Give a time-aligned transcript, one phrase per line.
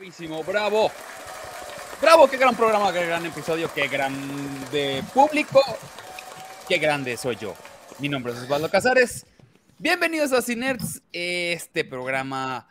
[0.00, 0.90] Bravísimo, bravo.
[2.00, 5.60] Bravo, qué gran programa, qué gran episodio, qué grande público,
[6.66, 7.54] qué grande soy yo.
[7.98, 9.26] Mi nombre es Osvaldo Casares.
[9.76, 12.66] Bienvenidos a Cinerts, este programa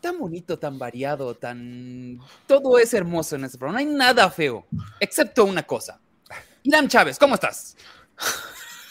[0.00, 2.18] tan bonito, tan variado, tan...
[2.48, 4.66] Todo es hermoso en este programa, no hay nada feo,
[4.98, 6.00] excepto una cosa.
[6.64, 7.76] Irán Chávez, ¿cómo estás?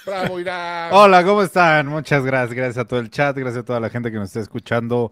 [0.05, 0.93] Bravo, Irán.
[0.93, 1.87] Hola, ¿cómo están?
[1.87, 4.39] Muchas gracias, gracias a todo el chat, gracias a toda la gente que nos está
[4.39, 5.11] escuchando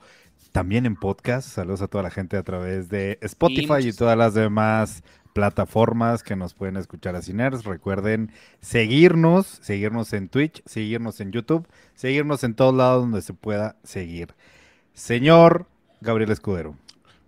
[0.56, 1.50] también en podcast.
[1.50, 6.38] Saludos a toda la gente a través de Spotify y todas las demás plataformas que
[6.38, 7.66] nos pueden escuchar a Ciners.
[7.66, 8.32] Recuerden
[8.62, 14.30] seguirnos, seguirnos en Twitch, seguirnos en YouTube, seguirnos en todos lados donde se pueda seguir.
[14.94, 15.68] Señor
[16.00, 16.78] Gabriel Escudero.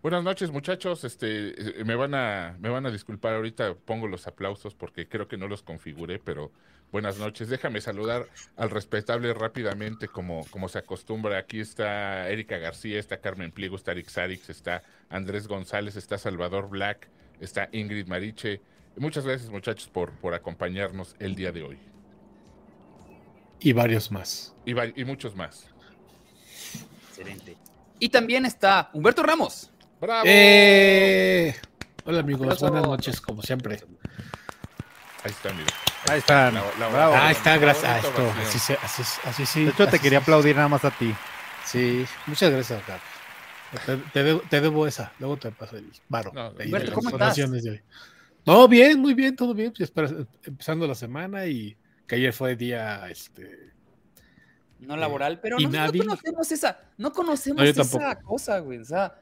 [0.02, 1.04] Buenas noches, muchachos.
[1.04, 1.54] Este,
[1.84, 3.76] me van a, me van a disculpar ahorita.
[3.84, 6.54] Pongo los aplausos porque creo que no los configuré, pero
[6.92, 7.50] buenas noches.
[7.50, 11.38] Déjame saludar al respetable rápidamente, como, como se acostumbra.
[11.38, 16.70] Aquí está Erika García, está Carmen Pliego, está Eric Sarix, está Andrés González, está Salvador
[16.70, 18.62] Black, está Ingrid Mariche.
[18.96, 21.80] Muchas gracias, muchachos, por, por acompañarnos el día de hoy.
[23.60, 24.56] Y varios más.
[24.66, 25.68] Y, y muchos más.
[27.10, 27.58] Excelente.
[28.00, 29.72] Y también está Humberto Ramos.
[30.00, 30.24] ¡Bravo!
[30.28, 31.56] ¡Eh!
[32.06, 33.80] Hola amigos, buenas noches, como siempre.
[35.28, 35.68] Ahí está, mira.
[36.10, 36.54] Ahí están.
[36.54, 37.14] La- la- Bravo.
[37.18, 37.86] Ah, está, gracias.
[37.86, 39.66] Ah, esto, así, se- así, así sí.
[39.66, 40.24] De hecho, te quería sí.
[40.24, 41.14] aplaudir nada más a ti.
[41.66, 43.00] Sí, muchas gracias, Gab.
[43.86, 46.32] Te, te debo, te debo esa, luego te paso el varo.
[46.34, 47.36] No, ahí Humberto, ¿cómo estás?
[47.36, 47.82] de hoy.
[48.46, 49.74] No, bien, muy bien, todo bien.
[49.94, 51.76] Pues, empezando la semana y
[52.08, 53.74] que ayer fue día, este,
[54.80, 58.78] no laboral, pero no, no conocemos esa, no conocemos No, esa cosa, güey.
[58.80, 59.20] O sea,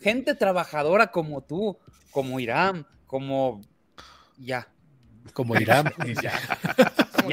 [0.00, 1.76] gente trabajadora como tú,
[2.12, 3.60] como Irán, como
[4.36, 4.68] ya.
[5.32, 5.92] Como Irán.
[6.22, 6.32] Ya.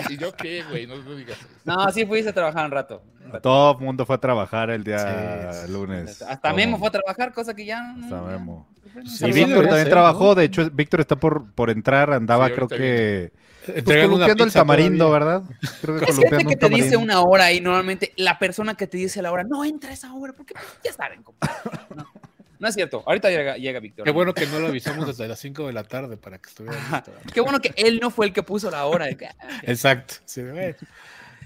[0.09, 0.85] ¿Y yo qué, güey?
[0.87, 1.47] No, no digas eso.
[1.63, 3.01] No, sí fuiste a trabajar un rato.
[3.23, 3.41] un rato.
[3.41, 6.21] Todo el mundo fue a trabajar el día Sí, lunes.
[6.21, 6.55] Hasta Todo.
[6.55, 7.81] Memo fue a trabajar, cosa que ya.
[7.93, 8.67] no- Hasta ya- Memo.
[9.05, 9.31] Sí, Y.
[9.31, 10.35] Víctor también ser, trabajó, ¿no?
[10.35, 13.31] de hecho, Víctor está por, por entrar, andaba Sí, creo que
[13.65, 15.25] pues, columpiando el tamarindo, todavía.
[15.39, 15.43] ¿verdad?
[15.81, 18.97] Creo que Es gente que te dice una hora y normalmente la persona que te
[18.97, 21.23] dice la hora no entra a esa hora porque pues, ya saben.
[21.23, 21.55] compadre.
[21.95, 22.05] No,
[22.65, 23.03] no es cierto.
[23.05, 24.05] Ahorita llega, llega Víctor.
[24.05, 26.75] Qué bueno que no lo avisamos desde las 5 de la tarde para que estuviera
[26.91, 27.11] listo.
[27.31, 29.05] Qué bueno que él no fue el que puso la hora.
[29.05, 29.59] de ah.
[29.61, 30.15] Exacto.
[30.25, 30.41] Sí.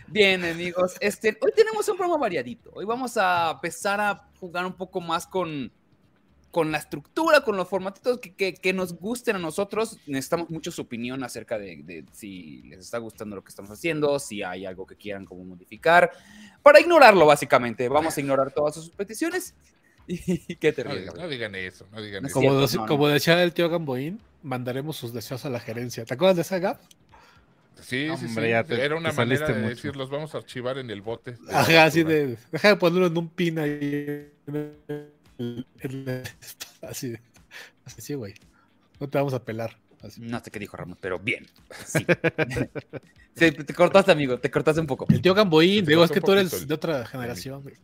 [0.07, 0.95] Bien, amigos.
[1.01, 2.71] Este, hoy tenemos un programa variadito.
[2.73, 5.71] Hoy vamos a empezar a jugar un poco más con,
[6.51, 9.97] con la estructura, con los formatitos que, que- que nos gusten a nosotros.
[10.07, 14.17] Necesitamos mucho su opinión acerca de, de si les está gustando lo que estamos haciendo,
[14.19, 16.11] si hay algo que quieran como modificar.
[16.63, 17.89] Para ignorarlo, básicamente.
[17.89, 19.53] Vamos a ignorar todas sus peticiones.
[20.11, 22.33] ¿Y qué te No, no digan eso, no digan eso.
[22.33, 22.87] Como, cierto, dec- no, no.
[22.87, 26.03] como decía el tío Gamboín, mandaremos sus deseos a la gerencia.
[26.05, 26.79] ¿Te acuerdas de esa Gab?
[27.81, 28.49] Sí, sí, Hombre, sí.
[28.51, 29.69] ya te- Era una manera de mucho.
[29.69, 31.37] decir, los vamos a archivar en el bote.
[31.51, 32.37] Ajá, así de.
[32.51, 34.31] Deja de ponerlo en un pin ahí.
[34.47, 36.23] en el- en el-
[36.81, 37.13] así,
[37.85, 38.33] así, sí, güey.
[38.99, 39.77] No te vamos a pelar.
[40.01, 40.21] Así.
[40.21, 41.45] No sé qué dijo Ramos, pero bien.
[41.85, 42.05] Sí.
[43.35, 44.37] Sí, te cortaste, amigo.
[44.37, 45.05] Te cortaste un poco.
[45.07, 47.75] El tío Gamboín, digo, es que tú eres el- de otra generación, güey.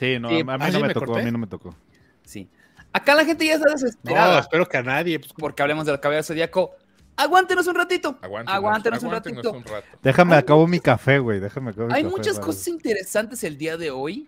[0.00, 0.40] Sí, no, Sí.
[0.40, 1.76] a mí ¿Ah, sí no me me tocó, a mí no me tocó.
[2.24, 2.48] Sí.
[2.92, 4.40] Acá la gente ya está No, desesperada.
[4.40, 5.20] espero que a nadie.
[5.20, 6.72] pues, porque hablemos del cabello zodíaco.
[7.16, 8.18] Aguántenos un ratito.
[8.22, 9.52] Aguántenos, Aguántenos, un ratito.
[9.52, 9.86] un rato.
[10.02, 12.46] Déjame, Hay acabo mi café, güey, déjame acabo mi Hay café, muchas vale.
[12.46, 14.26] cosas interesantes el día de hoy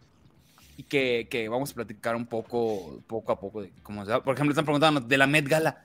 [0.77, 3.63] y que, que vamos a platicar un poco, poco a poco.
[3.63, 4.23] De cómo se va.
[4.23, 5.83] Por ejemplo, están preguntando de la Met Gala.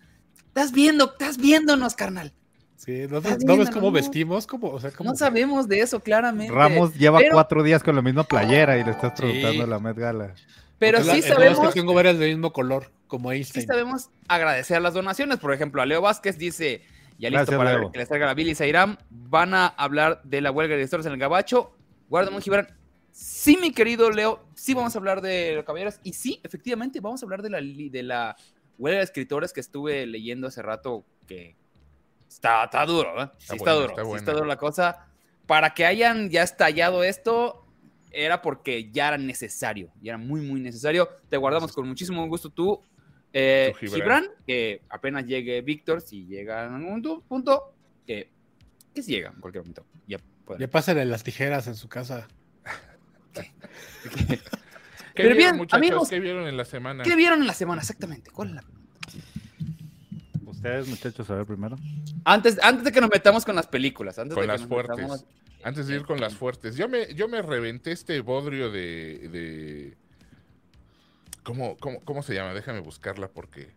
[0.47, 1.11] ¿Estás viendo?
[1.11, 2.33] ¿Estás viéndonos, carnal?
[2.77, 4.45] Sí, ¿no, no ves cómo vestimos?
[4.47, 6.53] Como, o sea, como, No sabemos de eso, claramente.
[6.53, 9.23] Ramos lleva Pero- cuatro días con la misma playera y le estás Sí.
[9.23, 10.33] preguntando a la Met Gala.
[10.77, 13.31] Pero Porque la- sí el problema es sabemos, que tengo varias del mismo color, como
[13.31, 13.65] sí Einstein.
[13.67, 15.39] sabemos agradecer las donaciones.
[15.39, 16.83] Por ejemplo, a Leo Vázquez dice,
[17.17, 17.91] ya listo Gracias, para Leo.
[17.91, 18.95] que les traiga la Billy Zairam.
[19.09, 21.75] Van a hablar de la huelga de editores en el Gabacho.
[22.09, 22.67] Guardamón Gibran.
[23.11, 25.99] Sí, mi querido Leo, sí vamos a hablar de los caballeros.
[26.03, 28.35] Y sí, efectivamente, vamos a hablar de la, de la
[28.77, 31.55] huelga de escritores que estuve leyendo hace rato que
[32.27, 33.29] está, está duro, ¿eh?
[33.37, 35.07] Sí Está está, buena, duro, está sí está duro la cosa.
[35.45, 37.65] Para que hayan ya estallado esto,
[38.11, 41.07] era porque ya era necesario, ya era muy, muy necesario.
[41.29, 42.81] Te guardamos con muchísimo gusto tú,
[43.33, 44.01] eh, Tú, Gibran.
[44.01, 47.73] Gibran, que apenas llegue Víctor, si llega en algún punto,
[48.05, 48.31] que,
[48.93, 49.85] que si llega en cualquier momento.
[50.07, 50.17] Ya.
[50.57, 52.27] Ya pásenle las tijeras en su casa.
[53.33, 53.43] ¿Qué
[55.13, 57.03] Pero vieron, bien, amigos, ¿Qué vieron en la semana?
[57.03, 58.31] ¿Qué vieron en la semana exactamente?
[58.31, 58.61] ¿Cuál es la
[60.57, 61.75] Ustedes, muchachos, a ver primero.
[62.25, 64.69] Antes, antes de que nos metamos con las películas, antes Con de que las nos
[64.69, 64.97] fuertes.
[64.97, 65.25] metamos-
[65.63, 69.27] Antes de ir con las fuertes, yo me, yo me reventé este bodrio de.
[69.31, 69.97] de...
[71.43, 72.53] ¿Cómo, cómo, cómo se llama?
[72.53, 73.69] Déjame buscarla porque.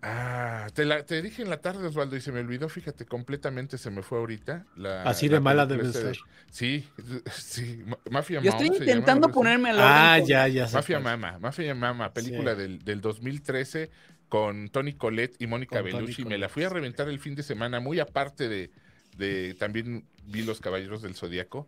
[0.00, 3.76] Ah, te, la, te dije en la tarde, Osvaldo, y se me olvidó, fíjate, completamente
[3.78, 4.64] se me fue ahorita.
[4.76, 6.18] La, Así la de mala debe de- ser.
[6.50, 6.88] Sí,
[7.32, 10.68] sí, Ma- Mafia Yo Mom estoy intentando ponerme al Ah, ya, ya.
[10.72, 11.00] Mafia.
[11.00, 12.58] Mama, Mafia Mama, película Sí.
[12.62, 13.90] del, del 2013
[14.28, 16.24] con Tony Colette y Mónica Bellucci.
[16.24, 18.70] Me la fui a reventar el fin de semana, muy aparte de,
[19.16, 21.66] de también vi Los Caballeros del Zodíaco.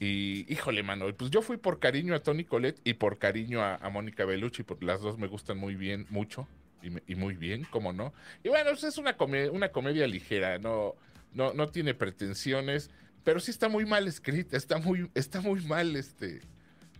[0.00, 3.74] Y híjole, mano, pues yo fui por cariño a Tony Colette y por cariño a,
[3.76, 6.46] a Mónica Bellucci, porque las dos me gustan muy bien, mucho,
[6.82, 8.14] y, me- y muy bien, ¿cómo no?
[8.44, 10.94] Y bueno, pues es una, come- una comedia ligera, no,
[11.34, 12.90] no, no tiene pretensiones,
[13.24, 16.42] pero sí está muy mal escrita, está muy, está muy mal este,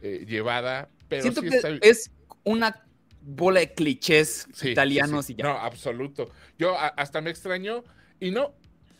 [0.02, 2.10] eh, llevada, pero Siento sí que está es
[2.42, 2.84] una
[3.22, 5.32] bola de clichés Sí, italianos sí, sí.
[5.34, 5.44] y ya.
[5.44, 6.30] No, absoluto.
[6.58, 7.84] Yo a- hasta me extrañó
[8.20, 8.54] y no,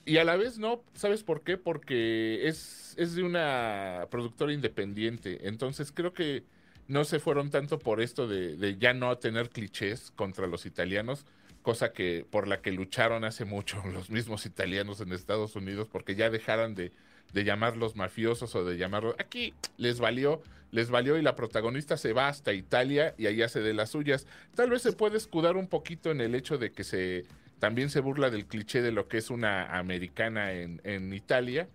[0.05, 1.57] y a la vez no, ¿sabes por qué?
[1.59, 6.45] Porque es, es de una productora independiente, entonces creo que
[6.87, 11.27] no se fueron tanto por esto de, de ya no tener clichés contra los italianos,
[11.63, 16.15] cosa que por la que lucharon hace mucho los mismos italianos en Estados Unidos, porque
[16.15, 16.93] ya dejaran de,
[17.33, 19.15] de llamarlos mafiosos o de llamarlos...
[19.19, 23.61] Aquí les valió, les valió y la protagonista se va hasta Italia y ahí hace
[23.61, 24.27] de las suyas.
[24.55, 27.25] Tal vez se puede escudar un poquito en el hecho de que se
[27.59, 31.69] también se burla del cliché de lo que es una americana en, en Italia,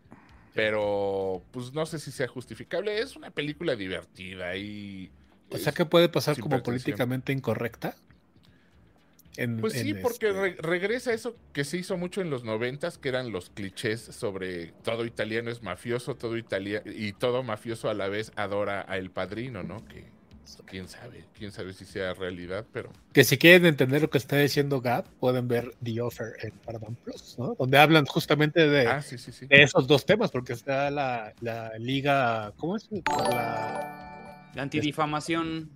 [0.53, 2.99] pero pues no sé si sea justificable.
[2.99, 5.11] Es una película divertida y...
[5.49, 7.95] O sea que puede pasar como políticamente incorrecta.
[9.37, 12.43] En- Pues sí, en porque este- re- regresa eso que se hizo mucho en los
[12.43, 17.89] noventas, que eran los clichés sobre todo italiano es mafioso, todo italiano y todo mafioso
[17.89, 19.83] a la vez adora a El Padrino, ¿no?
[19.85, 20.05] Que
[20.67, 24.37] quién sabe, quién sabe si sea realidad, pero Que si quieren entender lo que está
[24.37, 27.55] diciendo Gab, pueden ver The Offer en Paramount Plus, ¿no?
[27.57, 29.47] Donde hablan justamente de, ah, sí, sí, sí.
[29.47, 32.87] de esos dos temas, porque está la, la liga, ¿cómo es?
[32.91, 35.69] La, La antidifamación.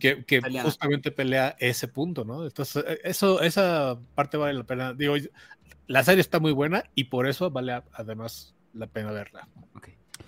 [0.00, 2.44] Que, justamente pelea ese punto, ¿no?
[2.44, 4.94] Entonces, eh, eso, esa parte vale la pena.
[4.94, 5.14] Digo,
[5.86, 9.46] la serie está muy buena y por eso vale además la pena verla.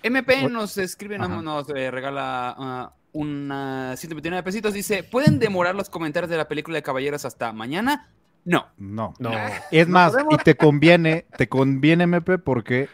[0.03, 1.41] MP nos escribe, Ajá.
[1.41, 4.73] nos, eh, regala ah, una 129 pesitos.
[4.73, 8.09] Dice: ¿Pueden demorar los comentarios de la película de Caballeros hasta mañana?
[8.45, 8.67] No.
[8.77, 9.13] No.
[9.19, 9.31] No,
[9.71, 12.89] Es No más, podemos- y te conviene, te conviene, MP, porque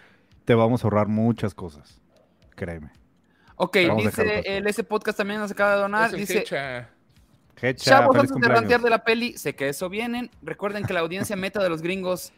[0.46, 2.02] te vamos a ahorrar muchas cosas.
[2.56, 2.92] Créeme.
[3.62, 6.12] Ok, Vamos dice el ese podcast también nos acaba de donar.
[6.12, 6.90] Dice: Hecha.
[7.62, 10.32] Hecha, Chavos, antes de rantear de la peli, sé que eso vienen.
[10.42, 12.32] Recuerden que la audiencia meta de los gringos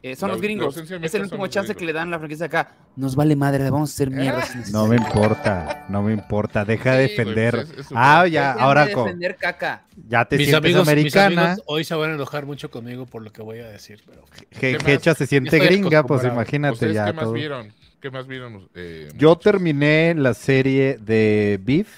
[0.00, 0.76] eh, son La- los gringos.
[0.76, 1.76] Es el último chance gringos.
[1.80, 2.70] que le dan a la franquicia acá.
[2.94, 4.42] Nos vale madre, le vamos a hacer mierda.
[4.42, 6.64] sin No me importa, no me importa.
[6.64, 7.54] Deja de Sí, defender.
[7.54, 9.82] pues es- es su ah, ya, Dejen ahora de con, defender caca.
[10.08, 11.42] ya te mis sientes amigos, mis americana.
[11.50, 14.22] amigos hoy se van a enojar mucho conmigo por lo que voy a decir, pero.
[14.86, 17.06] Hecha se siente gringa, pues imagínate ¿Ustedes ya.
[17.06, 17.32] qué más todo.
[17.32, 17.72] vieron?
[18.04, 18.68] ¿Qué más vieron?
[18.74, 21.88] eh, Yo terminé la serie de Beef.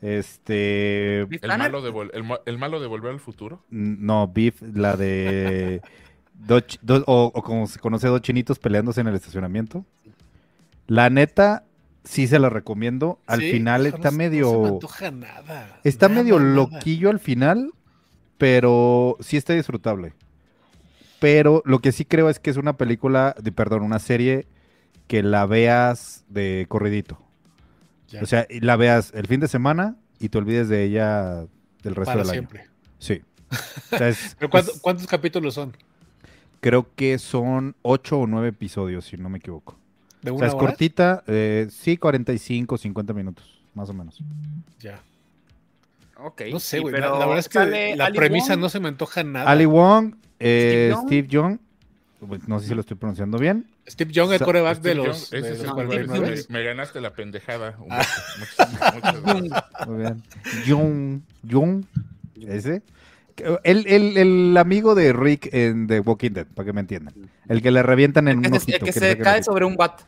[0.00, 1.20] Este.
[1.20, 3.62] El malo, de vol- el, el malo de Volver al Futuro.
[3.68, 5.82] No, Beef, la de.
[6.32, 6.64] dos
[7.04, 9.84] o, o como se conoce, dos chinitos peleándose en el estacionamiento.
[10.86, 11.64] La neta,
[12.04, 13.18] sí se la recomiendo.
[13.26, 14.46] Al Sí, final está no medio.
[14.46, 15.78] No se me antoja nada.
[15.84, 16.54] Está Nada, medio nada.
[16.54, 17.70] loquillo al final,
[18.38, 20.14] pero sí está disfrutable.
[21.20, 24.46] Pero lo que sí creo es que es una película, de, perdón, una serie
[25.12, 27.18] que la veas de corridito.
[28.08, 31.40] Ya, O sea, la veas el fin de semana y te olvides de ella
[31.82, 32.60] del resto para del siempre.
[32.62, 32.70] año.
[32.98, 33.20] Sí.
[33.92, 35.76] O sea, es- ¿Pero cuánto- es- ¿Cuántos capítulos son?
[36.60, 39.76] creo que son ocho o nueve episodios, si no me equivoco.
[40.22, 40.66] ¿De O una sea, es hora?
[40.68, 44.18] cortita, eh, sí, 45, 50 minutos, más o menos.
[44.80, 44.98] Ya.
[46.16, 46.42] Ok.
[46.52, 46.94] No sé, sí, güey.
[46.98, 48.60] La, verdad es que la Ali premisa Wong.
[48.60, 49.50] no se me antoja nada.
[49.50, 51.06] Ali Wong, eh, Young.
[51.06, 51.58] Steve Young,
[52.26, 53.66] pues, no sé si lo estoy pronunciando bien.
[53.88, 55.86] Steve Young, el coreback Steve de Young, los, ese de es el los no, cual-
[55.88, 56.44] Steve 49.
[56.48, 57.76] me, me ganaste la pendejada.
[57.90, 58.06] Ah.
[58.38, 59.88] Muchas, muchas gracias.
[59.88, 60.22] Muy bien.
[60.66, 61.84] Young, Young,
[62.46, 62.82] ese.
[63.64, 67.14] El, el- el amigo de Rick en The Walking Dead, para que me entiendan.
[67.48, 68.72] El que le revientan en El un ojito.
[68.76, 70.02] el que que se cae sobre un bat.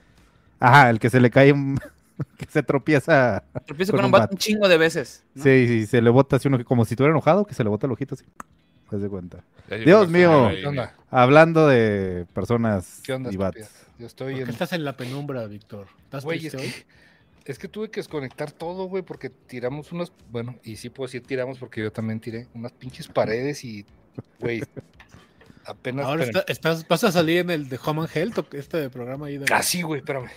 [0.60, 1.78] Ajá, el que se le cae, un-
[2.38, 3.42] que se tropieza.
[3.66, 4.32] Tropiezo Con con, un un bat bat.
[4.32, 5.24] un chingo de veces.
[5.34, 5.42] ¿no?
[5.42, 7.86] Sí, sí, se le bota así uno, como si estuviera enojado, que se le bota
[7.86, 8.24] el ojito así.
[8.94, 9.44] Haz de cuenta.
[9.84, 10.50] Dios mío.
[11.10, 13.70] Hablando de personas ¿Qué onda, y bats.
[13.98, 14.50] Yo estoy ¿Por en...
[14.50, 15.86] estás en la penumbra, Víctor?
[16.04, 16.72] ¿Estás Güey, es hoy?
[17.44, 20.12] que, es que tuve que desconectar todo, güey, porque tiramos unas...
[20.30, 23.86] Bueno, y sí puedo decir tiramos porque yo también tiré unas pinches paredes y,
[24.40, 24.62] güey,
[25.64, 26.06] apenas...
[26.06, 29.38] Ahora está- estás, vas a salir en el de Home and Health, este programa ahí
[29.38, 30.28] de Casi, güey, espérame.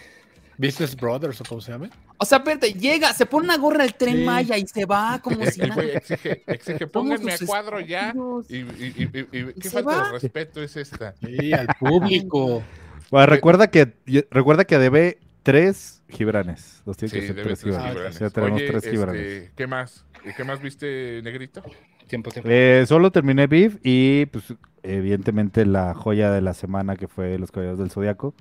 [0.57, 1.89] Business Brothers o como se llame.
[2.19, 4.23] O sea, espérate, llega, se pone una gorra del tren Sí.
[4.23, 5.81] Maya y se va como si El nada.
[5.81, 8.13] güey exige, exige, pónganme a cuadro ya.
[8.49, 8.63] Y, y-
[8.97, 10.05] y- y- y- ¿Qué falta va.
[10.07, 11.13] de respeto es esta?
[11.23, 12.63] Sí, al público.
[13.09, 13.93] Bueno, recuerda que
[14.31, 16.81] recuerda que debe tres gibranes.
[16.85, 17.91] Los tiene Sí, que ser tres gibranes.
[17.93, 18.19] Gibranes.
[18.19, 19.51] Ya tenemos Oye, tres este, gibranes.
[19.55, 20.05] ¿Qué más?
[20.25, 21.63] ¿Y ¿Qué más viste, Negrito?
[22.07, 22.49] Tiempo, tiempo.
[22.51, 27.49] Eh, solo terminé Beef y, pues, evidentemente la joya de la semana que fue Los
[27.51, 28.33] Caballeros del Zodiaco.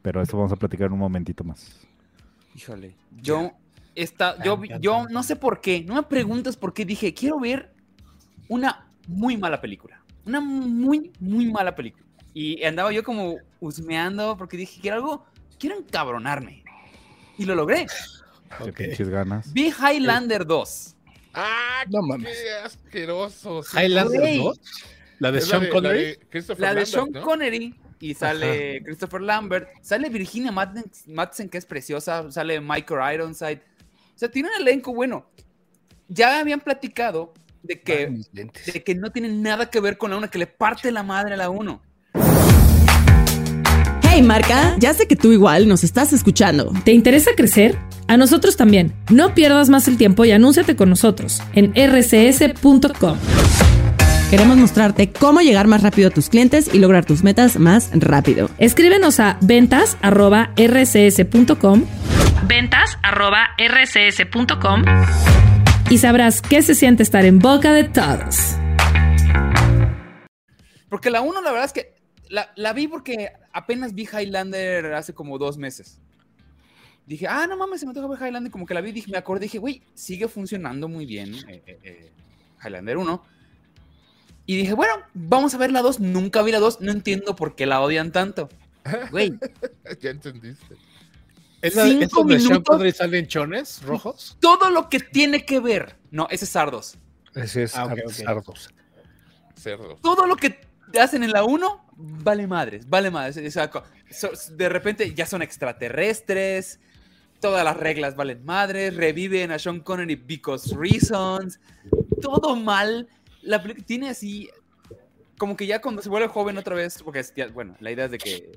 [0.00, 1.86] Pero eso vamos a platicar en un momentito más.
[2.54, 3.52] Híjole, yo
[3.94, 7.72] está, yo, yo no sé por qué, no me preguntas por qué dije, quiero ver
[8.48, 12.04] una muy mala película, una muy, muy mala película.
[12.32, 15.26] Y andaba yo como husmeando porque dije, quiero algo,
[15.58, 16.64] quiero encabronarme.
[17.38, 17.86] Y lo logré.
[18.58, 18.76] Qué Ok.
[18.76, 19.52] pinches ganas.
[19.52, 20.96] Vi Highlander 2.
[21.34, 21.84] ¡Ah!
[21.88, 22.36] No mames.
[22.36, 23.62] ¡Qué asqueroso!
[23.62, 23.76] sí.
[23.76, 24.38] Highlander Güey.
[24.38, 24.60] 2.
[25.20, 26.18] La de Sean la Connery.
[26.58, 27.22] La de Sean ¿no?
[27.22, 33.62] Connery y sale Christopher Lambert, sale Virginia Madsen, Madsen, que es preciosa, sale Michael Ironside.
[34.14, 35.24] O sea, tiene un elenco bueno.
[36.08, 37.32] Ya habían platicado
[37.62, 40.92] de que, de que no tiene nada que ver con la 1, que le parte
[40.92, 41.82] la madre a la 1.
[44.02, 46.74] Hey marca, ya sé que tú igual nos estás escuchando.
[46.84, 47.78] ¿Te interesa crecer?
[48.06, 48.92] A nosotros también.
[49.10, 53.18] No pierdas más el tiempo y anúnciate con nosotros en rcs.com.
[54.34, 58.50] Queremos mostrarte cómo llegar más rápido a tus clientes y lograr tus metas más rápido.
[58.58, 61.84] Escríbenos a ventas@rcs.com.
[62.48, 64.82] ventas@rcs.com
[65.88, 68.56] y sabrás qué se siente estar en boca de todos.
[70.88, 71.94] Porque la 1, la verdad es que
[72.28, 76.00] la, la vi porque apenas vi Highlander hace como dos meses.
[77.06, 78.50] Dije, ah, no mames, se me toca ver Highlander.
[78.50, 81.78] Como que la vi, dije, me acordé, dije, güey, sigue funcionando muy bien eh, eh,
[81.84, 82.10] eh,
[82.64, 83.33] Highlander 1.
[84.46, 86.00] Y dije, bueno, vamos a ver la 2.
[86.00, 88.48] Nunca vi la 2, no entiendo por qué la odian tanto.
[89.10, 89.32] Güey,
[90.00, 90.76] Ya entendiste.
[91.62, 92.68] ¿Es la Cinco es donde Sean minutos.
[92.76, 94.36] Connery salen chones rojos?
[94.40, 95.96] todo lo que tiene que ver.
[96.10, 96.98] No, ese es Sardos.
[97.34, 97.88] Ese es Ah.
[98.10, 98.68] Sardos.
[99.56, 100.00] Cerdos.
[100.02, 100.60] Todo lo que
[101.00, 103.38] hacen en la 1, vale madres, vale madres.
[103.38, 103.70] O sea,
[104.50, 106.80] de repente ya son extraterrestres,
[107.40, 111.58] todas las reglas valen madres, reviven a Sean Connery because reasons,
[112.20, 113.08] todo mal.
[113.44, 114.48] La película tiene así,
[115.38, 118.06] como que ya cuando se vuelve joven otra vez, porque es ya- bueno, la idea
[118.06, 118.50] es de que,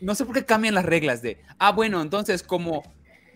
[0.00, 2.82] no sé por qué cambian las reglas de, ah, bueno, entonces como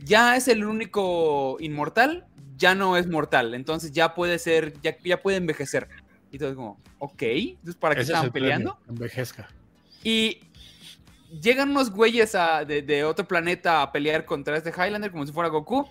[0.04, 5.20] ya es el único inmortal, ya no es mortal, entonces ya puede ser, ya, ya
[5.22, 5.88] puede envejecer.
[6.30, 8.78] Y todo es como, ok, entonces ¿para qué Ese es estaban el premio, peleando?
[8.88, 9.48] Envejezca.
[10.04, 10.40] Y
[11.40, 15.32] llegan unos güeyes a- de, de otro planeta a pelear contra este Highlander como si
[15.32, 15.88] fuera Goku.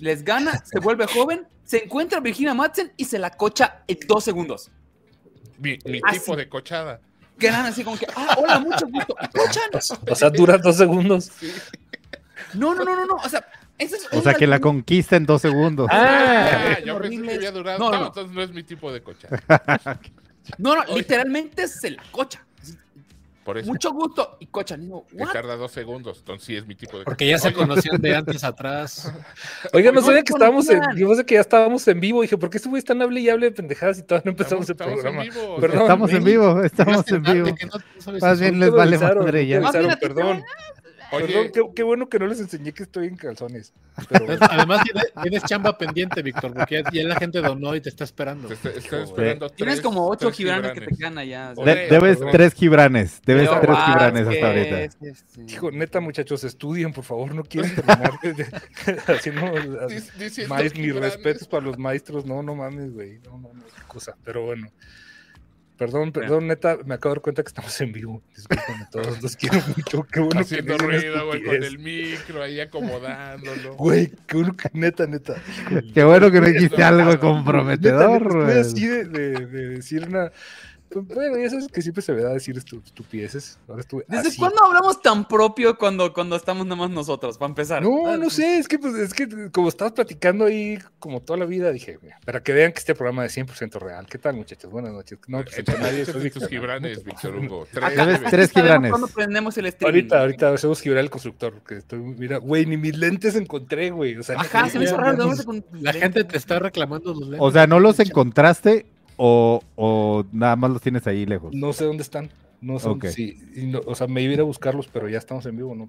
[0.00, 4.24] Les gana, se vuelve joven, se encuentra Virginia Madsen y se la cocha en dos
[4.24, 4.70] segundos.
[5.58, 6.98] Mi, mi Ah, tipo de cochada.
[7.38, 9.14] Quedan así como que, ah, hola, mucho gusto.
[9.20, 9.70] Y cochan.
[10.10, 11.30] O sea, dura dos segundos.
[12.54, 13.16] No, no, no, no, no.
[13.16, 13.46] O sea,
[13.76, 15.88] eso es O sea, que la conquista en dos segundos.
[15.90, 17.78] Ah, son yo pensé que había durado.
[17.78, 18.06] No, No, no.
[18.06, 19.38] entonces no es mi tipo de cochada.
[20.56, 22.42] No, no, literalmente se la cocha.
[23.48, 24.36] Por eso Mucho gusto.
[24.40, 24.82] Y cochan.
[24.82, 25.32] Y digo, que ¿what?
[25.32, 26.18] tarda dos segundos.
[26.18, 29.10] Entonces sí es mi tipo de Porque ya se conocían de antes atrás.
[29.72, 32.20] Oiga, no sabía que estábamos en, yo pensé que ya estábamos en vivo.
[32.20, 34.68] Dije, ¿por qué este güey tan hable y hable de pendejadas y todavía no empezamos
[34.68, 35.24] Estamos, el programa?
[35.24, 35.60] estamos en vivo.
[35.62, 37.48] Perdón, estamos en vivo, estamos en vivo.
[38.20, 39.56] Más bien les vale madre ya.
[39.56, 40.44] me Más bien avisaron, a ti te perdón.
[41.10, 43.72] Oye, Perdón, qué, qué bueno que no les enseñé que estoy en calzones.
[44.08, 47.88] Pero, Además, tienes, tienes chamba pendiente, Víctor, porque ya, ya la gente donó y te
[47.88, 48.48] está esperando.
[48.48, 51.54] te está- esperando Tienes tres- como ocho gibranes que te quedan allá.
[51.56, 52.32] Oye, debes perdón.
[52.32, 53.22] tres gibranes.
[53.24, 55.50] Debes Leo tres gibranes hasta ahorita.
[55.50, 57.34] hijo, neta, muchachos, estudien, por favor.
[57.34, 58.12] No quieren terminar
[59.08, 59.42] haciendo
[59.88, 62.26] Dic- mis respetos para los maestros.
[62.26, 63.18] No, no mames, güey.
[63.20, 64.14] No, no, no, qué cosa.
[64.24, 64.68] Pero bueno.
[65.78, 68.20] Perdón, perdón, neta, me acabo de dar cuenta que estamos en vivo.
[68.34, 70.02] Disculpen a todos, los quiero mucho.
[70.10, 73.76] Qué bueno Haciendo que ruido, güey, con el micro ahí acomodándolo.
[73.76, 75.36] Güey, qué bueno que neta, neta.
[75.94, 78.22] Qué bueno que no dijiste algo comprometedor.
[78.22, 78.58] estoy güey.
[78.58, 80.32] así de, de- de decir una.
[80.90, 83.58] Pues, bueno, ya sabes que siempre se me da decir estu- estupideces.
[83.68, 84.04] Ahora estuve.
[84.08, 84.38] ¿Desde así.
[84.38, 87.36] cuándo hablamos tan propio cuando, cuando estamos nada más nosotros?
[87.38, 87.82] Para empezar.
[87.82, 91.38] No, Ah, no sé, es que, pues, es que como estabas platicando ahí como toda
[91.38, 94.06] la vida, dije, mira, para que vean que este programa es 100% real.
[94.06, 94.70] ¿Qué tal, muchachos?
[94.70, 95.18] Buenas noches.
[95.28, 96.42] No, pues, entre nadie, soy Víctor.
[96.42, 97.66] tus gibranes, Víctor Hugo.
[97.72, 98.90] Tres, tres gibranes.
[98.90, 99.88] cuándo prendemos el stream.
[99.88, 104.16] Ahorita, ahorita hacemos girar el constructor, porque estoy, mira, güey, ni mis lentes encontré, güey.
[104.16, 105.12] O sea, Ajá, se me hizo raro.
[105.18, 105.42] ya, ¿de ya.
[105.44, 107.38] dónde con- La gente te está reclamando los lentes.
[107.40, 108.86] O sea, ¿no los encontraste
[109.18, 111.54] o, o nada más los tienes ahí lejos?
[111.54, 112.30] no sé dónde están.
[112.62, 113.14] No sé, dónde- Ok.
[113.14, 115.56] sí, y no- o sea, me iba a ir a buscarlos, pero ya estamos en
[115.56, 115.88] vivo, ¿no?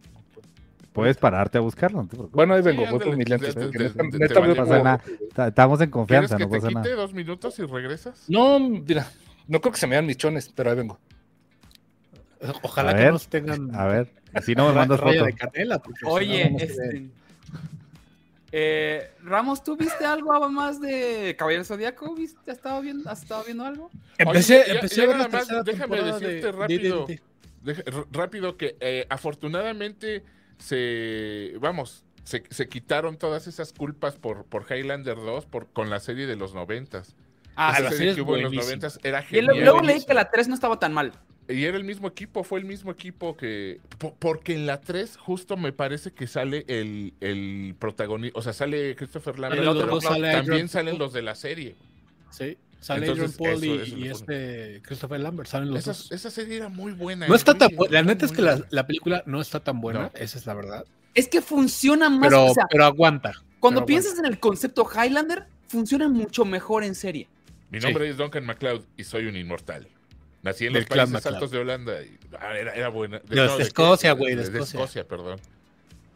[0.93, 2.17] Puedes pararte a buscarlo, no te.
[2.17, 3.55] Bueno, ahí vengo, Sí, voy por mis lentes.
[3.55, 6.95] te- te- te- te Estamos en ¿Quieres confianza, que no te pasa quite nada.
[6.95, 8.25] dos minutos y regresas?
[8.27, 9.07] No, mira,
[9.48, 11.00] no creo que se me vean mis chones, pero ahí vengo.
[12.63, 14.12] Ojalá A que ver, nos tengan A ver,
[14.43, 15.25] si no me mandas raya foto.
[15.25, 15.79] de canela.
[15.79, 17.09] porque si Oye, no, este.
[18.51, 22.13] Eh, Ramos, ¿tú viste algo más de Caballero Zodíaco?
[22.15, 22.39] ¿Viste?
[22.51, 23.89] ¿Has estado viendo, has estado viendo algo?
[24.18, 27.08] Empecé, Oye, empecé ya a ver la tercera déjame de- decirte de rápido.
[27.62, 30.24] Deja- r- rápido que eh, afortunadamente
[30.58, 36.00] se, vamos, se, se quitaron todas esas culpas por, por Highlander 2 por, con la
[36.00, 37.15] serie de los noventas.
[37.56, 37.84] Ah, Esa sí.
[37.84, 38.53] la serie serie que hubo en los.
[38.53, 39.65] 90 era Y luego, genial.
[39.65, 41.12] luego leí que la 3 no estaba tan mal.
[41.50, 43.79] Y era el mismo equipo, fue el mismo equipo que...
[43.98, 48.53] po- Porque en la 3 justo me parece que sale el, el protagonista, o sea,
[48.53, 51.00] sale Christopher Lambert, El otro pero Adrian también salen Paul.
[51.00, 51.75] los de la serie.
[52.29, 55.79] Sí, sale Entonces, Adrian Paul y, eso- eso y le este Christopher Lambert, salen los
[55.79, 56.12] Esa, dos.
[56.12, 57.27] esa serie era muy buena.
[57.27, 57.94] No está muy tan buena.
[57.94, 60.12] La neta es que la, la película no está tan buena, No.
[60.13, 60.86] esa es la verdad.
[61.15, 62.29] Es que funciona más.
[62.29, 63.34] Pero, o sea, pero aguanta.
[63.60, 67.27] cuando pero piensas en el concepto Highlander, funciona mucho mejor en serie.
[67.72, 67.88] Mi Sí.
[67.88, 69.88] nombre es Duncan MacLeod y soy un inmortal.
[70.41, 71.25] Nací en los Países.
[71.25, 72.01] Altos de Holanda.
[72.01, 73.19] y- ah, era, era buena.
[73.19, 73.63] De los- de?
[73.63, 75.08] Escocia, güey, de De, de Escocia.
[75.08, 75.39] Perdón.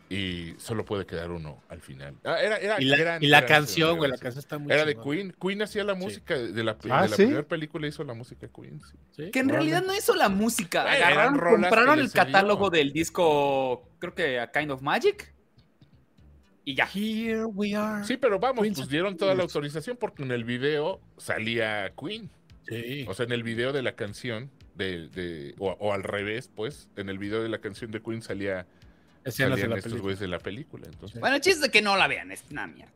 [0.10, 2.14] Y solo puede quedar uno al final.
[2.24, 4.96] Ah, era, era, Y la, y canción, güey, la canción está muy Era de.
[4.96, 5.34] Queen.
[5.42, 7.24] Queen hacía la música de la, Ah, de la ¿sí?
[7.24, 8.80] primera película, hizo la música Queen.
[8.82, 8.98] sí.
[9.26, 10.84] Sí, Que en realidad no hizo la música.
[10.84, 15.34] Agarraron, compraron el catálogo del disco, creo que a Kind of Magic.
[16.66, 16.88] Y ya.
[16.94, 18.06] Here we are.
[18.06, 22.30] Sí, pero vamos, Queen pues dieron toda la autorización porque en el video salía Queen.
[22.68, 23.06] Sí.
[23.08, 26.88] O sea, en el video de la canción, de, de- o, o al revés, pues,
[26.96, 28.66] en el video de la canción de Queen salía
[29.26, 30.02] Escenas de salían la estos película.
[30.04, 30.86] güeyes de la película.
[30.86, 32.92] Entonces, Bueno, el chiste es que no la vean, es una mierda.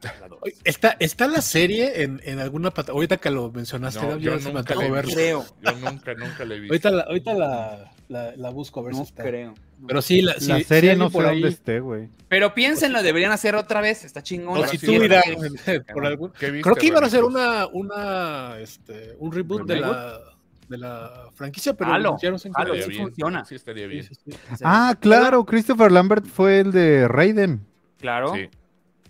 [0.66, 2.98] Está, está la serie en, en alguna plataforma.
[2.98, 5.08] Ahorita que lo mencionaste, no, yo ya se me nunca la he verlo.
[5.08, 5.16] visto.
[5.16, 5.46] Creo.
[5.62, 6.74] Yo nunca, nunca la he visto.
[6.74, 9.24] Ahorita, la, ahorita la, la, la busco a ver No si está.
[9.24, 9.54] creo.
[9.86, 12.10] Pero sí, la, si- serie no sé por dónde ahí- esté, güey.
[12.28, 14.04] Pero piénsenlo, deberían hacer otra vez.
[14.06, 14.68] Está chingón.
[14.70, 15.72] Si tú sí, irás sí.
[15.94, 16.32] por algún.
[16.32, 20.20] ¿Qué viste, Creo que iban a hacer una, una, este, un reboot de la,
[20.68, 21.92] de la franquicia, pero
[22.40, 22.74] sé en quedó.
[22.74, 23.46] Estaría sí bien, funciona.
[23.46, 24.04] Sí, estaría bien.
[24.04, 24.38] Sí, sí, sí.
[24.64, 27.66] Ah, claro, Christopher Lambert fue el de Raiden.
[28.00, 28.34] Claro.
[28.34, 28.50] Sí.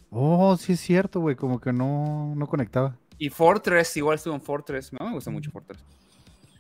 [0.10, 2.98] Oh, sí es cierto, güey, como que no, no conectaba.
[3.18, 4.94] Y Fortress, igual estuvo en Fortress.
[4.94, 5.84] No me gusta mucho Fortress.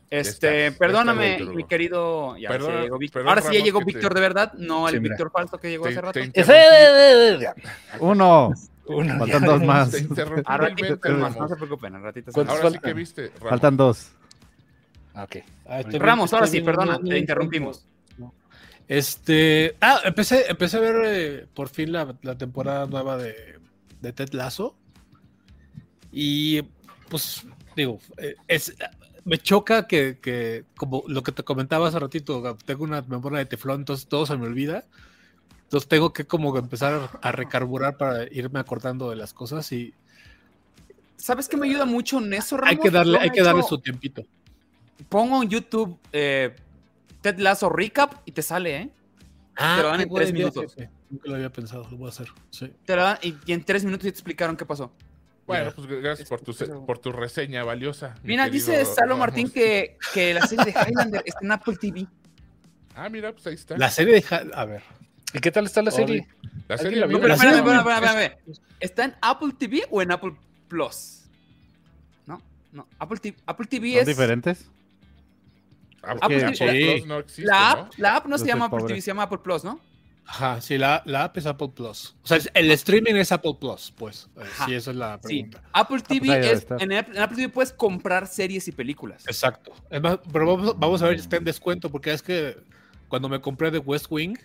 [0.09, 2.37] Este, estás, perdóname, mi querido.
[2.37, 3.21] Ya, llegó Víctor.
[3.23, 4.99] perdón, Ahora sí ya llegó te- Víctor de verdad, no el Sí.
[4.99, 6.19] Víctor falso que llegó Te- hace rato.
[7.99, 8.53] Uno,
[8.85, 9.93] Uno, faltan dos más.
[9.93, 12.63] A vilmente, más, no se preocupen, a ratitos ¿Cuántos más.
[12.63, 12.89] Ahora sí faltan?
[12.89, 13.49] que viste, Ramos.
[13.49, 14.11] Faltan dos.
[15.15, 15.35] Ok.
[15.65, 17.85] Ah, estoy Ramos, ahora estoy sí, perdona, te interrumpimos.
[18.87, 19.75] Este.
[19.81, 23.60] Ah, empecé, empecé a ver eh, por fin la, la temporada nueva de,
[23.99, 24.77] de Ted Lasso.
[26.12, 26.62] Y
[27.10, 28.73] pues, digo, eh, es,
[29.27, 33.45] me choca que, que, como lo que te comentaba hace ratito, tengo una memoria de
[33.45, 34.85] teflón, entonces todo se me olvida.
[35.63, 39.93] Entonces tengo que como empezar a recarburar para irme acordando de las cosas y
[41.17, 42.69] ¿Sabes qué me ayuda mucho en eso, Ramos?
[42.69, 44.23] hay que darle, hay que darle su tiempito.
[45.09, 46.55] Pongo en YouTube eh,
[47.21, 48.89] Ted Lasso Recap y te sale, ¿eh?
[49.57, 50.75] Te lo dan en tres idea, minutos.
[51.09, 52.27] Nunca lo había pensado, lo voy a hacer.
[52.51, 52.71] Sí.
[52.85, 54.91] Te lo dan y, y en tres minutos ya te explicaron qué pasó.
[55.47, 56.53] Bueno, pues gracias por tu,
[56.86, 58.15] por tu reseña valiosa.
[58.21, 59.19] mi Mira, dice Salo Ramos.
[59.19, 62.05] Martín que, que la serie de Highlander está en Apple TV.
[62.93, 63.77] Ah, mira, pues ahí está.
[63.77, 64.21] La serie de...
[64.21, 64.83] Ja- A ver.
[65.33, 66.27] ¿Y qué tal está la serie?
[66.67, 68.57] La ¿Alguien serie la me Pero espérame, espérame, espérame, espérame.
[68.79, 70.36] ¿Está en Apple TV o en Apple
[70.67, 71.23] Plus?
[72.25, 72.41] No,
[72.73, 72.88] no.
[72.99, 74.07] Apple TV, Apple TV ¿Son es.
[74.07, 74.69] diferentes?
[76.03, 77.81] Ah, porque pues, Apple eh, Plus no existe, La ¿no?
[77.81, 78.93] app, la app no Yo se llama Apple pobre.
[78.93, 79.79] TV, se llama Apple Plus, ¿no?
[80.29, 82.15] Ajá, sí, la, la app es Apple Plus.
[82.23, 84.27] O sea, el streaming es Apple Plus, pues.
[84.37, 84.65] Eh, Ajá.
[84.65, 85.43] Sí, esa es la Sí.
[85.43, 85.63] pregunta.
[85.71, 86.67] Apple TV pues debe es.
[86.81, 89.23] En Apple, en Apple TV puedes comprar series y películas.
[89.25, 89.71] Exacto.
[89.89, 92.57] Es más, pero vamos, vamos a ver si está en descuento, porque es que
[93.07, 94.35] cuando me compré de West Wing,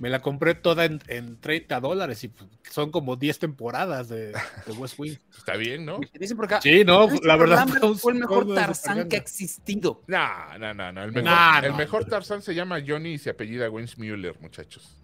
[0.00, 4.32] me la compré toda en, en 30 dólares y pues, son como 10 temporadas de,
[4.32, 5.16] de West Wing.
[5.38, 6.00] Está bien, ¿no?
[6.18, 6.60] Dicen por acá.
[6.60, 10.02] Sí, no, la verdad Lambert un- fue el mejor Tarzán que ha existido.
[10.08, 11.04] No, no, no, no.
[11.04, 11.76] El mejor, Nah, el no.
[11.76, 14.96] mejor Tarzán se llama Johnny y se apellida Müller, muchachos.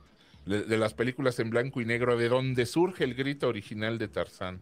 [0.49, 4.09] De, de las películas en blanco y negro, de donde surge el grito original de
[4.09, 4.61] Tarzán.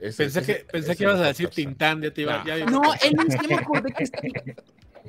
[0.00, 1.64] Ese- Pensé ese- que, pensé ese que ibas a decir Tarzán.
[1.64, 2.44] Tintán, ya te iba, Nah.
[2.44, 3.14] ya- No, él
[3.48, 4.56] me acordé que este-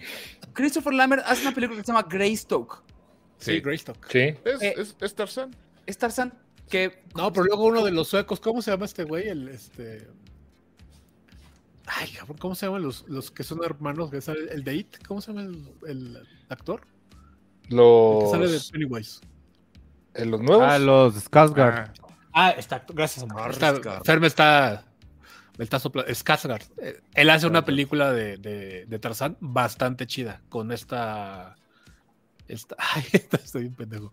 [0.54, 2.84] Christopher Lambert hace una película que se llama Greystoke.
[3.38, 4.06] Sí, Sí, Greystock.
[4.12, 4.20] Sí.
[4.20, 5.56] es, Eh, es, es Tarzán.
[5.86, 6.34] Es Tarzán
[6.70, 9.28] que No, pero luego uno de los suecos, ¿cómo se llama este güey?
[9.30, 10.08] El este.
[11.86, 14.12] Ay, cabrón, ¿cómo se llaman los, los que son hermanos?
[14.12, 16.82] Que sale el de It, ¿cómo se llama el, el actor?
[17.70, 19.22] El que sale de Los, Pennywise.
[20.26, 20.66] Los nuevos.
[20.68, 21.90] Ah, los Skarsgård.
[21.90, 21.94] Ah,
[22.40, 23.50] Ah, está, gracias, amor.
[23.50, 24.86] Está, Fer me está.
[25.58, 26.12] Me está soplando.
[26.12, 26.62] Skarsgård.
[27.16, 30.42] Él hace una película de, de, de Tarzán bastante chida.
[30.50, 31.56] Con esta.
[32.48, 34.12] esta ay, estoy bien pendejo.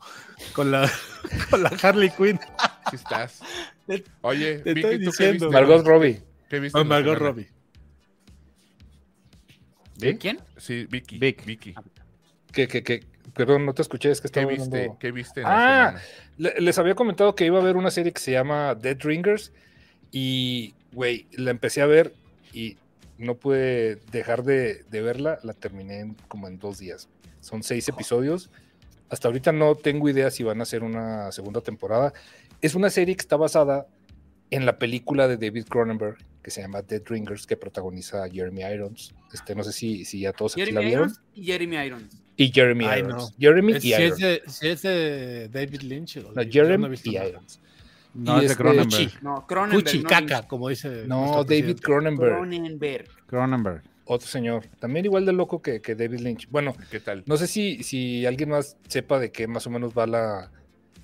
[0.55, 0.91] Con la,
[1.51, 2.41] con la Harley Quinn.
[2.91, 3.41] sí estás.
[4.23, 5.51] Oye, te Vicky, estoy ¿tú qué diciendo.
[5.51, 6.23] Margot Robbie.
[6.49, 6.79] ¿Qué viste?
[6.79, 7.19] La Margot?
[7.19, 7.49] Robbie.
[9.99, 10.17] ¿Sí?
[10.19, 10.41] ¿Quién?
[10.57, 11.19] Sí, Vicky.
[11.19, 11.45] Vic.
[11.45, 11.75] Vicky.
[12.55, 14.77] Que, que, que, perdón, no te escuché, es que ¿Qué estaba viste?
[14.77, 15.97] hablando- ¿Qué viste en Ah?
[16.39, 19.53] Le- Les había comentado que iba a haber una serie que se llama Dead Ringers
[20.13, 22.15] y, güey, la empecé a ver
[22.53, 22.77] y
[23.19, 27.09] no pude dejar de, de verla, la terminé en- como en dos días.
[27.41, 28.51] Son seis episodios.
[29.11, 32.13] Hasta ahorita no tengo idea si van a hacer una segunda temporada.
[32.61, 33.87] Es una serie que está basada
[34.51, 38.63] en la película de David Cronenberg, que se llama Dead Ringers, que protagoniza a Jeremy
[38.63, 39.15] Irons.
[39.33, 41.05] Este, no sé si, si ya todos aquí Jeremy la vieron.
[41.09, 42.17] Irons y Jeremy Irons.
[42.37, 43.15] Y Jeremy Ay, Irons.
[43.15, 43.29] no.
[43.39, 44.21] Jeremy Es- y si, es Irons.
[44.21, 46.17] de, si es de David Lynch.
[46.19, 47.29] o No, no Jeremy y nada.
[47.29, 47.61] Irons.
[48.13, 49.05] No, Y es de este- Cronenberg.
[49.05, 49.19] Cuchi.
[49.23, 49.85] No, Cronenberg.
[49.85, 50.47] Cuchi, no caca, Lynch.
[50.47, 51.05] como dice.
[51.07, 51.79] No, David.
[51.81, 52.35] Cronenberg.
[52.37, 53.09] Cronenberg.
[53.27, 53.83] Cronenberg.
[54.05, 54.67] Otro señor.
[54.79, 56.49] También igual de loco que, que David Lynch.
[56.51, 57.23] Bueno, ¿Qué tal?
[57.27, 60.51] no sé si, si alguien más sepa de qué más o menos va la.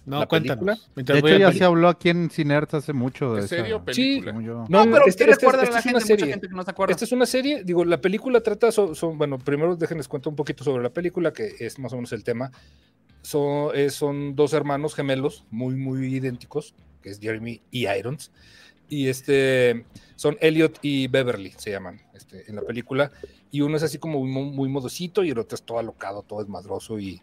[0.06, 0.90] No, la cuéntanos.
[0.94, 3.76] De hecho, ya se habló aquí en Cinerta hace mucho de ¿En serio?
[3.76, 4.30] esa- ¿Película?
[4.32, 4.64] según yo.
[4.68, 5.96] No, pero este- ¿qué este- recuerda a esta la es gente?
[5.96, 6.32] una Mucha serie.
[6.32, 6.92] gente que no se acuerda.
[6.92, 10.36] Esta es una serie, digo, la película trata, son, son- bueno, primero déjenles cuento un
[10.36, 12.50] poquito sobre la película, que es más o menos el tema.
[13.22, 18.32] Son, eh, son dos hermanos gemelos, muy, muy idénticos, que es Jeremy y Irons.
[18.88, 19.84] Y este,
[20.16, 23.12] son Elliot y Beverly, se llaman este, en la película.
[23.52, 26.40] Y uno es así como muy, muy modosito y el otro es todo alocado, todo
[26.40, 27.20] desmadroso y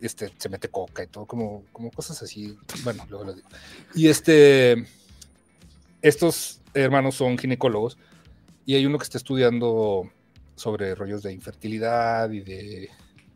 [0.00, 2.56] este, se mete coca y todo, como, como cosas así.
[2.84, 3.48] Bueno, luego lo digo.
[3.94, 4.86] Y este,
[6.02, 7.98] estos hermanos son ginecólogos
[8.64, 10.10] y hay uno que está estudiando
[10.54, 12.90] sobre rollos de infertilidad y de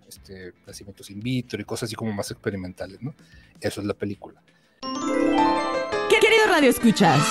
[0.09, 3.15] este, nacimientos in vitro y cosas así como más experimentales, ¿no?
[3.61, 4.43] Eso es la película.
[4.83, 7.23] ¿Qué querido Radio Escuchas?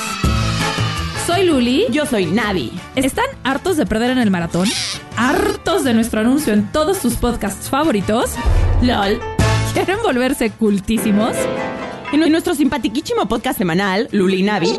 [1.27, 1.85] Soy Luli.
[1.91, 2.71] Yo soy Navi.
[2.95, 4.67] ¿Están hartos de perder en el maratón?
[5.15, 8.31] ¿Hartos de nuestro anuncio en todos tus podcasts favoritos?
[8.81, 9.19] LOL.
[9.73, 11.35] ¿Quieren volverse cultísimos?
[12.11, 14.75] En nuestro simpatiquísimo podcast semanal, Luli Navi,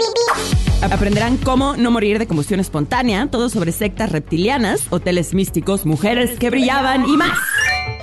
[0.82, 6.50] aprenderán cómo no morir de combustión espontánea, todo sobre sectas reptilianas, hoteles místicos, mujeres que
[6.50, 7.38] brillaban y más.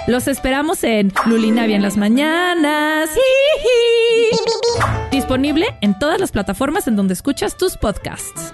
[0.07, 3.09] Los esperamos en Lulinavia en las mañanas.
[5.11, 8.51] Disponible en todas las plataformas en donde escuchas tus podcasts.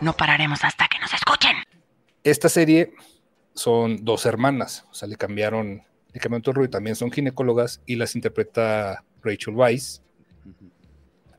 [0.00, 1.56] No pararemos hasta que nos escuchen.
[2.24, 2.94] Esta serie
[3.54, 5.82] son dos hermanas, o sea, le cambiaron,
[6.14, 10.00] rollo, también son ginecólogas y las interpreta Rachel Weisz,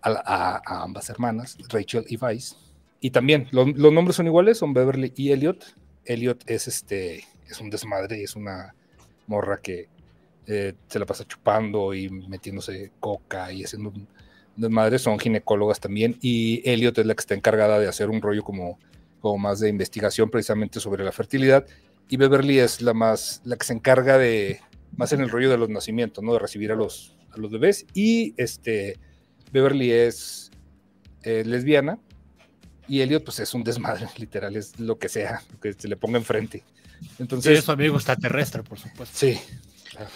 [0.02, 2.56] a, la- a- a ambas hermanas, Rachel y Weisz.
[3.00, 5.76] Y también lo- los nombres son iguales, son Beverly y Elliot.
[6.06, 8.74] Elliot es este, es un desmadre, es una
[9.28, 9.88] morra que
[10.48, 14.08] eh, se la pasa chupando y metiéndose coca y haciendo un
[14.58, 16.18] desmadre, son ginecólogas también.
[16.22, 18.78] Y Elliot es la que está encargada de hacer un rollo como,
[19.22, 21.66] como más de investigación precisamente sobre la fertilidad.
[22.10, 24.60] Y Beverly es la más, la que se encarga de,
[24.96, 26.34] más en el rollo de los nacimientos, ¿no?
[26.34, 27.86] De recibir a los, a los bebés.
[27.94, 29.00] Y este,
[29.52, 30.52] Beverly es
[31.24, 32.00] eh, lesbiana.
[32.88, 35.96] Y Elliot, pues es un desmadre, literal, es lo que sea, lo que se le
[35.96, 36.64] ponga enfrente.
[37.20, 39.18] Entonces, es su amigo extraterrestre, por supuesto.
[39.18, 39.40] sí,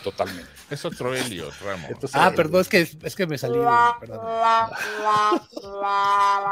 [0.04, 0.50] totalmente.
[0.70, 1.90] Es otro Elliot, Ramos.
[1.90, 3.60] Entonces, Ah, perdón, es que, es que me salí.
[4.00, 4.20] Perdón.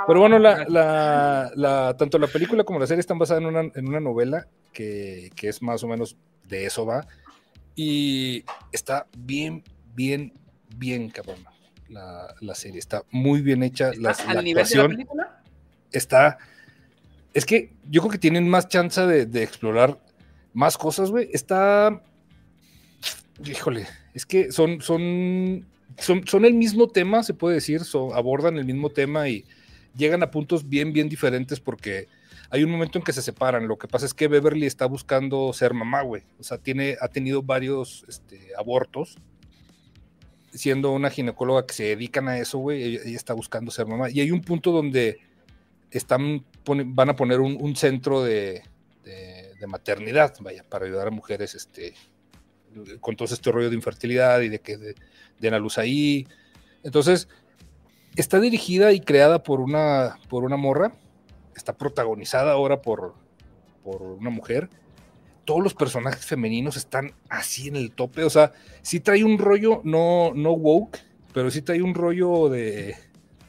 [0.08, 3.62] Pero bueno, la, la- la- tanto la película como la serie están basadas en una,
[3.74, 6.16] en una novela que, que es más o menos
[6.48, 7.06] de eso va.
[7.76, 9.64] Y está bien,
[9.96, 10.34] bien,
[10.78, 11.44] bien cabrón.
[11.90, 13.92] La, la serie está muy bien hecha.
[13.98, 15.44] La, ¿Estás la al nivel de la película?
[15.92, 16.38] está.
[17.34, 20.00] Es que yo creo que tienen más chance de, de explorar
[20.54, 21.30] más cosas, güey.
[21.34, 22.02] Está.
[23.43, 25.65] Híjole, es que son, son,
[25.98, 29.43] son, son el mismo tema, se puede decir, son- abordan el mismo tema y
[29.95, 32.08] llegan a puntos bien, bien diferentes porque
[32.50, 33.67] hay un momento en que se separan.
[33.67, 36.24] Lo que pasa es que Beverly está buscando ser mamá, güey.
[36.39, 39.17] O sea, tiene, ha tenido varios este, abortos.
[40.54, 44.10] Siendo una ginecóloga que se dedican a eso, güey, ella, está buscando ser mamá.
[44.10, 45.17] Y hay un punto donde
[45.91, 48.63] están van a poner un, un centro de,
[49.04, 51.93] de- de maternidad, vaya, para ayudar a mujeres este,
[53.00, 54.96] con todo este rollo de infertilidad y de que de-
[55.40, 56.28] den a luz ahí.
[56.84, 57.28] Entonces,
[58.16, 60.94] está dirigida y creada por una, por una morra,
[61.56, 63.14] está protagonizada ahora por,
[63.84, 64.70] por una mujer.
[65.46, 69.82] Todos los personajes femeninos están así en el tope, o sea, sí trae un rollo,
[69.84, 70.98] no, no woke,
[71.34, 72.96] pero sí trae un rollo de,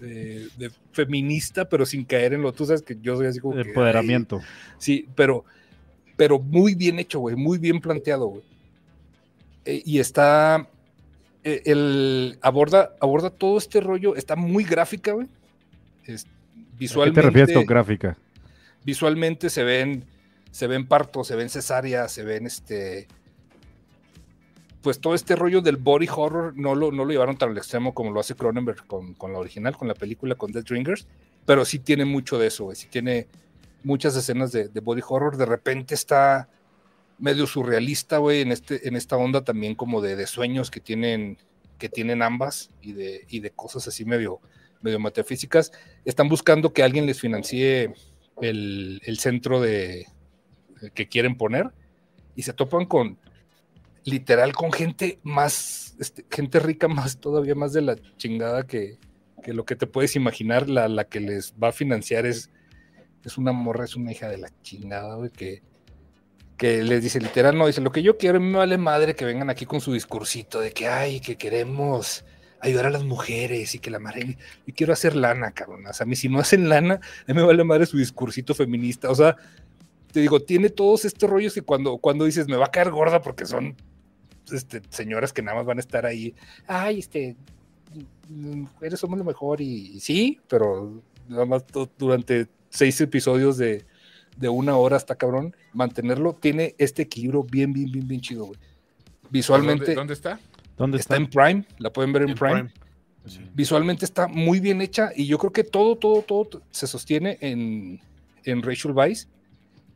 [0.01, 3.55] de, de feminista, pero sin caer en lo, tú sabes que yo soy así como
[3.55, 4.41] que, Empoderamiento.
[4.41, 4.47] ay,
[4.79, 5.45] sí, pero,
[6.17, 8.43] pero muy bien hecho, güey, muy bien planteado, güey.
[9.67, 10.69] Eh, y está,
[11.45, 15.27] eh, el, aborda, aborda todo este rollo, está muy gráfica, güey.
[16.05, 18.17] Es- ¿A qué visualmente, te refieres con gráfica?
[18.85, 20.05] visualmente se ven,
[20.53, 23.09] se ven partos, se ven cesáreas, se ven este.
[24.83, 27.93] Pues todo este rollo del body horror no lo, no lo llevaron tan al extremo
[27.93, 31.09] como lo hace Cronenberg con, con la original, con la película, con Dead Ringers,
[31.45, 32.77] pero sí tiene mucho de eso, güey.
[32.77, 33.27] Sí tiene
[33.83, 35.37] muchas escenas de, de body horror.
[35.37, 36.49] De repente está
[37.19, 41.39] medio surrealista, güey, en, este, en esta onda también como de, de sueños que tienen,
[41.79, 44.41] que tienen ambas y de, y de cosas así medio,
[44.83, 45.73] medio metafísicas.
[46.05, 47.95] Están buscando que alguien les financie
[48.41, 50.07] el, el centro de
[50.95, 51.71] que quieren poner
[52.35, 53.19] y se topan con
[54.05, 58.99] literal con gente más este, gente rica más todavía más de la chingada que,
[59.43, 62.51] que lo que te puedes imaginar la, la que les va a financiar es
[63.25, 65.61] Es una morra, es una hija de la chingada, güey, que,
[66.57, 69.51] que les dice literal, no, dice, lo que yo quiero, me vale madre que vengan
[69.51, 72.25] aquí con su discursito de que, ay, que queremos
[72.61, 75.87] ayudar a las mujeres y que la madre, y quiero hacer lana, cabrón.
[75.87, 78.55] O sea, a mí si no hacen lana, a mí me vale madre su discursito
[78.55, 79.11] feminista.
[79.11, 79.37] O sea,
[80.13, 83.21] te digo, tiene todos estos rollos que cuando, cuando dices, me va a caer gorda
[83.21, 83.77] porque son
[84.51, 86.35] este, señoras que nada más van a estar ahí,
[86.67, 87.37] ay, este,
[88.29, 91.65] mujeres somos lo mejor y, sí, pero nada más
[91.99, 93.85] durante seis episodios de,
[94.37, 98.59] de una hora hasta cabrón, mantenerlo tiene este equilibrio bien, bien, bien, bien chido, güey.
[99.31, 100.41] Visualmente ¿Dónde, dónde está?
[100.77, 101.25] ¿Dónde está está?
[101.25, 102.55] en Prime, la pueden ver en, En Prime.
[102.55, 102.73] Prime.
[103.27, 103.41] Sí.
[103.55, 108.01] Visualmente está muy bien hecha y yo creo que todo, todo, todo se sostiene en,
[108.45, 109.29] en Rachel Weisz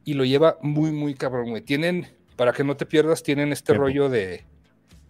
[0.05, 1.63] y lo lleva muy, muy cabrón, güey.
[1.63, 3.85] Tienen, para que no te pierdas, tienen este Tiempo.
[3.85, 4.43] rollo de,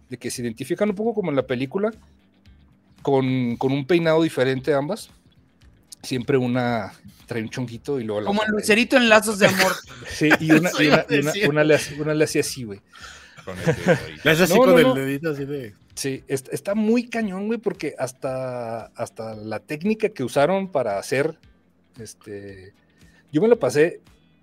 [0.09, 1.91] de que se identifican un poco como en la película,
[3.01, 5.09] con, con un peinado diferente ambas.
[6.03, 6.91] Siempre una
[7.27, 9.73] trae un chonguito y luego la Como el lucerito en lazos de amor.
[10.09, 12.81] Sí, y una, y una, y una- le hace- una le hace así, güey.
[13.45, 14.15] Con el dedo ahí.
[14.23, 14.93] Le hace así No, con no, el no.
[14.95, 15.73] dedito así de.
[15.95, 21.37] Sí, est- está muy cañón, güey, porque hasta, hasta la técnica que usaron para hacer,
[21.99, 22.73] este,
[23.31, 23.99] yo me lo pasé,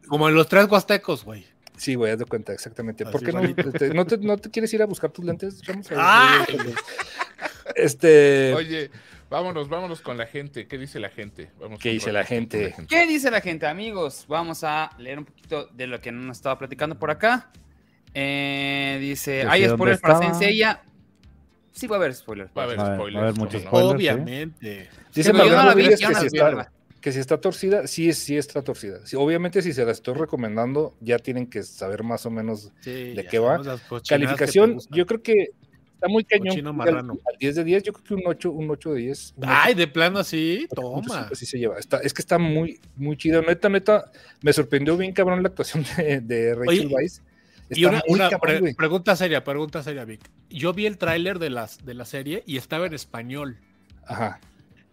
[0.07, 1.47] Como en los tres huastecos, güey.
[1.77, 3.05] sí, güey, haz de cuenta, exactamente.
[3.05, 3.69] ¿Por Así qué no, igualito.
[3.71, 5.87] este, no, te, no te quieres ir a buscar tus lentes, Ramos?
[5.97, 6.47] ¡Ah!
[7.75, 8.91] Este, Oye,
[9.31, 10.67] vámonos, vámonos con la gente.
[10.67, 11.51] ¿Qué dice la gente?
[11.61, 12.87] Vamos ¿Qué dice la ratito con gente?
[12.89, 14.25] ¿Qué dice la gente, amigos?
[14.29, 17.51] Vamos a leer un poquito de lo que nos estaba platicando por acá.
[18.15, 20.35] Eh, dice, hay ¿y dónde spoilers para estaba?
[20.35, 20.83] Saint Seiya.
[21.73, 22.51] Sí va a haber spoilers.
[22.57, 23.15] Va a haber spoilers.
[23.17, 23.95] va a haber ¿cómo muchos spoilers.
[23.95, 24.89] Obviamente.
[25.15, 26.27] dice Pero yo no la vi, yo que no si, la vi,
[26.59, 29.07] está, que si está torcida, sí, es- sí está torcida.
[29.07, 33.13] Sí, obviamente si se la estoy recomendando, ya tienen que saber más o menos Sí,
[33.15, 33.63] ¿De qué va?
[33.63, 35.51] que Calificación, yo creo que
[35.99, 36.49] está muy cañón.
[36.49, 37.19] Cochino al- marrano.
[37.31, 39.35] Al 10 de 10, yo creo que un 8, un 8 de 10.
[39.37, 41.29] un Ay, de plano así, 8.5, toma.
[41.33, 41.79] Así se lleva.
[41.79, 43.43] Está, es que está muy, muy chido.
[43.43, 44.11] Neta, neta,
[44.43, 47.21] me sorprendió bien cabrón la actuación de, de Rachel Weisz.
[47.71, 48.75] Y una, una cabrón, pre- güey.
[48.75, 50.21] pregunta seria, pregunta seria, Vic.
[50.49, 53.59] Yo vi el tráiler de, las, de la serie y estaba en español.
[54.07, 54.41] Ajá.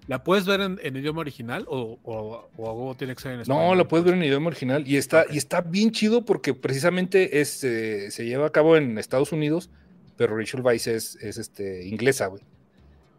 [0.08, 3.64] ¿La puedes ver en, en idioma original o, o, o tiene que ser en español?
[3.70, 7.40] No, lo puedes ver en idioma original y está, y está bien chido porque precisamente
[7.42, 9.70] es, eh, se lleva a cabo en Estados Unidos,
[10.18, 12.42] pero Rachel Weisz es, es este, inglesa, güey.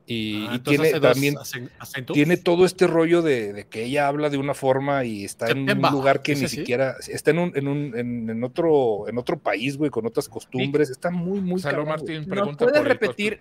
[0.09, 2.15] Y, Ah, y tiene también acen- acentos.
[2.15, 5.69] tiene todo este rollo de, de que ella habla de una forma y está en
[5.69, 6.59] un lugar que ni sí.
[6.59, 10.29] siquiera está en un, en un en, en otro en otro país, güey, con otras
[10.29, 10.91] costumbres.
[10.91, 11.87] Está muy muy Salud.
[11.87, 13.41] Martín, ¿Nos pregunta puedes por repetir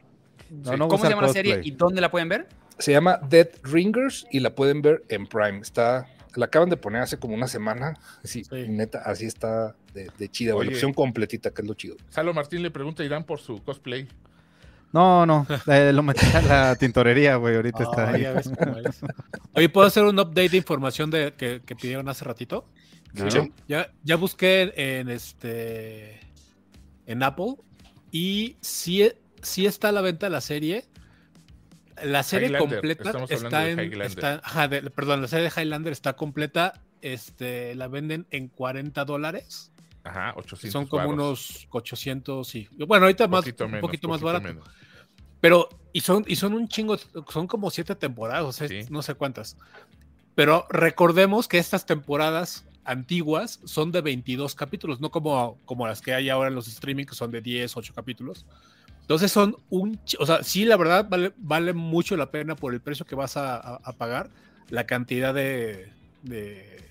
[0.50, 0.78] No, Sí.
[0.80, 2.48] no cómo se llama la serie y dónde la pueden ver?
[2.80, 5.60] Se llama Dead Ringers y la pueden ver en Prime.
[5.60, 7.98] Está la acaban de poner hace como una semana.
[8.24, 8.65] Sí, Sí.
[8.67, 10.65] neta, así está de, de chida, güey.
[10.67, 10.76] La Oye.
[10.78, 11.95] opción completita, que es lo chido.
[12.10, 14.08] Salo Martín le pregunta a Irán por su cosplay.
[14.93, 18.21] No, no, eh, lo metí a la tintorería, güey, ahorita está Ah, ahí.
[18.21, 19.02] ya ves cómo es.
[19.54, 22.65] Oye, ¿puedo hacer un update de información de, que, que pidieron hace ratito?
[23.13, 23.48] Claro.
[23.67, 26.19] Ya, ya busqué en este
[27.08, 27.56] en Apple
[28.12, 29.10] y sí,
[29.41, 30.86] sí está a la venta la serie.
[32.03, 33.79] La serie Highlander, completa está en.
[33.79, 34.08] Highlander.
[34.08, 36.81] está- ajá, de- perdón, la serie de Highlander está completa.
[37.01, 39.71] Este, la venden en 40 dólares.
[40.03, 44.21] Ajá, 800 Son como unos 800 y bueno, ahorita más, Poquito un menos, poquito más
[44.21, 44.47] barato.
[44.47, 44.67] menos.
[45.41, 46.97] Pero, y son, y son un chingo,
[47.31, 48.81] son como siete temporadas, o sea, Sí.
[48.89, 49.58] no sé cuántas.
[50.36, 56.13] Pero recordemos que estas temporadas antiguas son de 22 capítulos, no como, como las que
[56.13, 58.45] hay ahora en los streaming, que son de 10, 8 capítulos.
[59.06, 62.82] Entonces son un, o sea, sí, la verdad vale, vale mucho la pena por el
[62.82, 64.32] precio que vas a, a- a pagar,
[64.70, 65.91] la cantidad de,
[66.24, 66.82] de,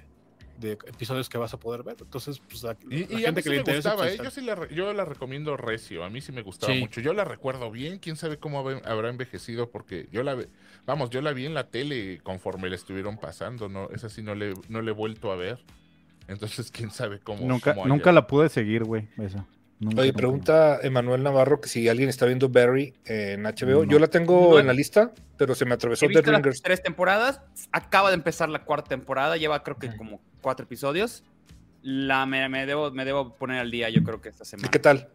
[0.61, 1.97] de episodios que vas a poder ver.
[2.01, 4.21] Entonces, pues la, Y, la y a mí gente sí que le interesa, gustaba, pues,
[4.21, 4.23] ¿eh?
[4.23, 6.79] yo, sí la, yo la recomiendo recio, a mí sí me gustaba Sí.
[6.79, 7.01] mucho.
[7.01, 10.49] Yo la recuerdo bien, quién sabe cómo habrá- envejecido, porque yo la, ve-
[10.87, 14.37] vamos, yo la vi en la tele conforme la estuvieron pasando, no, esa sí no
[14.37, 15.59] le, no le he vuelto a ver.
[16.29, 17.45] Entonces, quién sabe cómo.
[17.45, 19.45] Nunca, cómo nunca haya- la pude seguir, güey, esa.
[19.85, 23.85] Nunca, Oye, pregunta Emanuel Navarro que si alguien está viendo Barry en HBO.
[23.85, 23.91] No.
[23.91, 24.59] Yo la tengo No.
[24.59, 26.63] en la lista, pero se me atravesó He Dead visto las Ringers.
[26.63, 27.41] tres temporadas.
[27.73, 29.37] Acaba de empezar la cuarta temporada.
[29.37, 31.23] Lleva creo que como cuatro episodios.
[31.83, 34.71] La, me, me debo, me debo poner al día, yo creo que esta ¿Y semana.
[34.71, 35.09] qué tal?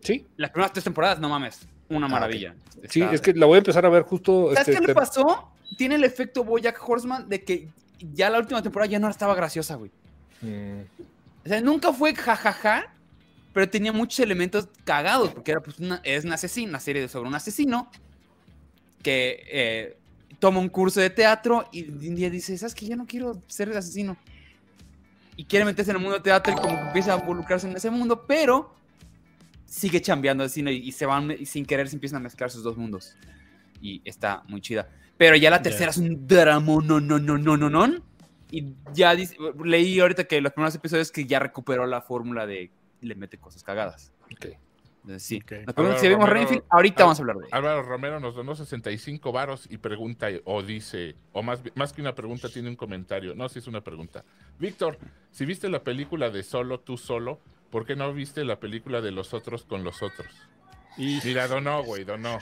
[0.00, 1.66] Sí, Las primeras tres temporadas, no mames.
[1.88, 2.54] Una Ah, maravilla.
[2.88, 4.50] sí, Está- es que la voy a empezar a ver justo.
[4.52, 5.50] ¿Sabes este, qué le pasó?
[5.78, 7.68] Tiene el efecto Bojack Horseman de que
[8.12, 9.90] ya la última temporada ya no estaba graciosa, güey.
[10.42, 10.80] Mm,
[11.44, 12.90] O sea, nunca fue jajaja,
[13.54, 17.28] pero tenía muchos elementos cagados, porque era pues una, es un asesino, una serie sobre
[17.28, 17.90] un asesino
[19.02, 19.96] que eh,
[20.38, 22.86] toma un curso de teatro y un día dice, ¿sabes qué?
[22.86, 24.16] Yo no quiero ser el asesino.
[25.36, 27.76] Y quiere meterse en el mundo del teatro y como que empieza a involucrarse en
[27.76, 28.74] ese mundo, pero
[29.66, 32.50] sigue chambeando de cine y, y se van, y sin querer se empiezan a mezclar
[32.50, 33.16] sus dos mundos.
[33.80, 34.88] Y está muy chida.
[35.16, 38.02] Pero ya la tercera es un drama, no, no, no, no, no, no.
[38.50, 42.70] Y ya dice- leí ahorita que los primeros episodios que ya recuperó la fórmula de
[43.04, 44.12] le mete cosas cagadas.
[44.32, 44.46] Ok.
[45.02, 45.36] Entonces, sí.
[45.44, 45.52] Ok.
[45.66, 47.48] Nos preguntan si Romero- Renfield, ahorita Al- vamos a hablar de él.
[47.52, 52.14] Álvaro Romero nos donó 65 varos y pregunta o dice, o más, más que una
[52.14, 53.34] pregunta, tiene un comentario.
[53.34, 54.24] No, sí es una pregunta.
[54.58, 54.98] Víctor,
[55.30, 57.38] si viste la película de Solo, tú solo,
[57.70, 60.28] ¿por qué no viste la película de los otros con los otros?
[60.96, 62.38] Y Mira, donó, güey, donó.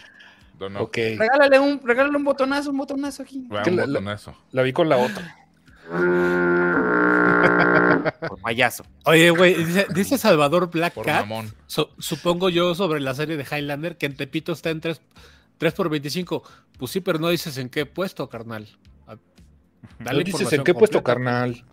[0.59, 0.83] Donó.
[0.83, 0.97] Ok.
[1.19, 3.49] Regálale un, regálale un botonazo, un botonazo aquí.
[3.49, 4.37] Va, un la- la- botonazo.
[4.53, 5.37] La vi con la otra.
[8.29, 8.85] Por payaso.
[9.05, 11.53] Oye, güey, dice, dice Salvador Black Por Cat, mamón.
[11.99, 15.01] supongo yo sobre la serie de Highlander, que en Tepito está en 3,
[15.59, 16.43] 3 por 25.
[16.79, 18.69] Pues sí, pero no dices en qué puesto, carnal.
[19.07, 19.21] A- No
[20.01, 21.65] dale dices en qué puesto, carnal.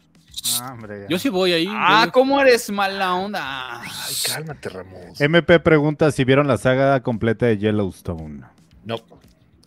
[0.62, 1.08] Ah, hombre, ya.
[1.10, 1.68] Yo sí voy ahí.
[1.70, 3.82] Ah, ¿cómo eres mala onda?
[3.82, 3.90] Ay,
[4.26, 5.20] cálmate, Ramos.
[5.20, 8.44] MP pregunta si vieron la saga completa de Yellowstone.
[8.86, 8.96] No.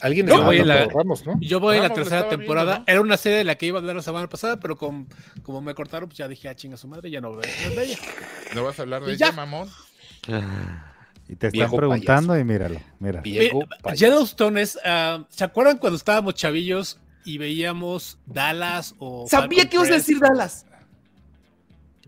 [0.03, 1.39] Alguien Yo voy en la- Ramos, ¿no?
[1.41, 2.73] Yo voy en la lo tercera temporada.
[2.73, 2.93] viendo, ¿no?
[2.93, 5.07] Era una serie de la que iba a hablar la semana pasada, pero con-
[5.43, 7.85] como me cortaron, pues ya dije, ah, chinga su madre, ya no veo no de
[7.85, 7.99] ella.
[8.55, 9.29] ¿No vas a hablar de ya.
[9.29, 9.69] ella, mamón?
[11.29, 13.23] Y te están Viejo preguntando y míralo, mira.
[13.95, 14.79] Yellowstone es.
[14.85, 19.27] ah, ¿Se acuerdan cuando estábamos chavillos y veíamos Dallas o.
[19.29, 20.67] Sabía Falcon que ibas a decir Dallas.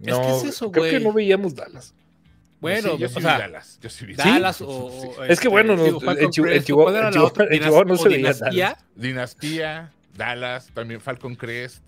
[0.02, 1.04] Es que es eso, creo que güey.
[1.04, 1.94] no veíamos Dallas.
[2.64, 3.79] Bueno, Sí, yo sí o vi sea, Dallas.
[3.83, 4.90] Yo sí vi Dallas Sí, o.
[4.90, 5.09] sí, sí.
[5.18, 8.79] o, Es que bueno, no, Crest, Chihuahua- no se veía Dinastía.
[8.94, 11.83] Dinastía, Dallas, también Falcon Crest.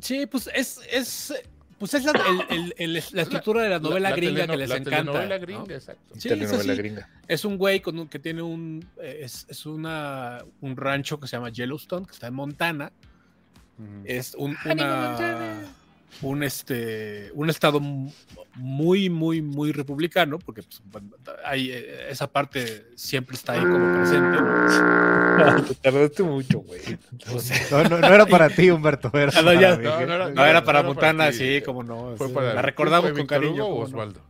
[0.00, 0.80] Sí, pues es.
[0.90, 1.34] es
[1.78, 2.12] pues es la,
[2.48, 4.76] el- el- el- la estructura de la novela La- la gringa teleno- que les la
[4.76, 4.96] encanta.
[4.96, 5.42] telenovela ¿no?
[5.42, 6.14] gringa, exacto.
[6.16, 7.08] Sí, telenovela es gringa.
[7.28, 8.86] Es un güey con un- que tiene un.
[9.02, 12.92] eh, Es, es una, un rancho que se llama Yellowstone, que está en Montana.
[14.04, 15.64] Es un, una,
[16.22, 18.12] un, este, un estado mu-
[18.56, 21.04] muy, muy, muy republicano, porque pues,
[21.44, 24.38] hay, eh, esa parte siempre está ahí como presente.
[24.40, 25.62] ¿no?
[25.68, 26.80] Te tardaste mucho, güey.
[27.70, 29.10] No, no, no era para ti, Humberto.
[29.14, 29.76] Era no, para ya.
[29.76, 29.84] mí.
[29.84, 32.14] No, no era- No, era para no Montana, sí, eh, como no.
[32.16, 33.66] Fue sí, para la recordamos ¿fue con cariño.
[33.66, 33.80] Hugo.
[33.80, 34.20] Osvaldo?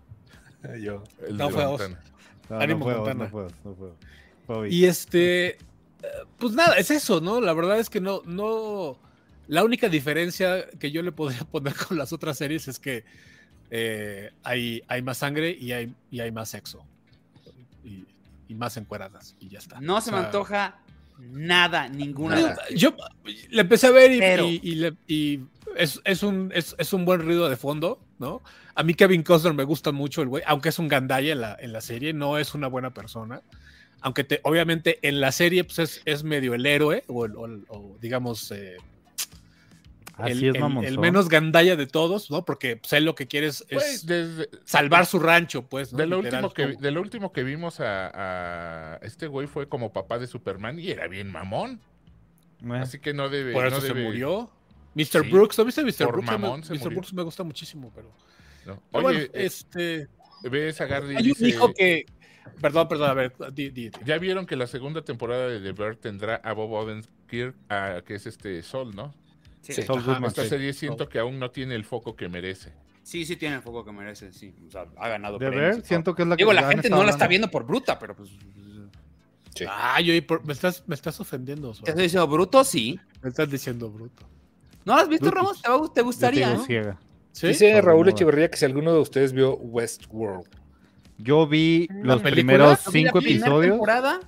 [0.81, 1.05] Yo.
[1.27, 1.64] El No, fue.
[1.66, 2.01] Montana.
[2.49, 3.25] No, Ánimo, no puedo, Montana.
[3.25, 3.97] no puedo, no puedo.
[4.47, 4.68] Bobby.
[4.75, 5.57] Y este, eh,
[6.38, 7.40] pues nada, es eso, ¿no?
[7.40, 8.99] La verdad es que no, no,
[9.48, 13.04] la única diferencia que yo le podría poner con las otras series es que
[13.70, 16.85] eh, hay, hay más sangre y hay, y hay más sexo.
[17.85, 18.04] Y,
[18.48, 19.80] y más encueradas, y ya está.
[19.80, 20.78] No se me antoja
[21.18, 22.40] nada, ninguna.
[22.40, 22.94] Las- Yo
[23.50, 25.40] le empecé a ver y, y- y le- y
[25.76, 28.42] es, es un, es, es un buen ruido de fondo, ¿no?
[28.74, 31.57] A mí Kevin Costner me gusta mucho el güey, aunque es un gandalla en la,
[31.61, 33.42] en la serie, no es una buena persona.
[34.00, 37.46] Aunque te, obviamente en la serie pues es, es medio el héroe, o, el- o
[37.46, 38.76] el- o digamos eh,
[40.16, 42.44] Así el, es, el- el menos gandalla de todos, ¿no?
[42.44, 45.92] Porque pues, él lo que quiere es, Güey, es desde- salvar su rancho, pues.
[45.92, 45.98] ¿no?
[45.98, 48.11] de, lo Literal, último que, como- de lo último que vimos a,
[48.94, 51.81] a este güey fue como papá de Superman y era bien mamón.
[52.64, 53.53] Eh, Así que no debe.
[53.53, 54.50] por eso no se murió.
[54.94, 55.24] Mr.
[55.24, 56.05] Sí, Brooks, ¿no viste Mr.
[56.07, 56.27] por Brooks?
[56.31, 56.79] Mamón se Mr.
[56.85, 56.90] murió.
[56.98, 58.09] Brooks me gusta muchísimo, pero.
[58.66, 58.81] no.
[58.92, 60.09] pero Oye, bueno, eh, este.
[60.48, 62.07] ves a Gardy y Hay un dice, hijo que.
[62.61, 63.98] Perdón, perdón, a ver, di, di, di.
[64.05, 68.14] Ya vieron que la segunda temporada de The Bear tendrá a Bob Odenkirk, a- que
[68.14, 69.12] es este Sol, ¿no?
[69.64, 69.83] Sí, Sí.
[69.83, 70.29] Saul Ajá, Goodman.
[70.29, 70.48] Esta sí.
[70.50, 72.72] serie siento que aún no tiene el foco que merece.
[73.03, 74.55] sí, sí tiene el foco que merece, sí.
[74.66, 76.88] O sea, ha ganado De premios ver, siento que es la que Digo, la gente
[76.90, 78.31] no la está viendo por bruta, pero pues...
[79.55, 79.64] Sí.
[79.98, 81.72] Oye, por- me, estás, me estás ofendiendo.
[81.72, 82.64] ¿Te estoy diciendo bruto?
[82.64, 82.98] Sí.
[83.22, 84.27] Me estás diciendo bruto.
[84.85, 85.31] ¿No lo has visto.
[85.31, 85.62] Ramos?
[85.62, 86.66] ¿Te, va- te Yo te gustaría, digo no?
[86.66, 86.98] ciega.
[87.33, 87.46] ¿Sí?
[87.48, 88.09] Dice Raúl.
[88.09, 90.48] Echeverría que si alguno de ustedes vio Westworld.
[91.18, 92.31] Yo vi los película?
[92.33, 94.20] primeros Yo vi la cinco primera episodios temporada,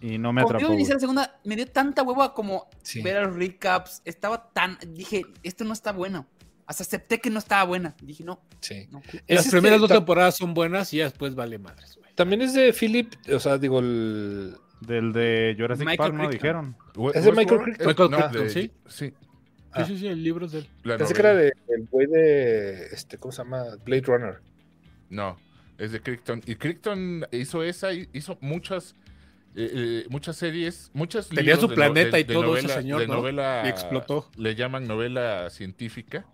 [0.00, 0.72] y no me cuando atrapó.
[0.72, 3.02] yo inicié la segunda, me dio tanta hueva como Sí.
[3.02, 4.02] ver los recaps.
[4.04, 4.78] Estaba tan...
[4.88, 6.26] Dije, esto no está bueno.
[6.66, 7.94] Hasta acepté que no estaba buena.
[8.02, 8.88] Dije, no, Sí.
[8.90, 9.00] no.
[9.00, 12.12] Es Las este, primeras dos temporadas son buenas y ya después vale madres, güey.
[12.14, 14.56] También es de Philip, o sea, digo, el.
[14.80, 16.28] Del de Jurassic Michael Park, ¿no?
[16.28, 16.30] Crichton.
[16.32, 16.76] Dijeron.
[16.96, 17.60] We- ¿Es de Michael?
[17.62, 17.86] Crichton?
[17.86, 18.72] Michael no, Crichton, de- sí.
[18.88, 19.14] Sí.
[19.72, 19.84] Ah.
[19.86, 20.68] Sí, sí, sí, el libro es de él.
[20.84, 22.86] la Pensé que era de el güey de.
[22.92, 23.64] Este, ¿Cómo se llama?
[23.84, 24.40] Blade Runner.
[25.08, 25.38] No,
[25.78, 26.42] es de Crichton.
[26.46, 28.94] Y Crichton hizo esa, hizo muchas,
[29.56, 32.56] eh, eh, muchas series, muchas Tenía libros su de no- planeta de- y de todo
[32.56, 33.14] ese novela- señor, de ¿no?
[33.14, 34.30] novela- Y explotó.
[34.36, 36.26] Le llaman novela científica.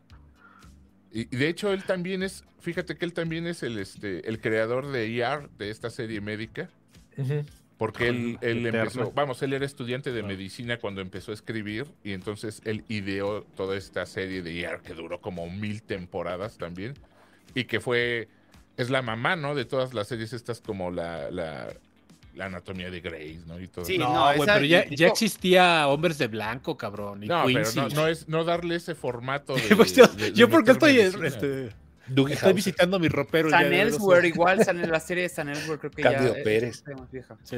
[1.12, 4.40] Y, y de hecho él también es, fíjate que él también es el, este, el
[4.40, 6.68] creador de ER, de esta serie médica.
[7.78, 12.12] Porque él, él empezó, vamos, él era estudiante de medicina cuando empezó a escribir y
[12.12, 16.94] entonces él ideó toda esta serie de ER que duró como mil temporadas también
[17.54, 18.28] y que fue,
[18.76, 19.54] es la mamá, ¿no?
[19.56, 21.74] De todas las series estas como la, la,
[22.34, 23.60] la anatomía de Grace, ¿no?
[23.60, 23.84] Y todo.
[23.84, 27.22] Sí, no, güey, pero ya, ya existía Hombres de Blanco, cabrón.
[27.24, 30.32] Y No, pero no, no es no darle ese formato de, Pues yo, de- de
[30.32, 31.70] yo porque estoy, este,
[32.30, 33.50] estoy visitando mi ropero.
[33.50, 36.38] San Elsewhere, igual, San- la serie de San Elsewhere, creo que Cándido ya...
[36.38, 36.74] es- Pérez.
[36.76, 37.36] está más vieja.
[37.44, 37.56] Sí.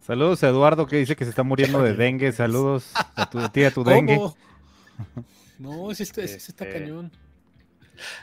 [0.00, 2.30] Saludos a Eduardo que dice que se está muriendo de dengue.
[2.32, 4.16] Saludos a tu a ti, a tu dengue.
[4.16, 4.36] ¿Cómo?
[5.56, 7.12] No, ese está, ese está Este, cañón.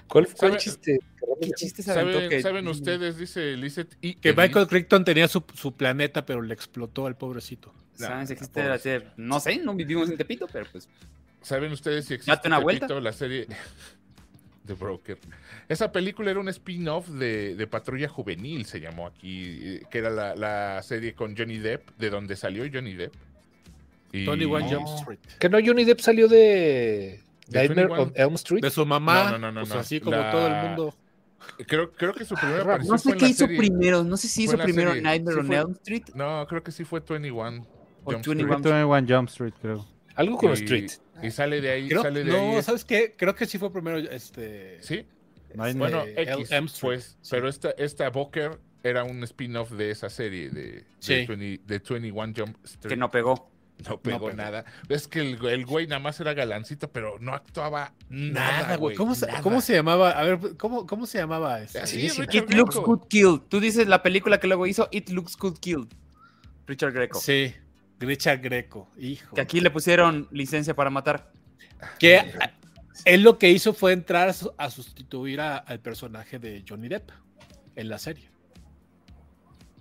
[0.07, 0.99] ¿Cuál fue ¿Sabe- el chiste?
[1.41, 5.43] ¿Qué chiste se ¿Saben, que- saben ustedes, dice Lizeth, y Que Michael Crichton tenía su,
[5.55, 7.73] su planeta, pero le explotó al pobrecito.
[7.95, 9.07] ¿Saben si existe la serie?
[9.17, 10.87] No sé, no vivimos en Tepito, pero pues.
[11.41, 12.85] ¿Saben ustedes si existe vuelta.
[12.87, 13.47] Tepito, la serie
[14.63, 15.17] de Broker?
[15.67, 20.09] Esa película era un spin-off de, de Patrulla Juvenil, se llamó aquí, eh, que era
[20.09, 23.13] la, la serie con Johnny Depp, de donde salió Johnny Depp.
[24.11, 24.79] Y- Tony One No.
[24.79, 25.19] Jump Street.
[25.39, 27.21] Que no, Johnny Depp salió De
[27.51, 28.01] Nightmare 21.
[28.03, 28.61] on Elm Street.
[28.61, 29.23] De su mamá.
[29.25, 29.79] No, no, no, no, pues no.
[29.79, 30.95] así como La- todo el mundo.
[31.67, 32.71] Creo, creo que su primera raro.
[32.71, 34.03] aparición No fue sé en qué la hizo serie- primero.
[34.03, 35.01] No sé si fue hizo primero serie.
[35.03, 37.61] Nightmare Sí on fue- Elm Street No, creo que sí fue 21.
[38.03, 38.41] o Jump 21.
[38.41, 38.49] Street.
[38.63, 39.87] 21 Jump Street, creo.
[40.15, 40.91] Algo con Y- Street.
[41.23, 42.55] Y sale de ahí, Creo- sale de no, ahí.
[42.57, 43.13] es- ¿sabes qué?
[43.17, 44.81] Creo que sí fue primero este.
[44.81, 45.05] Sí,
[45.55, 45.75] Nightmare.
[45.95, 47.29] bueno, Eh, X, Elm Street, pues, sí.
[47.31, 51.13] pero esta, esta Booker era un spin-off de esa serie de, Sí.
[51.13, 52.89] de, 20 de 21 Jump Street.
[52.89, 53.50] Que no pegó.
[53.89, 54.33] No pegó pegó.
[54.33, 54.65] nada.
[54.89, 58.95] Es que el, el güey nada más era galancito, pero no actuaba nada, Nada, güey.
[58.95, 59.41] ¿Cómo, nada.
[59.41, 60.11] ¿Cómo se llamaba?
[60.11, 61.79] A ver, ¿cómo, cómo se llamaba ese?
[61.79, 63.41] Así, Sí, Richard It looks good killed.
[63.49, 65.87] Tú dices la película que luego hizo It looks good killed.
[66.67, 67.19] Richard Greco.
[67.19, 67.53] Sí,
[67.99, 69.35] Richard Greco, hijo.
[69.35, 71.31] Que aquí le pusieron licencia para matar.
[71.99, 72.31] Que
[73.05, 76.87] él lo que hizo fue entrar a, su- a sustituir a- al personaje de Johnny
[76.87, 77.09] Depp
[77.75, 78.29] en la serie.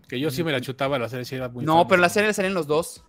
[0.09, 2.33] Que yo sí me la chutaba la serie, sí era muy No, pero la serie
[2.35, 3.05] salían los dos.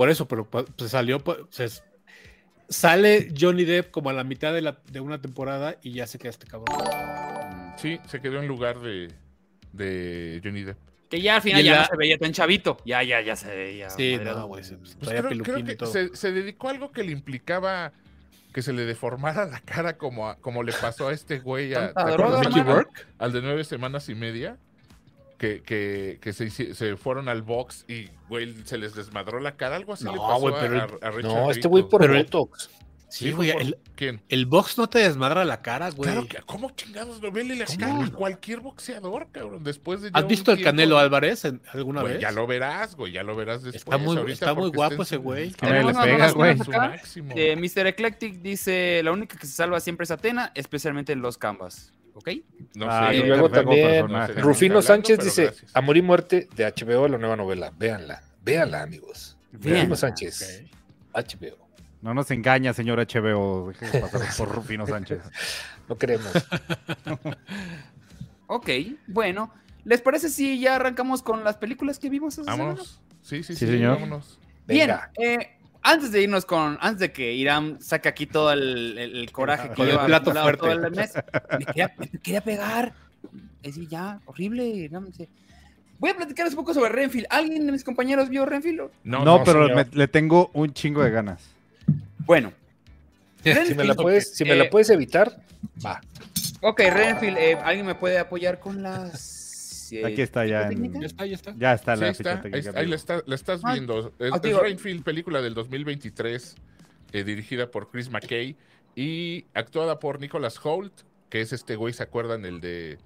[0.00, 1.82] Por eso, pero pues, salió, pues, se-
[2.70, 6.18] sale Johnny Depp como a la mitad de, la, de una temporada y ya se
[6.18, 6.74] queda este cabrón.
[7.76, 9.12] Sí, se quedó en lugar de,
[9.74, 10.78] de Johnny Depp.
[11.10, 12.78] Que ya al final ya la- no se veía tan chavito.
[12.86, 13.90] Ya, ya, ya se veía.
[13.90, 14.38] Sí, madreado.
[14.40, 17.92] no, güey, se- se Pues creo, que se, se dedicó a algo que le implicaba
[18.54, 21.92] que se le deformara la cara como, a- como le pasó a este güey, a-
[23.18, 24.56] al de nueve semanas y media,
[25.40, 29.76] que, que, que se, se fueron al box y, güey, se les desmadró la cara,
[29.76, 31.88] algo así No, le pasó güey, a, pero a- el- a Richard No, este güey
[31.88, 32.68] por Pero el- Botox.
[33.08, 34.20] Sí, güey, el, ¿Quién?
[34.28, 36.12] el box no te desmadra la cara, güey.
[36.12, 39.64] Claro que, ¿cómo chingados no vele la cara a cualquier boxeador, cabrón?
[39.64, 42.22] Después de ¿Has visto el tiempo- Canelo Álvarez en- alguna Güey, vez?
[42.22, 43.82] ya lo verás, güey, ya lo verás después.
[43.82, 45.50] Está muy- está muy guapo ese güey.
[45.50, 46.32] Le pega,
[46.68, 47.32] máximo.
[47.34, 47.86] Eh, Mr.
[47.88, 51.92] Eclectic dice: La única que se salva siempre es Atena, especialmente en los canvas.
[52.14, 52.28] ¿Ok?
[52.74, 53.16] No Ah, sé.
[53.16, 54.32] y luego también personaje.
[54.32, 54.42] No sé.
[54.42, 55.70] Rufino hablando, Sánchez dice, gracias.
[55.76, 57.72] Amor y Muerte de HBO, la nueva novela.
[57.76, 59.36] Véanla, véanla, amigos.
[59.52, 60.64] Rufino Sánchez,
[61.14, 61.68] HBO.
[62.02, 63.72] No nos engaña, señor HBO.
[64.00, 65.20] Pasar por Rufino Sánchez.
[65.88, 66.32] No queremos.
[68.46, 68.68] Ok,
[69.06, 69.52] bueno.
[69.84, 72.64] ¿Les parece si ya arrancamos con las películas que vimos esa semana?
[72.64, 73.00] Vámonos.
[73.22, 73.94] Sí, sí, Sí, sí, señor.
[73.94, 74.38] vámonos.
[74.66, 75.10] Bien, Venga.
[75.18, 79.32] eh, antes de irnos con, antes de que Irán saque aquí todo el, el- el
[79.32, 80.60] coraje que Con el lleva plato fuerte.
[80.60, 81.12] todo el mes,
[81.58, 82.92] me quería, me quería pegar.
[83.62, 84.90] Es decir, ya, horrible.
[85.16, 85.28] Sí.
[85.98, 87.26] Voy a platicarles un poco sobre Renfield.
[87.30, 88.78] ¿Alguien de mis compañeros vio Renfield?
[89.04, 91.42] No, No, no, pero me- le tengo un chingo de ganas.
[92.26, 92.52] Bueno,
[93.42, 95.40] Si me la puedes, si me eh, la puedes evitar,
[95.84, 96.00] va.
[96.62, 99.39] Ok, Renfield, eh, ¿alguien me puede apoyar con las...
[99.98, 101.54] eh, Aquí está ya en- Ya está, ya está.
[101.58, 102.80] Ya está Sí, la está, ficha ahí, técnica.
[102.80, 104.12] ahí la, está- la estás Ah, viendo.
[104.18, 106.56] Es, ah, es Rainfield, película del 2023,
[107.12, 108.56] eh, dirigida por Chris McKay
[108.94, 110.92] y actuada por Nicholas Holt,
[111.28, 112.44] que es este güey, ¿se acuerdan?
[112.44, 112.98] El de...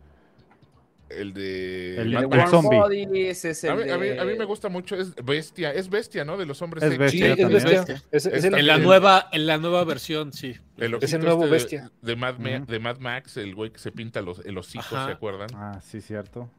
[1.10, 1.96] El de...
[2.00, 2.78] El- El el zombie.
[2.78, 5.70] Bodies, es el A mí, a mí- de- a mí me gusta mucho, es bestia,
[5.72, 6.38] es bestia, ¿no?
[6.38, 7.62] De los hombres Es bestia, Sí, es también.
[7.62, 8.02] bestia.
[8.10, 10.56] Es, es el, En la nueva, en la nueva versión, sí.
[10.78, 11.90] El Es el nuevo este bestia.
[12.00, 12.64] De, Mad Ma- Ujú.
[12.66, 15.06] de Mad Max, el güey que se pinta los, el hocico, Ajá.
[15.06, 15.48] ¿se acuerdan?
[15.54, 16.50] Ah, sí, cierto.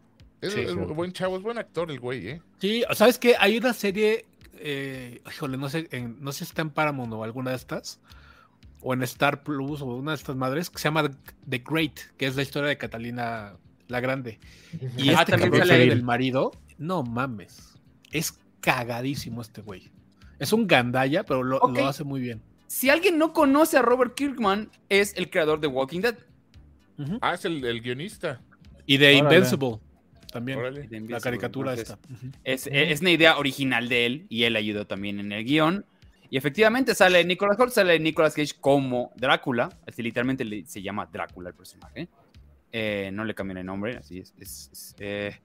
[0.47, 2.41] Es, sí, es buen chavo, es buen actor el güey, ¿eh?
[2.59, 3.35] Sí, ¿sabes qué?
[3.39, 4.25] Hay una serie,
[4.59, 7.99] eh, híjole, no sé, en- no sé si está en Paramount o alguna de estas,
[8.81, 11.09] o en Star Plus o una de estas madres, que se llama
[11.49, 13.53] The Great, que es la historia de Catalina
[13.87, 14.39] la Grande.
[14.97, 17.75] Y Ah, este también sale del marido, no mames,
[18.11, 19.91] es cagadísimo este güey.
[20.39, 22.41] Es un gandalla, pero lo, hace muy bien.
[22.67, 26.15] Si alguien no conoce a Robert Kirkman, es el creador de Walking Dead.
[26.97, 27.19] Ujú.
[27.21, 28.41] Ah, es el, el guionista.
[28.85, 29.35] Y de Órale.
[29.35, 29.79] Invincible,
[30.31, 30.87] también, Órale.
[31.07, 32.13] la caricatura Entonces, esta.
[32.13, 32.31] Ujú.
[32.43, 35.85] Es, es una idea original de él y él ayudó también en el guion.
[36.29, 39.69] Y efectivamente sale Nicolas Holt, sale Nicolas Cage como Drácula.
[39.87, 42.09] Así literalmente le- se llama Drácula el personaje.
[42.71, 44.33] Eh, no le cambian el nombre, así es.
[44.39, 45.35] es- es, eh.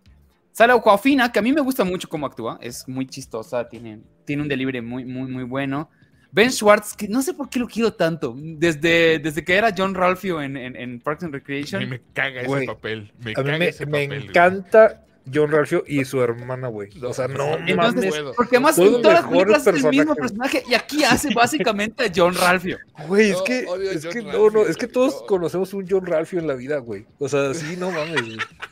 [0.53, 2.59] Sale Aquafina, que a mí me gusta mucho cómo actúa.
[2.61, 5.91] Es muy chistosa, tiene, tiene un delivery muy, muy, muy bueno.
[6.33, 8.35] Ben Schwartz, que no sé por qué lo quiero tanto.
[8.37, 11.89] Desde, desde que era John Ralphio en, en, en Parks and A mí Recreation.
[11.89, 13.13] me caga ese papel.
[13.19, 14.25] Me A caga mí me, ese me papel.
[14.29, 16.89] encanta John Ralphio y su hermana, güey.
[17.05, 18.09] O sea, no Entonces, mames.
[18.11, 18.33] puedo.
[18.35, 22.13] Porque además en todas las películas es el mismo personaje y aquí hace básicamente a
[22.15, 22.79] John Ralphio.
[23.07, 25.27] Güey, es No, que, a es que no, no, es que todos no.
[25.27, 27.07] conocemos un John Ralphio en la vida, güey.
[27.19, 28.23] O sea, sí, no mames.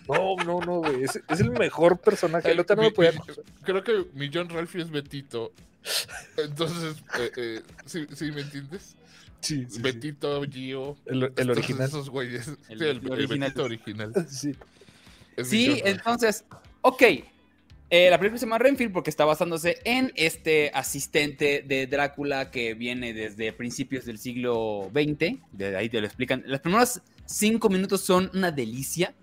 [0.09, 1.05] No, no, no, güey.
[1.05, 2.51] Es, es el mejor personaje.
[2.51, 3.19] El otro no Mi- me podía mi-
[3.63, 5.53] creo que mi John Ralphio es Betito.
[6.37, 8.97] Entonces, eh, eh, ¿sí, sí me entiendes?
[9.41, 9.83] Sí, sí, sí.
[9.83, 10.97] Betito, Gio.
[11.07, 11.87] El, original.
[11.89, 12.49] Esos güeyes.
[12.69, 13.39] El Sí, el, el original.
[13.49, 14.13] Betito original.
[14.29, 14.55] Sí.
[15.39, 16.45] Es Sí, entonces,
[16.83, 17.03] ok.
[17.91, 22.75] Eh, la película se llama Renfield porque está basándose en este asistente de Drácula que
[22.75, 25.39] viene desde principios del siglo XX.
[25.53, 26.43] De ahí te lo explican.
[26.47, 29.15] Los primeros cinco minutos son una delicia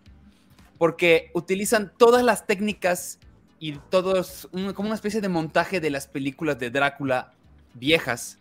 [0.79, 3.19] porque utilizan todas las técnicas
[3.59, 7.33] y todos, un- como una especie de montaje de las películas de Drácula
[7.75, 8.39] viejas,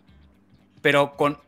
[0.80, 1.38] pero con,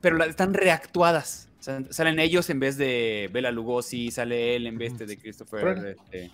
[0.00, 1.48] pero están reactuadas.
[1.62, 5.96] Salen ellos en vez de Bela Lugosi, sale él en vez de, Christopher.
[5.96, 6.30] Este,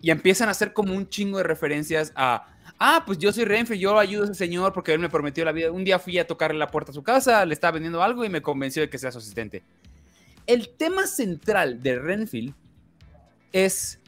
[0.00, 3.78] y empiezan a hacer como un chingo de referencias a, ah, pues yo soy Renfe,
[3.78, 5.70] yo ayudo a ese señor porque él me prometió la vida.
[5.70, 8.28] Un día fui a tocarle la puerta a su casa, le estaba vendiendo algo y
[8.28, 9.62] me convenció de que sea su asistente.
[10.46, 12.54] El tema central de Renfield
[13.52, 14.00] es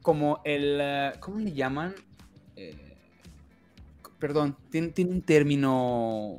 [0.00, 1.94] como el, eh, ¿cómo le llaman?
[2.56, 2.96] Eh,
[4.18, 6.38] perdón, tiene, tiene un término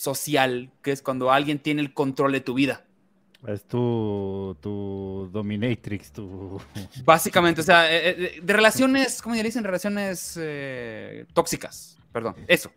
[0.00, 2.84] social que es cuando alguien tiene el control de tu vida.
[3.46, 6.60] Es tu, tu dominatrix, tu...
[7.04, 9.62] Básicamente, o sea, eh, eh, de relaciones, ¿cómo le dicen?
[9.62, 11.98] Relaciones eh, tóxicas.
[12.12, 12.72] Perdón, eso.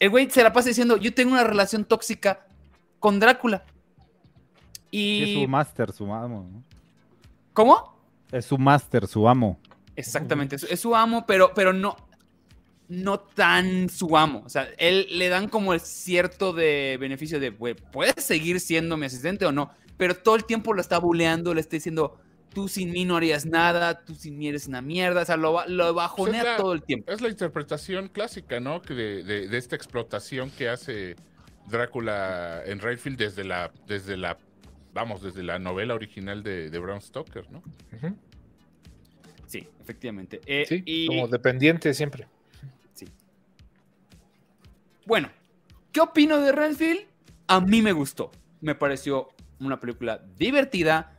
[0.00, 2.46] El güey se la pasa diciendo, yo tengo una relación tóxica
[2.98, 3.64] con Drácula.
[4.90, 5.42] Sí, es Y...
[5.42, 6.48] su máster, su amo.
[6.52, 6.64] ¿no?
[7.52, 7.96] ¿Cómo?
[8.32, 9.60] Es su máster, su amo.
[9.94, 11.96] Exactamente, es, es su amo, pero, pero no,
[12.88, 14.42] no tan su amo.
[14.44, 18.96] O sea, él le dan como el cierto de beneficio de, güey, puedes seguir siendo
[18.96, 22.18] mi asistente o no, pero todo el tiempo lo está buleando, le está diciendo,
[22.52, 25.66] tú sin mí no harías nada, tú sin mí eres una mierda, o sea, lo,
[25.66, 27.10] lo bajonea la- todo el tiempo.
[27.10, 28.80] Es la interpretación clásica, ¿no?
[28.82, 31.16] Que de, de- de esta explotación que hace
[31.68, 34.36] Drácula en Redfield desde la, desde la,
[34.92, 37.62] vamos, desde la novela original de, de Bram Stoker, ¿no?
[39.46, 40.40] Sí, efectivamente.
[40.46, 42.26] Eh, Sí, y- como dependiente siempre.
[45.06, 45.28] Bueno,
[45.92, 47.00] ¿qué opino de Renfield?
[47.46, 48.30] A mí me gustó.
[48.60, 49.28] Me pareció
[49.60, 51.12] una película divertida.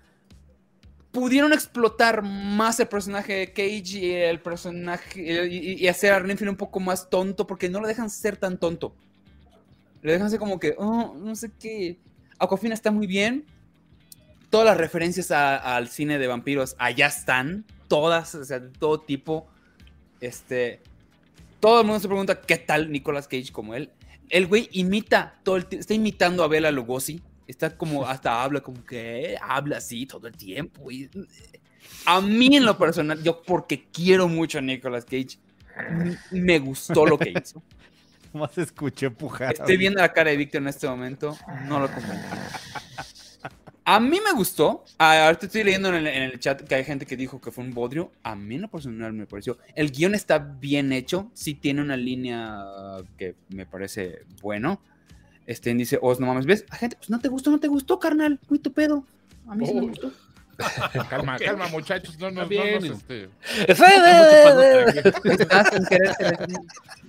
[1.12, 6.58] Pudieron explotar más el personaje de Cage y el personaje y, hacer a Renfield un
[6.58, 8.96] poco más tonto porque no lo dejan ser tan tonto.
[10.02, 12.00] Le dejan ser como que, oh, no sé qué.
[12.38, 13.46] Aquafina está muy bien.
[14.50, 17.66] Todas las referencias al cine de vampiros allá están.
[17.88, 19.48] Todas, o sea, de todo tipo.
[20.20, 20.82] Este.
[21.66, 23.90] Todo el mundo se pregunta qué tal Nicolas Cage como él.
[24.30, 27.24] El güey imita todo el tiempo, está imitando a Bela Lugosi.
[27.48, 30.92] Está como, hasta habla como que habla así todo el tiempo.
[30.92, 31.10] y-
[32.06, 35.40] a mí en lo personal, yo porque quiero mucho a Nicolas Cage,
[36.30, 37.64] me gustó lo que hizo.
[38.34, 39.54] Más escuché pujar.
[39.54, 41.36] Estoy viendo la cara de Víctor en este momento,
[41.68, 42.28] no lo convencí.
[43.88, 44.84] A mí me gustó.
[44.98, 47.52] Ah, Ahorita estoy leyendo en el, en el chat que hay gente que dijo que
[47.52, 48.12] fue un bodrio.
[48.24, 49.60] A mí en lo personal me pareció.
[49.76, 51.30] El guion está bien hecho.
[51.36, 52.64] Sí tiene una línea
[53.18, 54.82] que me parece bueno.
[55.46, 56.66] Este dice, Oz, no mames, ¿ves?
[56.72, 58.40] A gente, pues no te gustó, no te gustó, carnal.
[58.50, 59.06] Muy tu pedo.
[59.48, 59.88] A mí sí me Oh.
[59.88, 60.12] gustó.
[61.10, 62.86] Calma, calma, muchachos, no nos, no nos, bien.
[62.86, 63.30] este,
[63.68, 66.56] Estás sin querer te defendí.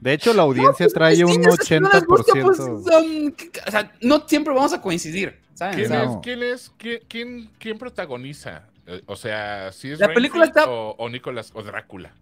[0.00, 2.82] De hecho, la audiencia Pues, trae un no sé si no les gusta, pues, 80%.
[2.84, 3.34] son-
[3.66, 5.38] o sea, no siempre vamos a coincidir.
[5.54, 5.74] ¿saben?
[5.74, 6.08] ¿Quién es?
[6.22, 6.72] ¿Quién es?
[6.78, 8.62] ¿Quién, quién, quién protagoniza?
[8.86, 12.12] Eh, O sea, si es La película Renfield está- o, o Nicolas o Drácula.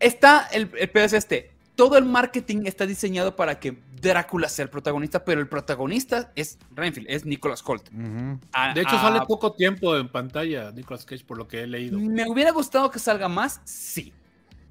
[0.00, 1.50] Está, el, el pedo es este.
[1.76, 6.58] Todo el marketing está diseñado para que Drácula sea el protagonista, pero el protagonista es
[6.74, 7.88] Renfield, es Nicholas Holt.
[7.88, 8.38] Ujú.
[8.52, 11.66] A- De hecho, a- sale poco tiempo en pantalla Nicolas Cage, por lo que he
[11.66, 11.98] leído.
[11.98, 13.60] ¿Me hubiera gustado que salga más?
[13.64, 14.12] Sí.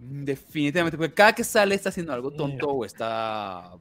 [0.01, 3.71] Definitivamente, porque cada que sale está haciendo algo tonto o está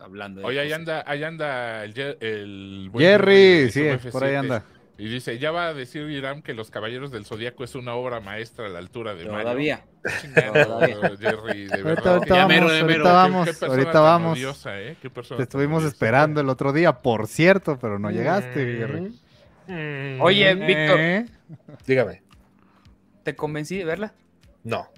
[0.00, 0.40] hablando.
[0.40, 3.34] de Oye, ahí anda, ahí anda el, el buen Jerry,
[3.64, 4.38] de sí, por ahí F7.
[4.38, 4.64] anda.
[4.98, 8.20] Y dice, ya va a decir Irán que Los Caballeros del Zodíaco es una obra
[8.20, 9.24] maestra a la altura de.
[9.24, 9.84] Todavía.
[10.34, 11.16] Todavía.
[11.18, 12.14] Jerry, de Ahorita, verdad.
[12.14, 13.02] ahorita Ya vamos, ahorita mero.
[13.04, 14.38] Qué- vamos, qué ahorita vamos.
[14.38, 14.96] odiosa, ¿eh?
[15.02, 15.94] Qué persona Te estuvimos odiosa.
[15.94, 19.18] esperando el otro día, por cierto, pero no llegaste, Jerry.
[19.66, 21.26] Mm, Oye, Víctor, ¿Eh?
[21.86, 22.22] Dígame.
[23.24, 24.14] ¿te convencí de verla?
[24.62, 24.88] No.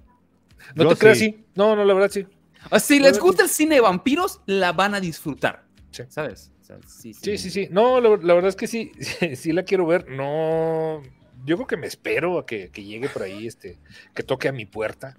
[0.74, 1.24] No Yo te creas, sí.
[1.38, 1.44] sí.
[1.54, 2.26] No, no, la verdad sí.
[2.66, 5.64] O sea, si les gusta el cine de vampiros, la van a disfrutar.
[5.92, 6.02] Sí.
[6.08, 6.50] ¿Sabes?
[6.60, 7.68] O sea, sí, Sí, sí, sí.
[7.70, 8.92] No, la, la verdad es que sí,
[9.36, 10.08] sí la quiero ver.
[10.10, 11.00] No,
[11.44, 13.78] yo creo que me espero a que, que llegue por ahí, este,
[14.14, 15.16] que toque a mi puerta.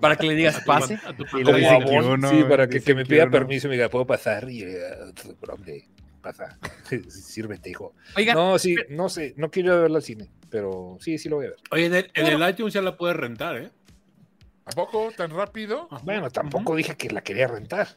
[0.00, 0.94] Para que le digas A tu pase.
[1.04, 3.76] a tu pan- lo Como abón, uno, sí, para que, me pida permiso y me
[3.76, 4.48] diga, ¿puedo pasar?
[4.50, 4.64] Y
[5.50, 5.88] hombre,
[6.22, 6.58] pasa.
[7.08, 7.94] Sírvete, hijo.
[8.16, 11.36] Oigan, No, sí, no sé, no quiero a verla al cine, pero sí, sí lo
[11.36, 11.58] voy a ver.
[11.70, 13.70] Oye, en el, en el iTunes ya la puedes rentar, ¿eh?
[14.64, 15.88] ¿A poco tan rápido?
[16.02, 17.88] Bueno, tampoco dije que la quería rentar.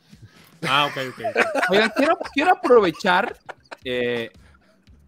[0.63, 1.45] Ah, ok, ok.
[1.69, 3.37] oigan, quiero, quiero aprovechar
[3.83, 4.31] eh,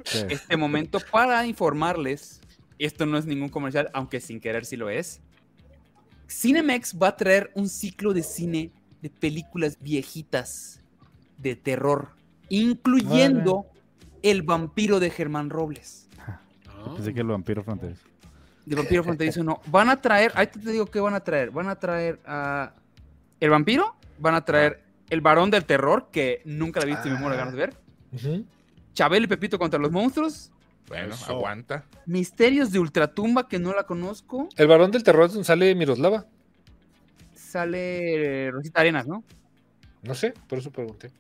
[0.04, 0.26] Sí.
[0.30, 2.42] este momento para informarles.
[2.78, 5.22] Esto no es ningún comercial, aunque sin querer sí lo es.
[6.28, 8.72] Cinemex va a traer un ciclo de cine
[9.02, 10.82] de películas viejitas
[11.38, 12.10] de terror,
[12.50, 13.66] incluyendo
[14.24, 16.08] El vampiro de Germán Robles.
[16.96, 18.08] Pensé que el vampiro fronterizo.
[18.66, 19.62] De vampiro fronterizo no.
[19.68, 21.52] Van a traer, ahí te digo qué van a traer.
[21.52, 22.74] Van a traer a
[23.40, 27.12] El vampiro, van a traer El varón del terror, que nunca la he visto y
[27.12, 27.74] me muero de ganas de ver.
[28.14, 28.46] Ujú.
[28.94, 30.52] Chabel y Pepito contra los monstruos.
[30.88, 31.32] Bueno, Eso.
[31.32, 31.86] aguanta.
[32.06, 34.50] Misterios de Ultratumba, que no la conozco.
[34.56, 36.26] El varón del terror es donde sale Miroslava.
[37.36, 39.24] Sale Rosita Arenas, ¿no?
[40.02, 41.12] No sé, por eso pregunté.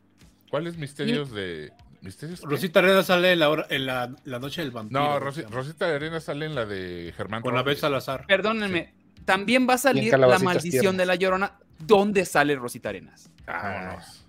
[0.49, 1.71] ¿Cuáles misterios de.
[2.03, 2.41] ¿Misterios?
[2.41, 2.47] qué?
[2.47, 4.99] Rosita Arena sale en la, hora- en la, la noche del vampiro.
[4.99, 5.19] No.
[5.19, 8.25] Rosita Arena sale en la de Germán Con la vez Salazar.
[8.27, 8.93] Perdónenme.
[9.25, 10.97] También va a salir la maldición tiernas.
[10.97, 13.29] de la Llorona, donde sale Rosita Arenas.
[13.45, 14.25] Vámonos.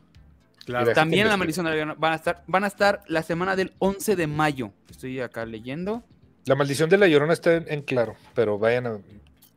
[0.65, 0.93] Claro.
[0.93, 3.73] También la maldición de la Llorona van a estar, van a estar la semana del
[3.81, 4.71] 11 de mayo.
[4.89, 6.05] Estoy acá leyendo.
[6.47, 8.99] La maldición de la llorona está en, en claro, pero vayan a.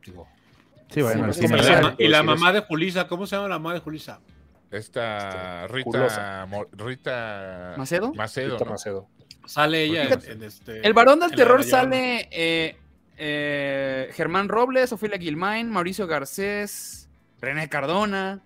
[0.04, 0.26] Digo,
[0.90, 1.96] Sí, vayan Sí, sí, Y sí, la, sí.
[1.98, 4.20] y la Sí, mamá de Julisa, ¿cómo se llama la mamá de Julisa?
[4.70, 6.46] Esta Este, Rita, Culosa.
[6.46, 8.12] Mo- Rita ¿Macedo?
[8.14, 8.70] Macedo, Rita ¿no?
[8.72, 9.06] Macedo.
[9.46, 10.86] Sale ella en, este.
[10.86, 12.76] El varón del de terror sale eh,
[13.16, 17.08] eh, Germán Robles, Ofelia Guilmain, Mauricio Garcés,
[17.40, 18.40] René Cardona.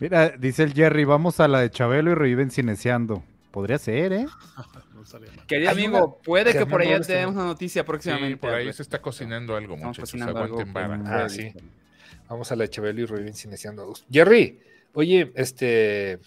[0.00, 3.22] Mira, dice el Jerry, vamos a la de Chabelo y reviven cineceando.
[3.50, 4.26] Podría ser, ¿eh?
[5.04, 5.46] No.
[5.46, 8.38] Querido amigo, puede que por allá tenemos una noticia Sí, próximamente.
[8.38, 10.10] por ahí se está cocinando algo, Estamos muchachos.
[10.10, 10.96] cocinando algo Aguanten vara.
[10.96, 11.52] con- Ah, sí.
[12.28, 13.92] Vamos a la Chabelo y Reviven Cineciando.
[14.10, 14.58] Jerry,
[14.94, 16.18] oye, este.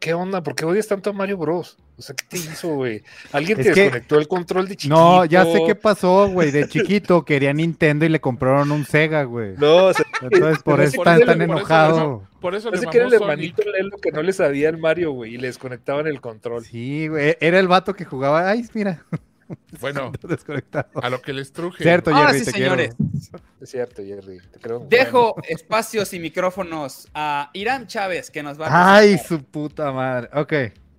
[0.00, 0.44] ¿Qué onda?
[0.44, 1.76] ¿Por qué odias tanto a Mario Bros?
[1.96, 3.02] O sea, ¿qué te hizo, güey?
[3.32, 4.94] ¿Alguien Es te que- desconectó el control de chiquito?
[4.94, 6.52] No, ya sé qué pasó, güey.
[6.52, 9.54] De chiquito quería Nintendo y le compraron un Sega, güey.
[9.56, 12.22] No, o sea, Entonces por eso Por está eso- tan por eso enojado.
[12.40, 15.10] Por eso le parece que era el hermanito Lelo que no le sabía al Mario,
[15.10, 16.64] güey, y le desconectaban el control.
[16.64, 17.36] Sí, güey.
[17.40, 18.48] Era el vato que jugaba.
[18.48, 19.04] Ay, mira.
[19.80, 20.88] Bueno, Desconectado.
[21.02, 21.82] a lo que les truje.
[21.82, 22.94] Cierto, Ahora Jerry, sí, te señores.
[22.96, 23.44] quiero.
[23.60, 24.38] Es cierto, Jerry.
[24.52, 24.86] Te creo.
[24.88, 29.26] Dejo espacios y micrófonos a Irán Chávez, que nos va a Ay, presentar.
[29.38, 30.28] su puta madre.
[30.34, 30.52] Ok.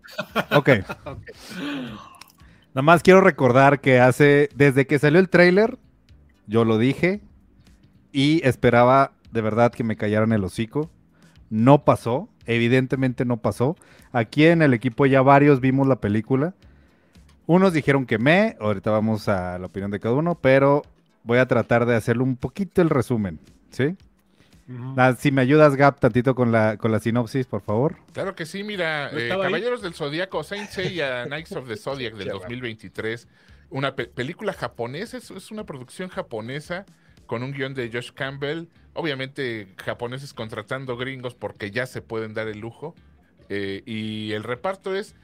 [0.51, 0.69] Ok.
[2.73, 5.77] Nada más quiero recordar que hace, desde que salió el tráiler,
[6.47, 7.21] yo lo dije
[8.11, 10.89] y esperaba de verdad que me callaran el hocico.
[11.49, 13.75] No pasó, evidentemente no pasó.
[14.11, 16.55] Aquí en el equipo ya varios vimos la película.
[17.49, 20.83] Unos dijeron que me, ahorita vamos a la opinión de cada uno, pero
[21.23, 23.39] voy a tratar de hacerlo un poquito el resumen,
[23.71, 23.97] ¿sí?
[24.95, 27.95] Ah, si me ayudas, Gap, tantito con la, con la sinopsis, por favor.
[28.13, 29.41] Claro que sí, mira, ¿No eh, ahí?
[29.41, 32.39] Caballeros del Zodíaco, Saint Seiya, Knights of the Zodiac del Qué raro.
[32.41, 33.27] 2023,
[33.71, 36.85] una pe- película japonesa, es, es una producción japonesa
[37.25, 42.47] con un guion de Josh Campbell, obviamente japoneses contratando gringos porque ya se pueden dar
[42.47, 42.93] el lujo,
[43.49, 45.15] eh, y el reparto es,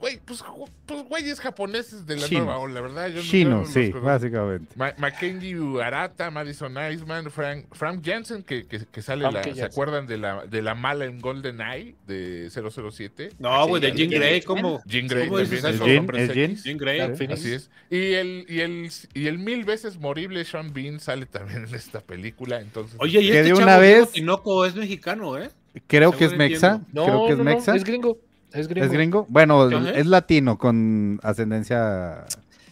[0.00, 0.42] güey, pues,
[0.86, 2.46] pues güeyes japoneses de la Chinos.
[2.46, 3.08] nueva ola, ¿verdad?
[3.08, 4.00] Yo no- yo Chino, no sí, conozco.
[4.06, 4.74] básicamente.
[4.76, 9.60] Ma- Mackenzie Arata, Madison Iceman, Frank, Frank Jensen, que, que, que sale, Frank la- Jensen.
[9.62, 13.30] ¿se acuerdan de la, de la mala en Golden Eye de 007?
[13.38, 14.40] No, güey, de sí, Grey.
[14.42, 14.80] ¿cómo?
[14.86, 16.50] Jean Grey ¿Cómo también, es Jean.
[16.52, 16.64] X.
[16.64, 17.00] Jean Grey.
[17.00, 17.70] Así es.
[17.90, 22.00] Y el, y, el, y el mil veces morible Sean Bean sale también en esta
[22.00, 22.96] película, entonces...
[23.00, 25.50] Oye, y Que este de chavo una Diego vez- Tinoco es mexicano, ¿eh?
[25.86, 26.80] Creo que es Mexa.
[26.92, 27.76] No, Creo que es no, no, Mexa.
[27.76, 28.18] es gringo.
[28.52, 28.86] Es gringo.
[28.86, 29.26] ¿Es gringo?
[29.28, 29.90] Bueno, Ajá.
[29.90, 32.24] es latino con ascendencia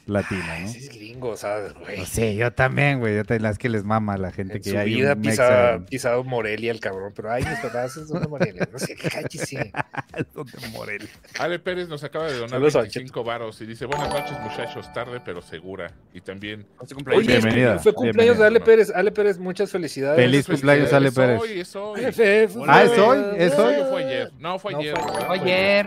[0.08, 0.68] latina, ¿no?
[0.68, 1.98] Sí, es gringo, o sea, güey.
[1.98, 3.14] No sé, yo también, güey.
[3.16, 5.22] Yo te las que les mama a la gente En que su hay vida un
[5.22, 8.68] pisa, pisado Morelia el cabrón, pero ay, mis papás son de Morelia.
[8.72, 9.72] No sé, cállese.
[10.34, 11.08] Son de Morelia.
[11.38, 14.92] Ale Pérez nos acaba de donar Saludos a 25 varos y dice, buenas noches muchachos,
[14.92, 15.92] tarde pero segura.
[16.12, 16.66] Y también...
[17.14, 18.42] Oye, Bienvenida, fue cumpleaños bienvenida.
[18.42, 18.92] de Ale Pérez.
[18.94, 20.20] Ale Pérez, muchas felicidades.
[20.20, 21.40] Feliz cumpleaños, Ale es Pérez.
[21.40, 22.00] hoy, es hoy.
[22.66, 23.18] Ah, ¿es hoy?
[23.36, 24.32] ¿Es ¿Es hoy fue ayer?
[24.38, 24.96] No, fue ayer.
[24.96, 25.24] fue-.
[25.26, 25.86] Fue ayer.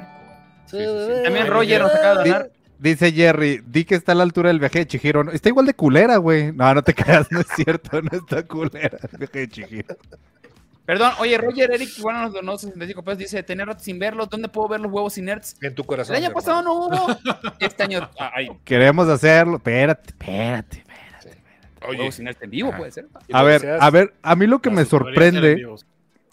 [0.66, 1.24] Sí, sí, sí.
[1.24, 2.52] También Roger nos acaba de donar.
[2.82, 5.32] Dice Jerry, di que está a la altura del viaje de Chihiro.
[5.32, 6.52] Está igual de culera, güey.
[6.52, 9.96] No, no te creas, no es cierto, no está culera el viaje de Chihiro.
[10.84, 13.20] Perdón, oye, Roger Eric igual nos donó 65 pesos.
[13.20, 14.28] Dice: Tener rato sin verlos.
[14.28, 15.56] ¿Dónde puedo ver los huevos inerts?
[15.62, 16.16] En tu corazón.
[16.16, 16.44] El año hermano.
[16.44, 17.20] pasado no hubo.
[17.60, 18.10] Este año.
[18.18, 19.58] Ay, Queremos hacerlo.
[19.58, 20.78] Espérate, espérate.
[20.80, 21.42] espérate.
[21.88, 23.08] Oye, huevos inerts en vivo, puede ser.
[23.32, 25.68] A ver, a ver, a mí lo que me sorprende,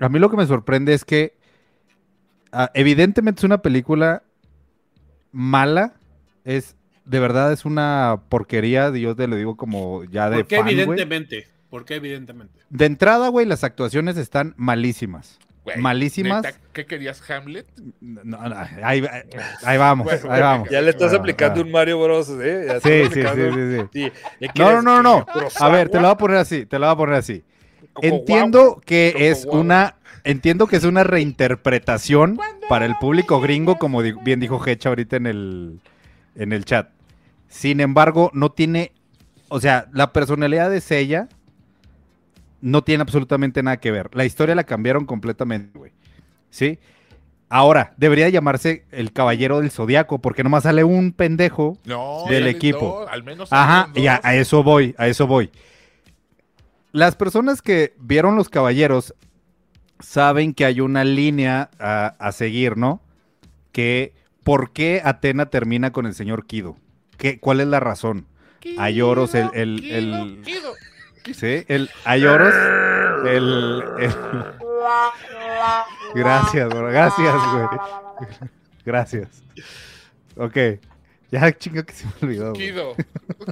[0.01, 1.37] a mí lo que me sorprende es que
[2.53, 4.23] ah, evidentemente es una película
[5.31, 5.93] mala,
[6.49, 6.75] es
[7.05, 10.65] de verdad es una porquería, yo te lo digo como ya de ¿Por qué fan,
[10.65, 10.75] güey.
[10.81, 11.47] evidentemente?
[11.71, 12.59] ¿Por qué evidentemente?
[12.71, 15.39] De entrada, güey, las actuaciones están malísimas.
[15.79, 16.43] malísimas.
[16.45, 17.67] neta, ¿Qué querías, Hamlet?
[18.01, 19.05] No, no, ahí,
[19.65, 20.69] ahí vamos, Bueno, ahí vamos.
[20.71, 21.65] Ya le estás Ah, aplicando ah.
[21.65, 22.31] un Mario Bros.
[22.41, 22.65] ¿eh?
[22.69, 24.49] Ya Sí, sí, sí, sí, sí.
[24.57, 25.27] No, no, no, no.
[25.61, 27.43] A ver, te lo voy a poner así, te lo voy a poner así.
[28.01, 32.39] Entiendo que es una, entiendo que es una reinterpretación
[32.69, 35.81] para el público gringo, como di- bien dijo Hecha ahorita en el,
[36.39, 36.91] en el chat.
[37.49, 38.93] Sin embargo, no tiene,
[39.49, 41.29] o sea, la personalidad de Sella
[42.61, 44.11] no tiene absolutamente nada que ver.
[44.15, 45.93] La historia la cambiaron completamente, güey.
[46.51, 46.79] ¿sí?
[47.49, 51.79] Ahora, debería llamarse el Caballero del Zodiaco, porque nomás sale un pendejo.
[51.85, 53.01] No, Del equipo.
[53.01, 54.25] dos, al menos Ajá, ya, dos.
[54.25, 55.51] a eso voy, a eso voy.
[56.93, 59.15] Las personas que vieron Los Caballeros
[60.01, 63.01] saben que hay una línea a, a seguir, ¿no?
[63.73, 64.13] Que,
[64.49, 66.77] ¿por qué Atena termina con el señor Kido?
[67.19, 68.27] ¿Qué, ¿Cuál es la razón?
[68.79, 70.73] Ayoros, el- el- Kido, el- Kido.
[71.35, 72.55] Sí, el Ayoros,
[73.27, 74.15] el, el-
[76.15, 78.39] Gracias, bro, gracias, güey.
[78.85, 79.29] Gracias.
[80.37, 80.57] Ok.
[81.31, 82.53] Ya chingo que se me olvidó.
[82.55, 82.95] Kido.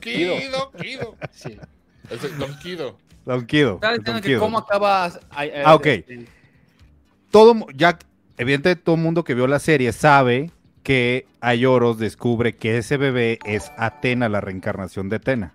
[0.01, 1.17] Kido, Kido.
[1.31, 1.59] Sí.
[2.09, 2.97] Es el Don Kido.
[3.27, 3.79] Don Kido.
[3.83, 4.41] El Don Kido.
[4.41, 5.05] cómo acaba.
[5.31, 5.87] ay, ay, Ah, ok.
[5.87, 6.27] este,
[7.31, 7.99] todo, ya,
[8.39, 10.51] evidentemente todo el mundo que vio la serie sabe
[10.87, 15.53] que Ayoros descubre que ese bebé es Atena, la reencarnación de Atena.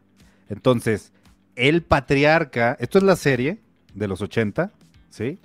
[0.50, 1.14] Entonces,
[1.56, 3.60] el patriarca, esto es la serie
[3.94, 4.74] de los 80,
[5.10, 5.40] ¿sí?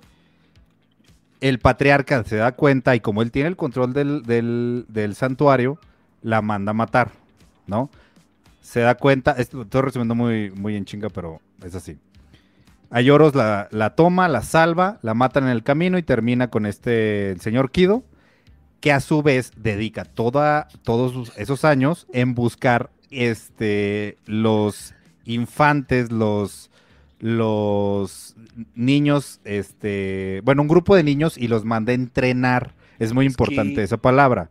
[1.39, 5.79] El patriarca se da cuenta y como él tiene el control del, del- santuario,
[6.21, 7.11] la manda a matar,
[7.65, 7.89] ¿no?
[8.59, 11.97] Se da cuenta, esto- estoy resumiendo muy, muy en chinga, pero es así.
[12.89, 17.37] Ayoros la, la toma, la salva, la matan en el camino y termina con este
[17.39, 18.03] señor Kido,
[18.79, 24.93] que a su vez dedica toda, todos esos años en buscar este, los
[25.25, 26.69] infantes, los,
[27.19, 28.35] los
[28.75, 32.73] niños, este, bueno, un grupo de niños y los manda a entrenar.
[32.99, 34.49] Es muy Es importante que- esa palabra.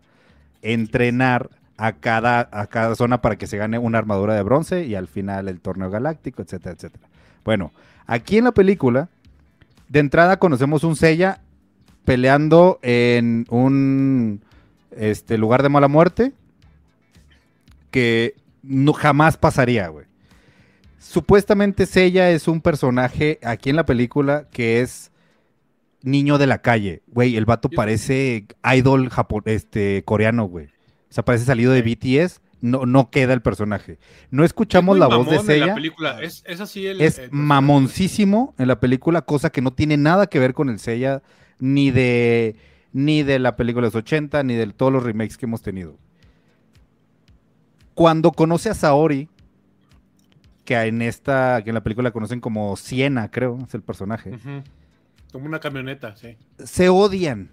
[0.63, 4.95] Entrenar a cada, a cada zona para que se gane una armadura de bronce y
[4.95, 7.07] al final el torneo galáctico, etcétera, etcétera.
[7.45, 7.73] Bueno,
[8.07, 9.09] aquí en la película,
[9.89, 11.41] de entrada conocemos un Seiya
[12.07, 14.41] peleando en un
[14.93, 16.33] este, lugar de mala muerte
[17.91, 20.07] que no, jamás pasaría, güey.
[20.99, 25.13] Supuestamente Seiya es un personaje aquí en la película que es
[26.03, 27.03] niño de la calle.
[27.09, 29.11] Güey, el vato parece idol
[29.45, 30.67] este, coreano, güey.
[30.67, 32.41] O sea, parece salido de BTS.
[32.61, 33.99] No, no queda el personaje.
[34.31, 36.23] No escuchamos Es la voz de mamón en Seiya La película.
[36.23, 37.01] Es, es así el.
[37.01, 40.79] es el- mamoncísimo en la película, cosa que no tiene nada que ver con el
[40.79, 41.23] Seiya
[41.59, 42.57] ni de
[42.93, 45.99] ni de la película de los 80 ni de todos los remakes que hemos tenido.
[47.95, 49.29] Cuando conoce a Saori,
[50.65, 54.39] que en esta que en la película conocen como Siena, creo, es el personaje.
[55.33, 56.37] Como una camioneta, sí.
[56.59, 57.51] se odian.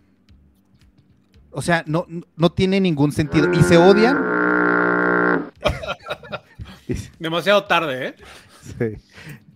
[1.51, 3.53] O sea, no, no tiene ningún sentido.
[3.53, 4.17] Y se odian.
[7.19, 8.15] Demasiado tarde, ¿eh?
[8.61, 8.97] Sí.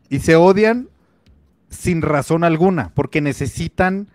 [0.09, 0.89] Y se odian
[1.69, 4.09] sin razón alguna, porque necesitan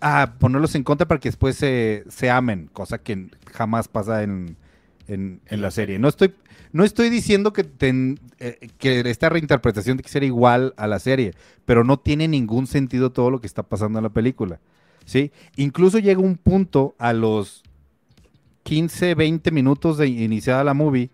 [0.00, 4.56] ah, ponerlos en contra para que después se, se amen, cosa que jamás pasa en,
[5.08, 5.98] en- en la serie.
[5.98, 6.34] No estoy,
[6.72, 10.98] no estoy diciendo que, ten- eh, que esta reinterpretación tiene que ser igual a la
[10.98, 11.34] serie,
[11.64, 14.60] pero no tiene ningún sentido todo lo que está pasando en la película.
[15.04, 15.32] ¿sí?
[15.56, 17.62] Incluso llega un punto a los
[18.62, 21.10] 15, 20 minutos de iniciada la movie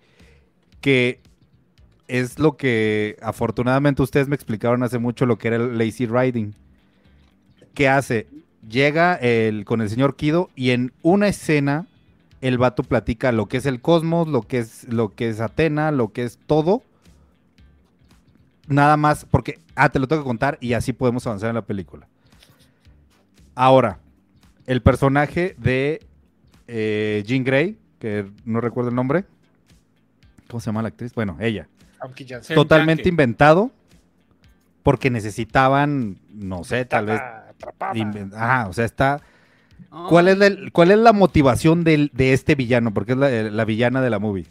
[0.80, 1.20] que
[2.08, 6.54] es lo que afortunadamente ustedes me explicaron hace mucho lo que era el lazy riding.
[7.74, 8.26] ¿Qué hace?
[8.68, 11.86] Llega el, con el señor Kido y en una escena
[12.40, 15.90] el vato platica lo que es el cosmos, lo que es, lo que es Atena,
[15.90, 16.82] lo que es todo.
[18.68, 21.66] Nada más, porque, ah, te lo tengo que contar y así podemos avanzar en la
[21.66, 22.06] película.
[23.54, 23.98] Ahora,
[24.66, 26.00] el personaje de
[26.66, 29.24] eh, Jean Grey, que no recuerdo el nombre.
[30.48, 31.14] ¿Cómo se llama la actriz?
[31.14, 31.68] Bueno, ella.
[32.54, 33.70] Totalmente inventado.
[34.82, 37.20] Porque necesitaban, no sé, tal vez.
[37.68, 37.94] Atrapada.
[37.94, 39.20] inven- Ajá, o sea, está.
[40.08, 42.92] ¿Cuál es, la, ¿Cuál es la motivación del- de este villano?
[42.92, 44.46] Porque es la, la villana de la movie.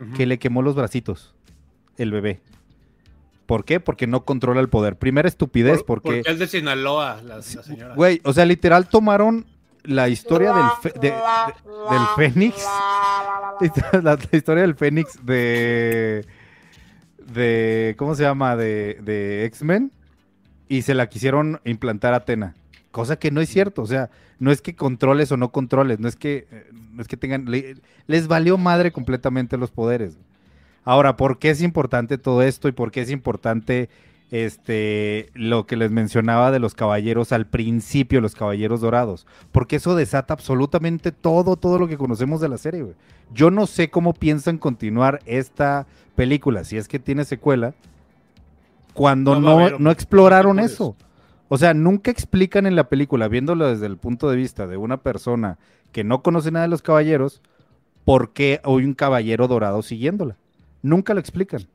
[0.00, 0.12] Ujú.
[0.14, 1.34] Que le quemó los bracitos.
[1.96, 2.40] El bebé.
[3.46, 3.80] ¿Por qué?
[3.80, 4.96] Porque no controla el poder.
[4.96, 6.18] Primera estupidez, Por- porque.
[6.18, 7.94] Porque es de Sinaloa, la, la señora.
[7.94, 9.46] Güey, o sea, literal tomaron
[9.84, 11.14] la historia del, fe- de- de-
[11.90, 12.56] del Fénix.
[13.92, 16.26] La, la historia del Fénix de.
[17.32, 17.94] de.
[17.98, 18.56] ¿Cómo se llama?
[18.56, 19.90] De, de X-Men.
[20.68, 22.54] Y se la quisieron implantar a Atena.
[22.90, 23.82] Cosa que no es cierto.
[23.82, 26.00] O sea, no es que controles o no controles.
[26.00, 27.44] No es que, eh, no es que tengan.
[27.50, 30.18] le- les valió madre completamente los poderes.
[30.84, 33.88] Ahora, ¿por qué es importante todo esto y por qué es importante
[34.30, 39.26] este lo que les mencionaba de los caballeros al principio, los caballeros dorados?
[39.52, 42.84] Porque eso desata absolutamente todo, todo lo que conocemos de la serie.
[43.32, 47.74] Yo no sé cómo piensan continuar esta película, si es que tiene secuela,
[48.96, 50.96] cuando No no, haber no exploraron eso.
[51.48, 55.02] O sea, nunca explican en la película, viéndolo desde el punto de vista de una
[55.02, 55.58] persona
[55.92, 57.40] que no conoce nada de los caballeros,
[58.04, 60.36] por qué hay un caballero dorado siguiéndola.
[60.82, 61.66] Nunca lo explican.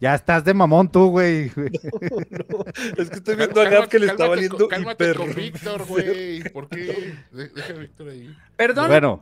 [0.00, 1.50] Ya estás de mamón tú, güey.
[1.56, 2.64] No,
[2.96, 5.16] es que estoy viendo a Gab que le está valiendo con- Cálmate hiper.
[5.16, 6.42] con Víctor, güey.
[6.50, 7.14] ¿Por qué?
[7.32, 8.34] De- Deja a Víctor ahí.
[8.56, 9.20] Perdón, Bueno.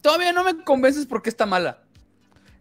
[0.00, 1.82] Todavía no me convences porque está mala.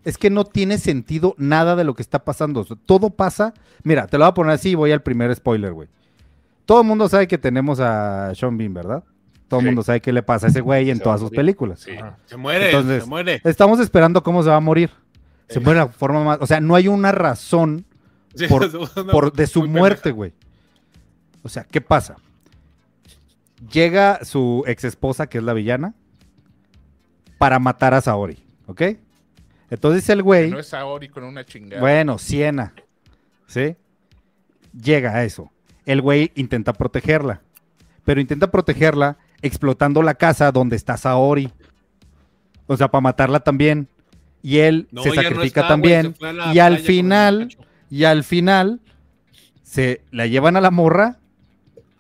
[0.06, 2.64] Es que no tiene sentido nada de lo que está pasando.
[2.64, 3.54] Todo pasa.
[3.84, 5.90] Mira, te lo voy a poner así y voy al primer spoiler, güey.
[6.66, 9.04] Todo el mundo sabe que tenemos a Sean Bean, ¿verdad?
[9.48, 9.68] Todo el Sí.
[9.68, 11.80] mundo sabe qué le pasa a ese güey en Se todas sus películas.
[11.82, 11.92] Sí.
[12.28, 13.42] Se muere, Entonces, se muere.
[13.44, 14.92] Estamos esperando cómo se va a morir.
[15.50, 16.38] Se muere de la forma más.
[16.42, 17.86] O sea, no hay una razón
[18.36, 20.34] Sí, por- es una- por, de su muerte, güey.
[21.42, 22.18] O sea, ¿qué pasa?
[23.72, 25.94] Llega su ex esposa, que es la villana,
[27.38, 28.38] para matar a Saori,
[28.68, 28.82] ¿ok?
[29.70, 31.82] Entonces el Que güey, no es Aori con una chingada.
[31.82, 32.74] bueno, Siena,
[33.48, 33.76] ¿sí?
[34.74, 35.52] Llega a eso.
[35.86, 37.42] El güey intenta protegerla,
[38.06, 41.52] pero intenta protegerla explotando la casa donde está Saori.
[42.68, 43.88] O sea, para matarla también.
[44.42, 46.16] Y él No, se no sacrifica está, güey, también.
[46.20, 47.58] se y al final,
[47.90, 48.80] y al final,
[49.64, 51.18] se la llevan a la morra,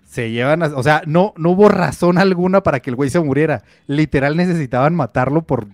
[0.05, 3.19] se llevan a, o sea, no, no hubo razón alguna para que el güey se
[3.19, 3.63] muriera.
[3.87, 5.67] Literal necesitaban matarlo por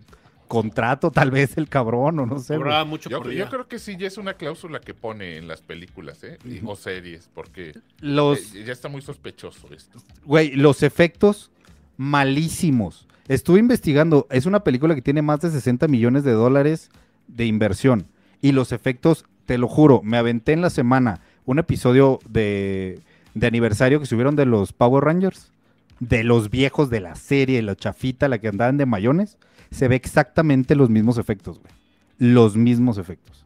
[0.48, 2.58] contrato, tal vez el cabrón, o no sé.
[2.86, 5.62] mucho Yo, por yo creo que sí, ya es una cláusula que pone en las
[5.62, 6.38] películas, ¿eh?
[6.66, 10.00] O series, porque Los, eh, ya está muy sospechoso esto.
[10.24, 11.52] güey, los efectos
[11.98, 13.08] malísimos.
[13.28, 16.90] Estuve investigando, es una película que tiene más de 60 millones de dólares
[17.28, 18.08] de inversión.
[18.42, 23.00] Y los efectos, te lo juro, me aventé en la semana un episodio de,
[23.34, 25.52] de aniversario que subieron de los Power Rangers,
[26.00, 29.38] de los viejos de la serie, la chafita, la que andaban de mayones.
[29.76, 31.74] Se ve exactamente los mismos efectos, güey.
[32.18, 33.44] Los mismos efectos.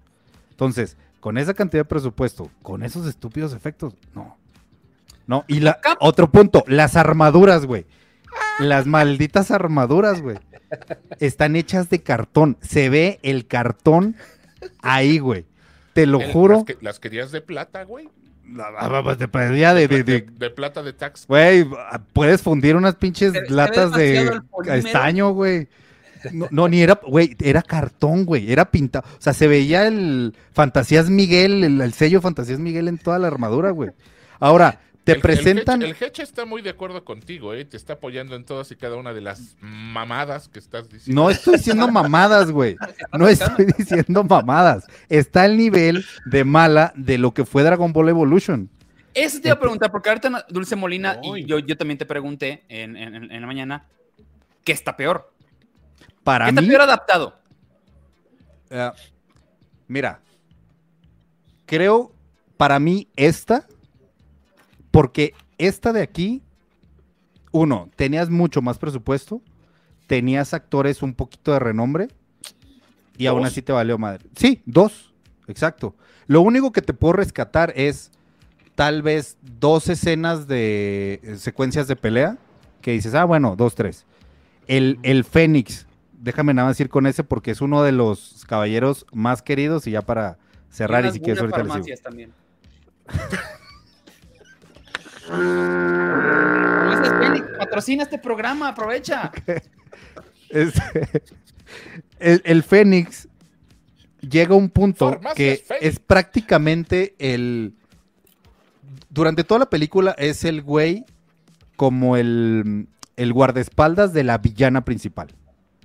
[0.51, 4.37] Entonces, con esa cantidad de presupuesto, con esos estúpidos efectos, no.
[5.27, 7.85] No, y la, otro punto, las armaduras, güey.
[8.59, 10.37] Las malditas armaduras, güey.
[11.19, 12.57] Están hechas de cartón.
[12.61, 14.15] Se ve el cartón
[14.81, 15.45] ahí, güey.
[15.93, 16.55] Te lo El- juro.
[16.57, 18.09] Las, que- las querías de plata, güey.
[19.17, 21.25] Te perdía de, de- De, de- de plata de tax.
[21.27, 21.67] Güey,
[22.13, 24.41] puedes fundir unas pinches Se- se ve latas de
[24.73, 25.67] estaño, güey.
[26.33, 29.07] No, no, ni era, güey, era cartón, güey, era pintado.
[29.17, 33.27] O sea, se veía el Fantasías Miguel, el, el sello Fantasías Miguel en toda la
[33.27, 33.91] armadura, güey.
[34.39, 35.81] Ahora, te El- presentan.
[35.81, 37.65] El Heche está muy de acuerdo contigo, ¿eh?
[37.65, 41.23] Te está apoyando en todas y cada una de las mamadas que estás diciendo.
[41.23, 42.75] No estoy diciendo mamadas, güey.
[43.17, 44.85] No estoy diciendo mamadas.
[45.07, 48.69] Está al nivel de mala de lo que fue Dragon Ball Evolution.
[49.15, 52.63] Eso te iba a preguntar, porque ahorita Dulce Molina y yo, yo también te pregunté
[52.69, 53.85] en, en- en- en la mañana,
[54.63, 55.33] ¿qué está peor?
[56.29, 57.33] Para ¿Qué está mí, peor adaptado?
[58.69, 58.91] eh,
[59.87, 60.21] mira,
[61.65, 62.11] creo
[62.55, 63.65] para mí esta,
[64.91, 66.43] porque esta de aquí,
[67.51, 69.41] uno, tenías mucho más presupuesto,
[70.05, 72.09] tenías actores un poquito de renombre
[73.17, 74.29] y aún así te valió madre.
[74.35, 75.11] Sí, dos,
[75.47, 75.95] exacto.
[76.27, 78.11] Lo único que te puedo rescatar es
[78.75, 82.37] tal vez dos escenas de eh, secuencias de pelea
[82.83, 84.05] que dices, ah, bueno, dos, tres.
[84.67, 85.87] El, el Fénix,
[86.19, 89.91] déjame nada más ir con ese porque es uno de los caballeros más queridos y
[89.91, 90.37] ya para
[90.69, 91.97] cerrar y si quieres ahorita les digo.
[92.03, 92.33] también.
[96.89, 99.31] Gracias, Fénix, Patrocina este programa, aprovecha.
[102.19, 103.27] El, el Fénix
[104.21, 105.85] llega a un punto Farmacias que Fénix.
[105.85, 107.75] es prácticamente el.
[109.11, 111.05] Durante toda la película es el güey
[111.75, 115.29] como el, el guardaespaldas de la villana principal.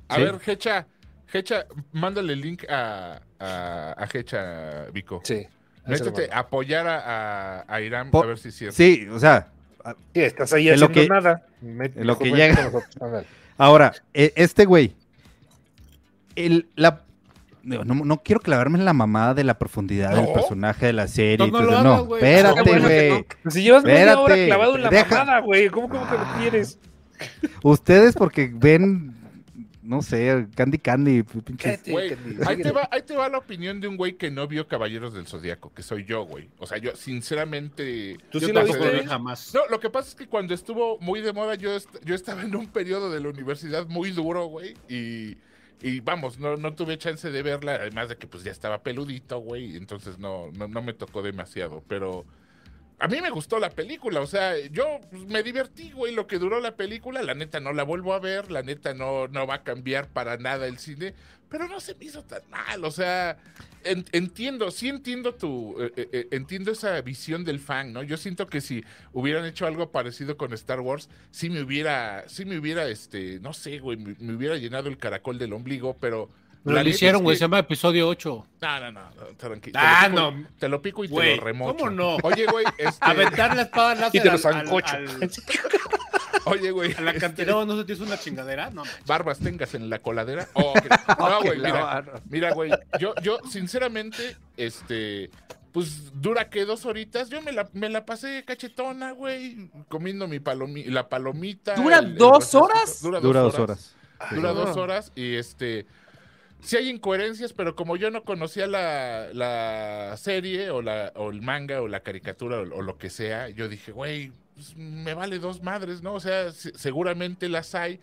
[0.09, 0.23] A ¿sí?
[0.23, 0.87] ver, Hecha,
[1.33, 5.21] Hecha, mándale el link a, a, a Hecha, Vico.
[5.25, 5.47] Sí.
[5.87, 8.77] Métete a apoyar a, a, a Irán Po- a ver si es cierto.
[8.77, 9.49] Sí, o sea,
[10.15, 11.47] Sí, estás ahí En lo haciendo que- nada.
[11.61, 12.71] Me- en lo que llega.
[13.59, 14.95] Ahora, e- este güey,
[16.37, 17.03] el, la,
[17.63, 21.51] no, no- quiero clavarme en la mamada de la profundidad del personaje de la serie.
[21.51, 23.27] No, no lo hagas, espérate, güey.
[23.45, 23.51] no.
[23.51, 25.19] Si llevas media hora clavado en la deja.
[25.19, 25.69] mamada, güey.
[25.69, 26.79] ¿Cómo, cómo que lo quieres?
[27.63, 29.15] Ustedes porque ven,
[29.85, 33.39] no sé, Candy Candy, pinches- Cállate, Güey, Candy, ahí te, va, ahí te va la
[33.39, 36.49] opinión de un güey que no vio Caballeros del Zodíaco, que soy yo, güey.
[36.59, 38.17] O sea, yo sinceramente...
[38.31, 39.03] ¿Tú yo sí lo viste?
[39.05, 39.53] No, jamás.
[39.55, 42.43] No, lo que pasa es que cuando estuvo muy de moda, yo, est- yo estaba
[42.43, 45.37] en un periodo de la universidad muy duro, güey, y,
[45.83, 49.39] y vamos, no, no tuve chance de verla, además de que pues ya estaba peludito,
[49.39, 52.25] güey, entonces no, no, no me tocó demasiado, pero
[52.99, 56.39] a mí me gustó la película, o sea, yo pues, me divertí, güey, lo que
[56.39, 59.57] duró la película, la neta no la vuelvo a ver, la neta no, no va
[59.57, 61.15] a cambiar para nada el cine,
[61.49, 63.37] pero no se me hizo tan mal, o sea,
[63.85, 68.03] en- entiendo, sí entiendo tu, eh, eh, eh, entiendo esa visión del fan, ¿no?
[68.03, 72.45] Yo siento que si hubieran hecho algo parecido con Star Wars, sí me hubiera, sí
[72.45, 76.31] me hubiera, este, no sé, güey, me, me hubiera llenado el caracol del ombligo, pero
[76.65, 78.47] Pero La lo hicieron, es güey, que- se llama episodio 8.
[78.63, 79.79] No, no, no, no, tranquilo.
[79.83, 80.49] Ah, te, lo pico, no.
[80.59, 81.77] te lo pico y te lo remocho.
[81.77, 82.17] ¿cómo no?
[82.23, 84.95] Oye, güey, este, Aventar la espada láser Y te lo al- al- sancocho.
[84.97, 85.31] al-
[86.47, 88.83] oye, güey, A la este, cantidad no se te hizo una chingadera, no.
[89.07, 90.49] barbas tengas en la coladera.
[90.55, 90.89] Oh, que-
[91.19, 92.21] no, güey, mira, barra.
[92.31, 95.31] mira, güey, yo, yo, sinceramente, este,
[95.73, 97.29] pues dura que dos horitas.
[97.29, 101.75] Yo me la, me la pasé cachetona, güey, comiendo mi palomi, la palomita.
[101.75, 103.03] ¿Dura el- el dos horas?
[103.03, 103.95] Dura, Dura dos horas.
[104.31, 105.87] Dura dos horas y este.
[106.65, 111.43] Sí hay incoherencias, pero como yo no conocía la, la serie o, la, o el
[111.43, 115.63] manga o la caricatura o, lo que sea, yo dije, güey, pues, me vale dos
[115.63, 116.15] madres, ¿no?
[116.15, 118.01] O sea, se- seguramente las hay.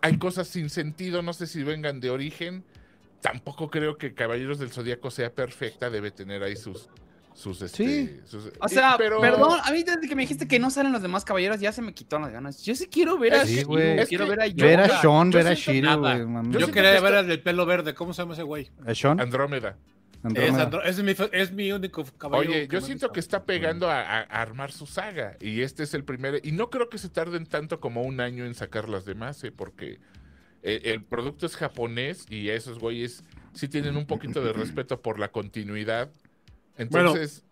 [0.00, 2.64] Hay cosas sin sentido, no sé si vengan de origen.
[3.20, 6.88] Tampoco creo que Caballeros del Zodíaco sea perfecta, debe tener ahí sus...
[7.34, 8.20] sus, este, Sí.
[8.24, 10.92] sus- O y- sea, pero- perdón, a mí desde que me dijiste que no salen
[10.92, 12.62] los demás caballeros ya se me quitaron las ganas.
[12.64, 14.04] Yo sí quiero ver a Sí, güey.
[14.06, 15.00] quiero ver a yo- Ver a.
[15.00, 16.18] Sean, ver a nada.
[16.18, 16.52] güey.
[16.52, 18.70] Yo quería que ver esto- al del pelo verde, ¿cómo se llama ese güey?
[18.86, 19.20] ¿A Sean?
[19.20, 19.76] Andrómeda.
[20.16, 20.62] Es, Andrómeda.
[20.64, 22.52] Andro- es mi, es mi único caballero.
[22.52, 25.92] Oye, yo siento que está pegando a, a- a armar su saga y este es
[25.92, 29.04] el primer y no creo que se tarden tanto como un año en sacar las
[29.04, 29.52] demás, ¿eh?
[29.52, 29.98] porque
[30.62, 33.22] eh, el producto es japonés y esos güeyes
[33.52, 36.10] sí tienen un poquito de respeto por la continuidad.
[36.76, 37.44] Entonces,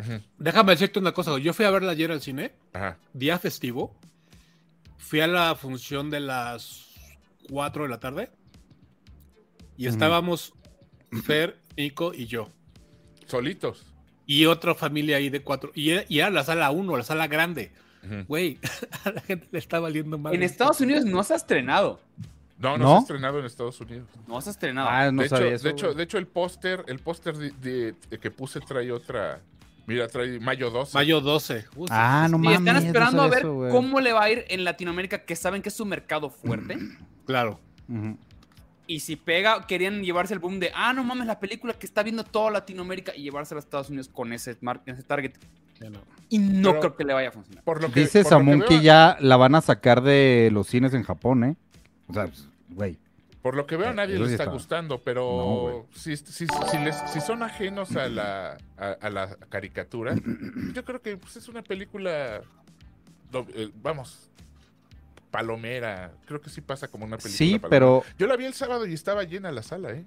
[0.00, 2.98] Ujú, Déjame decirte una cosa, yo fui a verla ayer al cine, ajá.
[3.12, 3.94] día festivo.
[4.96, 6.86] Fui a la función de las
[7.50, 8.30] 4 de la tarde.
[9.76, 10.54] Y estábamos
[11.24, 12.50] Fer, Nico y yo.
[13.26, 13.86] solitos.
[14.26, 15.72] Y otra familia ahí de cuatro.
[15.74, 17.72] Y era, y era la sala 1, la sala grande.
[18.28, 18.58] Güey,
[19.04, 20.34] a la gente le está valiendo mal.
[20.34, 22.00] En Estados Unidos no se ha estrenado.
[22.60, 22.90] No, no, ¿No?
[22.90, 24.06] se ha estrenado en Estados Unidos.
[24.28, 24.88] No se ha estrenado.
[24.90, 25.64] Ah, no de, hecho, sabía eso.
[25.64, 25.96] de hecho, güey.
[25.96, 29.40] de hecho, el póster, el póster de, de- de que puse trae otra.
[29.86, 30.92] Mira, trae mayo 12.
[30.96, 31.64] Mayo 12.
[31.74, 31.92] Uh, sí.
[31.94, 32.58] Ah, no y mames.
[32.60, 35.62] están no esperando a ver eso, cómo le va a ir en Latinoamérica, que saben
[35.62, 36.76] que es su mercado fuerte.
[37.26, 37.60] Claro.
[38.86, 42.02] Y si pega, querían llevarse el boom de, ah, no mames, la película que está
[42.02, 44.56] viendo toda Latinoamérica y llevarse a los Estados Unidos con ese,
[44.86, 45.32] ese target.
[45.80, 46.00] No.
[46.28, 47.62] Y no Pero- creo que le vaya a funcionar.
[47.62, 50.50] Por lo que, Dice por lo que veo- que ya la van a sacar de
[50.52, 51.56] los cines en Japón, ¿eh?
[52.08, 52.98] O sea, pues, güey.
[53.42, 56.78] Por lo que veo a Eh, nadie le está está- gustando, pero si, si, si,
[56.84, 60.14] les- si son ajenos a la, a, a la caricatura,
[60.74, 62.42] yo creo que pues, es una película,
[63.54, 64.28] eh, vamos,
[65.30, 66.12] palomera.
[66.26, 67.36] Creo que sí pasa como una película.
[67.36, 67.70] Sí, palomera.
[67.70, 70.04] pero Yo la vi el sábado y estaba llena la sala, ¿eh?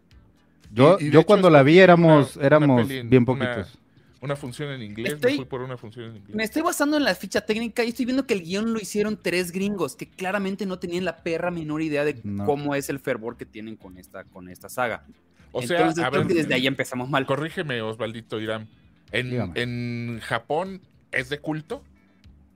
[0.72, 3.80] yo, y yo cuando la vi éramos, una- éramos una peli en- bien poquitos.
[4.24, 6.36] Una función en inglés, Estoy- me fui por una función en inglés.
[6.36, 9.19] Me estoy basando en la ficha técnica y estoy viendo que el guion lo hicieron
[9.21, 12.45] tres gringos que claramente no tenían la perra menor idea de No.
[12.45, 15.05] cómo es el fervor que tienen con esta, con esta saga.
[15.51, 17.26] O sea, a creo ver, que desde ahí empezamos mal.
[17.26, 18.67] corrígeme, Osvaldito Irán.
[19.11, 19.51] ¿En.
[19.55, 21.84] ¿En Japón es de culto?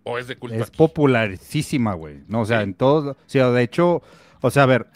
[0.03, 0.55] ¿O es de culto?
[0.55, 0.78] Es aquí?
[0.78, 2.22] popularísima, güey.
[2.30, 2.63] No, o sea, Sí.
[2.63, 4.01] en todos, o sea, de hecho,
[4.41, 4.88] o sea, a ver,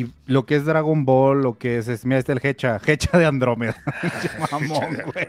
[0.00, 3.16] y lo que es Dragon Ball, lo que es, es mira, este el Hecha, Hecha
[3.18, 3.76] de Andrómeda.
[4.50, 5.28] Mamón, güey.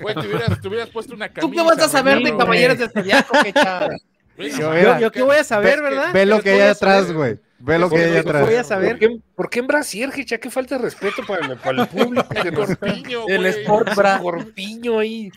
[0.00, 1.40] Güey, te hubieras, te hubieras puesto una camisa.
[1.40, 4.50] ¿Tú qué vas a saber de Caballeros del Zodiaco, güey.
[4.50, 6.12] Yo- Yo- qué voy a saber, ¿verdad?
[6.12, 7.38] Ve lo ¿Qué que hay atrás, güey.
[7.64, 8.44] Ve lo que hay ¿Qué atrás.
[8.44, 8.90] voy a saber?
[8.90, 10.38] ¿Por qué, por qué en Brasil, Hecha?
[10.38, 12.26] ¿Qué falta de respeto para el, para el público?
[12.28, 13.46] que Corpiño, El.
[13.46, 14.18] Sport Bra.
[14.18, 15.30] Corpiño ahí.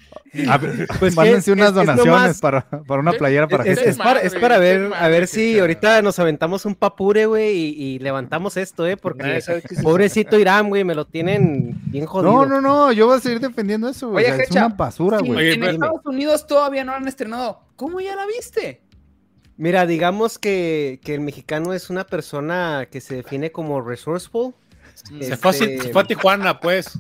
[0.50, 3.92] A ver, Pues que mándense unas es donaciones para, para una playera para Es, gente.
[3.92, 7.70] es para, es para ver, a ver si ahorita nos aventamos un papure, güey, y,
[7.96, 8.98] y levantamos esto, ¿eh?
[8.98, 9.40] Porque
[9.84, 12.32] pobrecito Irán, güey, me lo tienen bien jodido.
[12.32, 14.26] No, no, no, yo voy a seguir defendiendo eso, güey.
[14.26, 15.40] Oye, O sea, es una basura, Sí, güey.
[15.40, 17.62] Oye, en Estados Unidos todavía no han estrenado.
[17.76, 18.82] ¿Cómo ya la viste?
[19.58, 24.54] Mira, digamos que, que el mexicano es una persona que se define como resourceful.
[25.22, 27.00] Se, fue a, Este, se fue a Tijuana, pues.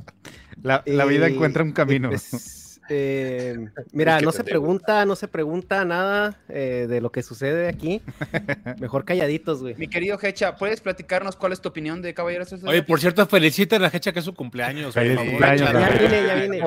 [0.62, 2.10] La, la vida eh, encuentra un camino.
[2.10, 7.68] pues, eh, mira, no se pregunta, no se pregunta nada eh, de lo que sucede
[7.68, 8.02] aquí.
[8.80, 9.76] Mejor calladitos, güey.
[9.76, 13.26] Mi querido Hecha, ¿puedes platicarnos cuál es tu opinión de Caballeros del Oye, por cierto,
[13.28, 14.94] feliciten a la fecha que es su cumpleaños.
[14.94, 15.30] por Feliz favor.
[15.30, 16.60] cumpleaños, Ya vine, ya vine.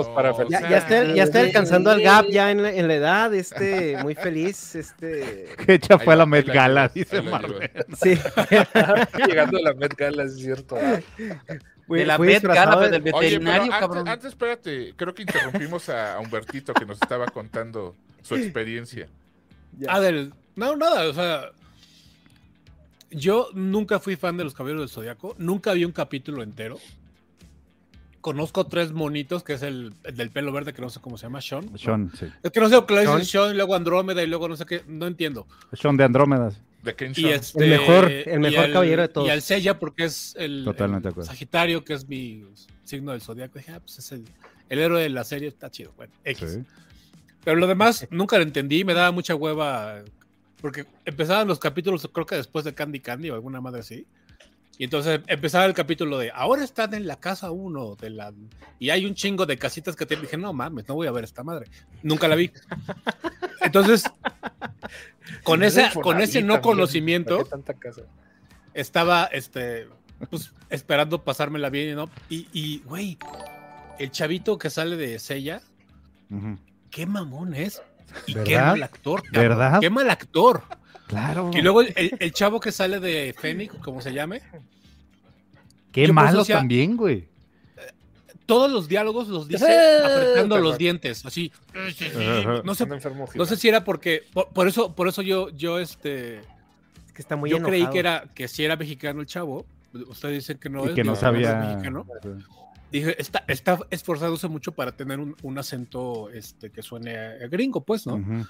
[0.49, 3.97] Ya, ya estoy, ya estoy alcanzando al gap ya en la, en la edad, este,
[4.03, 7.71] muy feliz, este, Hecha fue a la Met la Gala, dice Marvel.
[8.01, 8.19] sí.
[9.27, 10.77] Llegando a la Met Gala, es cierto.
[11.97, 14.09] De la fui Met disfrazado Gala, de- pues, del Oye, veterinario, antes, cabrón.
[14.09, 19.09] antes, espérate, creo que interrumpimos a, a Humbertito que nos estaba contando su experiencia.
[19.78, 19.86] Ya.
[19.91, 20.32] Ah, del.
[20.57, 21.51] No, nada, o sea.
[23.11, 25.34] Yo nunca fui fan de los Caballeros del Zodiaco.
[25.39, 26.78] Nunca vi un capítulo entero.
[28.20, 31.22] Conozco tres monitos, que es el, el del pelo verde, que no sé cómo se
[31.22, 31.78] llama, Sean.
[31.78, 32.26] Sean, sí.
[32.43, 33.45] Es que no sé lo que le dicen Sean.
[33.45, 34.82] Sean, y luego Andrómeda, y luego no sé qué.
[34.86, 35.47] No entiendo.
[35.72, 36.51] Sean de Andrómeda.
[36.83, 39.26] De Ken Y este, El mejor- el y mejor al- caballero de todos.
[39.26, 41.11] Y al Sella, porque es el, Totalmente.
[41.24, 42.45] Sagitario, que es mi
[42.85, 43.59] signo del zodiaco.
[43.59, 44.24] Dije, ah, pues es el,
[44.68, 45.93] el héroe de la serie, está chido.
[45.97, 46.53] Bueno, X.
[46.53, 46.62] Sí.
[47.45, 50.03] Pero lo demás nunca lo entendí, me daba mucha hueva.
[50.61, 54.07] Porque empezaban los capítulos, creo que después de Candy Candy o alguna madre así.
[54.79, 58.33] Y entonces empezaba el capítulo de ahora están en la casa uno de la
[58.79, 61.24] y hay un chingo de casitas que te dije, no mames, no voy a ver
[61.24, 61.68] esta madre.
[62.05, 62.53] Nunca la vi.
[63.61, 64.05] Entonces,
[65.43, 68.03] con ese, con ese no conocimiento, tanta casa?
[68.72, 69.89] estaba este
[70.31, 72.09] pues esperando pasármela bien, ¿no?
[72.29, 73.18] Y, y güey,
[73.99, 75.61] el chavito que sale de Sella,
[76.91, 77.83] qué mamón es.
[78.26, 79.43] Y qué mal actor, cabrón.
[79.43, 79.81] ¿Verdad?
[79.81, 80.62] Qué mal actor.
[81.09, 81.50] Claro.
[81.52, 84.40] Y luego el, el- el chavo que sale de Fénix, como se llame,
[85.90, 87.26] Qué yo eso malo también, güey.
[88.46, 91.50] todos los diálogos los dice Eh, apretando los dientes, así.
[92.64, 92.86] No sé,
[93.34, 97.22] no sé si era porque, por, por eso, por eso yo, yo este, Es que
[97.22, 99.64] está muy yo creí que era, que si era mexicano el chavo.
[100.09, 100.94] Ustedes dicen que no y es.
[100.94, 101.54] que no digo, es sabía.
[101.56, 102.06] mexicano.
[102.92, 107.82] Dije, está, está esforzándose mucho para tener un, un acento este, que suene a- gringo,
[107.82, 108.46] pues, ¿no?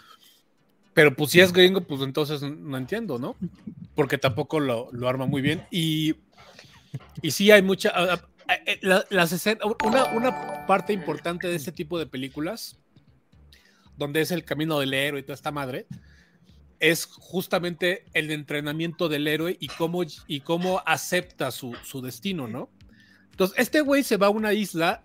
[0.98, 3.36] Pero pues si es gringo, pues entonces no entiendo, ¿no?
[3.94, 5.64] Porque tampoco lo, lo arma muy bien.
[5.70, 6.16] Y,
[7.22, 7.92] y sí hay mucha...
[8.80, 12.80] la- las escenas- una, una parte importante de este tipo de películas,
[13.96, 15.86] donde es el camino del héroe y toda esta madre,
[16.80, 22.70] es justamente el entrenamiento del héroe y cómo, y cómo acepta su, su destino, ¿no?
[23.30, 25.04] Entonces, este güey se va a una isla,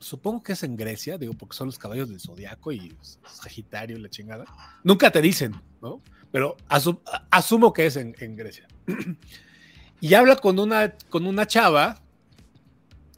[0.00, 2.96] supongo que es en Grecia, digo, porque son los caballos del zodiaco y
[3.26, 4.44] Sagitario y la chingada.
[4.84, 6.02] Nunca te dicen, ¿no?
[6.30, 8.66] Pero asu- asumo que es en, Grecia.
[10.00, 12.00] y habla con una, con una chava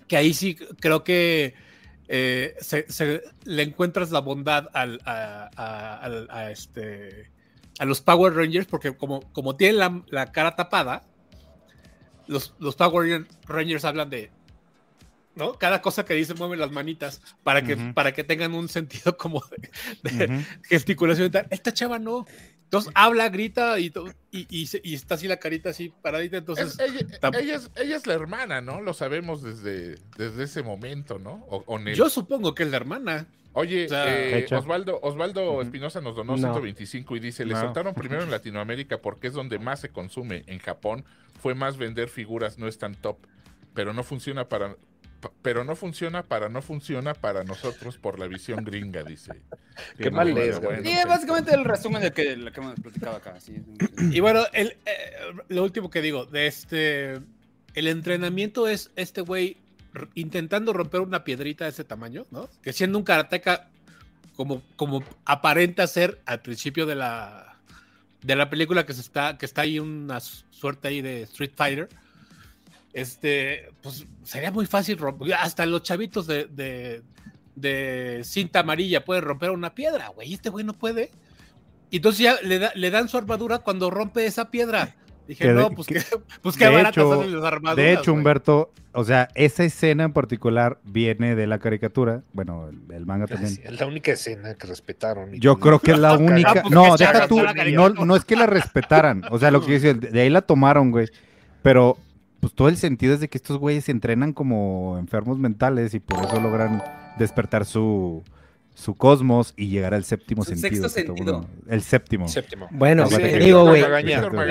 [0.08, 1.54] que ahí sí creo que
[2.08, 5.00] eh, se, le encuentras la bondad al,
[6.50, 7.30] este,
[7.78, 11.02] a los Power Rangers, porque como, como tienen la, la cara tapada,
[12.26, 14.30] los, los Power Rangers hablan de,
[15.34, 15.54] ¿no?
[15.54, 19.42] Cada cosa que dicen mueven las manitas para que, para que tengan un sentido como
[20.02, 21.46] de, gesticulación y tal.
[21.50, 22.26] Esta chava no.
[22.64, 23.92] Entonces habla, grita y,
[24.30, 26.36] y, y y está así la carita así paradita.
[26.36, 28.80] Entonces, Es- ella, es, ella es la hermana, ¿no?
[28.80, 31.44] Lo sabemos desde, desde ese momento, ¿no?
[31.48, 33.26] O, o yo supongo que es la hermana.
[33.54, 34.46] Oye, o sea- eh.
[34.52, 35.60] Osvaldo, Osvaldo.
[35.62, 36.38] Espinosa nos donó No.
[36.38, 37.60] 125 y dice, le No.
[37.60, 40.44] soltaron primero en Latinoamérica porque es donde más se consume.
[40.46, 41.04] En Japón
[41.42, 43.16] fue más vender figuras, no es tan top,
[43.74, 44.76] pero no funciona para pa-
[45.42, 49.32] pero no funciona para no funciona para nosotros por la visión gringa, dice.
[49.96, 50.92] Qué Sí, mal lees, bueno, güey.
[50.92, 53.40] Sí, pues, básicamente el resumen de que, lo que hemos platicado acá.
[53.40, 53.56] sí.
[54.10, 55.12] Y bueno, el, eh,
[55.48, 57.20] lo último que digo, de este,
[57.74, 59.56] el entrenamiento es este güey
[60.14, 62.48] intentando romper una piedrita de ese tamaño, ¿no?
[62.62, 63.68] Que siendo un karateca
[64.36, 67.56] como, como aparenta ser al principio de la,
[68.22, 71.88] de la película que se está, que está ahí una suerte ahí de Street Fighter.
[72.92, 77.02] Este, pues sería muy fácil romper, hasta los chavitos de, de,
[77.54, 81.10] de cinta amarilla pueden romper una piedra, güey, este güey no puede.
[81.90, 84.94] Y entonces ya le, da- le dan su armadura cuando rompe esa piedra.
[85.28, 86.02] Dije, Que no, pues que- qué,
[86.42, 87.76] pues qué baratas hecho- salen las armaduras.
[87.76, 88.12] De hecho.
[88.12, 93.28] Humberto, o sea, esa escena en particular viene de la caricatura, bueno, el, el manga
[93.28, 93.54] también.
[93.54, 95.34] Sí, Es la única escena que respetaron.
[95.34, 96.62] y Yo pues, creo que es la Ah, única.
[96.62, 97.38] pues, No, deja tú.
[97.38, 99.22] son No, no es que la respetaran.
[99.30, 101.08] O sea, lo que decir, de ahí la tomaron, güey.
[101.62, 101.98] Pero,
[102.40, 106.00] pues todo el sentido es de que estos güeyes se entrenan como enfermos mentales y
[106.00, 106.82] por eso logran
[107.18, 108.22] despertar su,
[108.74, 110.88] su cosmos y llegar al séptimo Su sentido.
[111.68, 112.28] el séptimo.
[112.28, 112.68] Séptimo.
[112.70, 113.82] Bueno, Sí, digo, güey.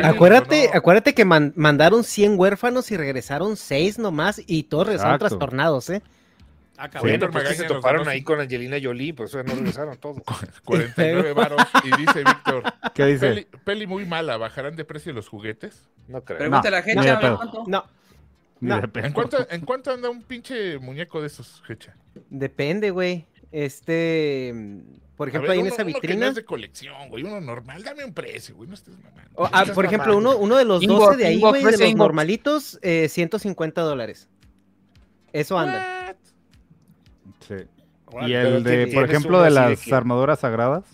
[0.03, 5.89] Acuérdate, acuérdate que man- mandaron 100 huérfanos y regresaron 6 nomás y todos regresaron trastornados,
[5.89, 6.01] ¿eh?
[6.81, 10.21] Ah, pues se toparon ahí con Angelina Jolie, pues eso no regresaron todos.
[10.63, 13.27] 49 varos y dice Víctor, ¿Qué dice?
[13.27, 15.89] peli, peli muy mala, ¿bajarán de precio los juguetes?
[16.07, 16.39] No creo.
[16.39, 17.35] Pregúntale a la gente, pedo.
[17.37, 17.63] cuánto.
[17.67, 17.85] No,
[18.61, 18.81] No.
[18.93, 21.95] ¿En cuánto, ¿En cuánto anda un pinche muñeco de esos, Hecha?
[22.29, 23.25] depende, güey.
[23.51, 24.53] Este,
[25.17, 26.27] por ejemplo, ver, ahí en esa uno que no vitrina.
[26.29, 29.31] es de colección, güey, uno normal, dame un precio, güey, no estés mamando.
[29.35, 30.37] o, ah, por ejemplo, mamando.
[30.37, 34.29] uno, uno de los Inbox, 12 de ahí, güey, de los normalitos, eh, 150 dólares.
[35.33, 36.15] Eso anda.
[37.49, 37.55] Sí.
[38.27, 40.85] Y el de, por ejemplo, de las que- armaduras sagradas.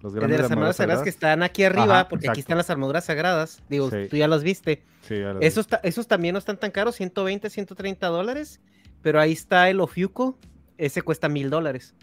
[0.00, 2.70] Los El de las armaduras sagradas que están aquí arriba, Ajá, porque aquí están las
[2.70, 3.60] armaduras sagradas.
[3.68, 4.06] Digo, Sí.
[4.08, 4.82] tú ya las viste.
[5.02, 5.46] Sí, ya las vi.
[5.46, 8.60] Esos, ta- esos también no están tan caros, 120, 130 dólares.
[9.02, 10.38] Pero ahí está el Ofiuco.
[10.76, 11.94] Ese cuesta mil dólares.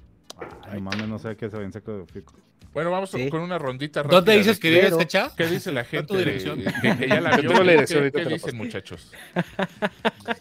[0.64, 2.34] Ay, mames, no sé qué se ven seco de pico.
[2.76, 3.30] Bueno, vamos Sí.
[3.30, 4.18] con una rondita rápida.
[4.18, 5.32] ¿Dónde dices que vives, Hecha?
[5.38, 6.08] ¿Qué dice la gente?
[6.08, 6.62] tu dirección?
[6.62, 7.50] de- que, que ya la Yo vio?
[7.52, 9.12] tengo la ¿Qué- dirección, ¿Qué, qué dicen, muchachos?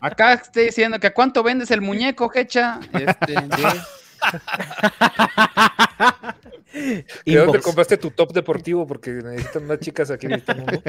[0.00, 2.80] Acá estoy diciendo que a cuánto vendes el muñeco, Hecha.
[2.92, 3.34] Este,
[7.24, 8.84] ¿De dónde compraste tu top deportivo?
[8.84, 10.82] Porque necesitan unas chicas aquí, necesitan uno.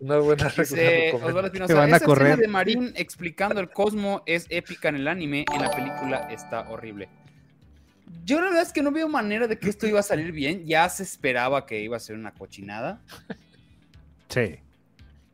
[0.00, 1.12] Una buena Dice.
[1.12, 2.28] Osvaldo Espinosa, van a esa correr.
[2.28, 6.70] escena de Marín explicando el cosmo es épica en el anime, en la película está
[6.70, 7.10] horrible.
[8.24, 10.66] Yo la verdad es que no veo manera de que esto iba a salir bien,
[10.66, 13.00] ya se esperaba que iba a ser una cochinada.
[14.28, 14.56] Sí.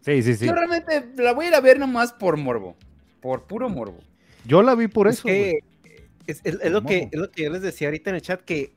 [0.03, 0.47] Sí, sí, sí.
[0.47, 2.77] Yo realmente la voy a ir a ver nomás por morbo.
[3.21, 3.99] Por puro morbo.
[4.47, 5.25] Yo la vi por Es eso.
[5.29, 5.61] que
[6.27, 8.41] es, es- es lo que es lo que yo les decía ahorita en el chat
[8.43, 8.75] que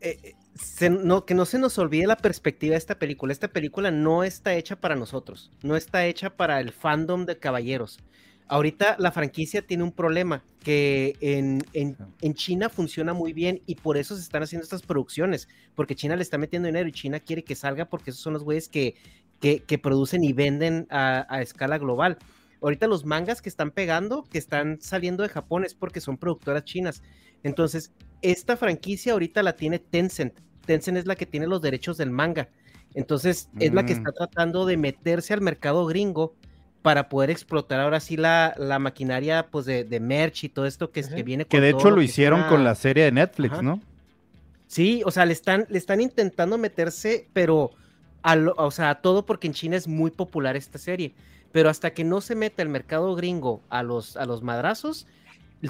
[0.00, 3.32] eh, eh, se- no, que no se nos olvide la perspectiva de esta película.
[3.32, 7.98] Esta película no está hecha para nosotros, no está hecha para el fandom de caballeros.
[8.48, 13.74] Ahorita la franquicia tiene un problema que en, en- en China funciona muy bien y
[13.74, 17.18] por eso se están haciendo estas producciones, porque China le está metiendo dinero y China
[17.20, 18.94] quiere que salga porque esos son los güeyes que,
[19.40, 22.18] que, que producen y venden a, a escala global.
[22.62, 26.64] Ahorita los mangas que están pegando, que están saliendo de Japón, es porque son productoras
[26.64, 27.02] chinas.
[27.42, 27.92] Entonces,
[28.22, 30.38] esta franquicia ahorita la tiene Tencent.
[30.64, 32.48] Tencent es la que tiene los derechos del manga.
[32.94, 33.98] Entonces, es la que Mm.
[33.98, 36.34] está tratando de meterse al mercado gringo
[36.86, 40.92] para poder explotar ahora sí la, la maquinaria pues de, de merch y todo esto
[40.92, 43.02] que, es- que viene Que con de todo hecho lo que hicieron con la serie
[43.02, 43.62] de Netflix, Ajá.
[43.62, 43.80] ¿no?
[44.68, 47.72] Sí, o sea, le están, le están intentando meterse, pero
[48.22, 51.12] a lo- o sea, a todo porque en China es muy popular esta serie.
[51.50, 55.08] Pero hasta que no se meta el mercado gringo a los, a los madrazos,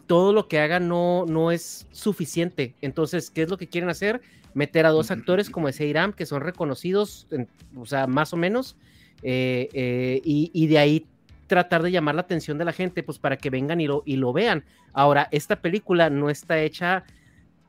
[0.06, 2.74] todo lo que haga no, no es suficiente.
[2.82, 4.20] Entonces, ¿qué es lo que quieren hacer?
[4.52, 8.36] Meter a dos actores como ese Iram, que son reconocidos, en- o sea, más o
[8.36, 8.76] menos,
[9.22, 11.06] eh, eh, y, y de ahí
[11.46, 14.16] tratar de llamar la atención de la gente, pues para que vengan y lo, y
[14.16, 14.64] lo vean.
[14.92, 17.04] Ahora, esta película no está hecha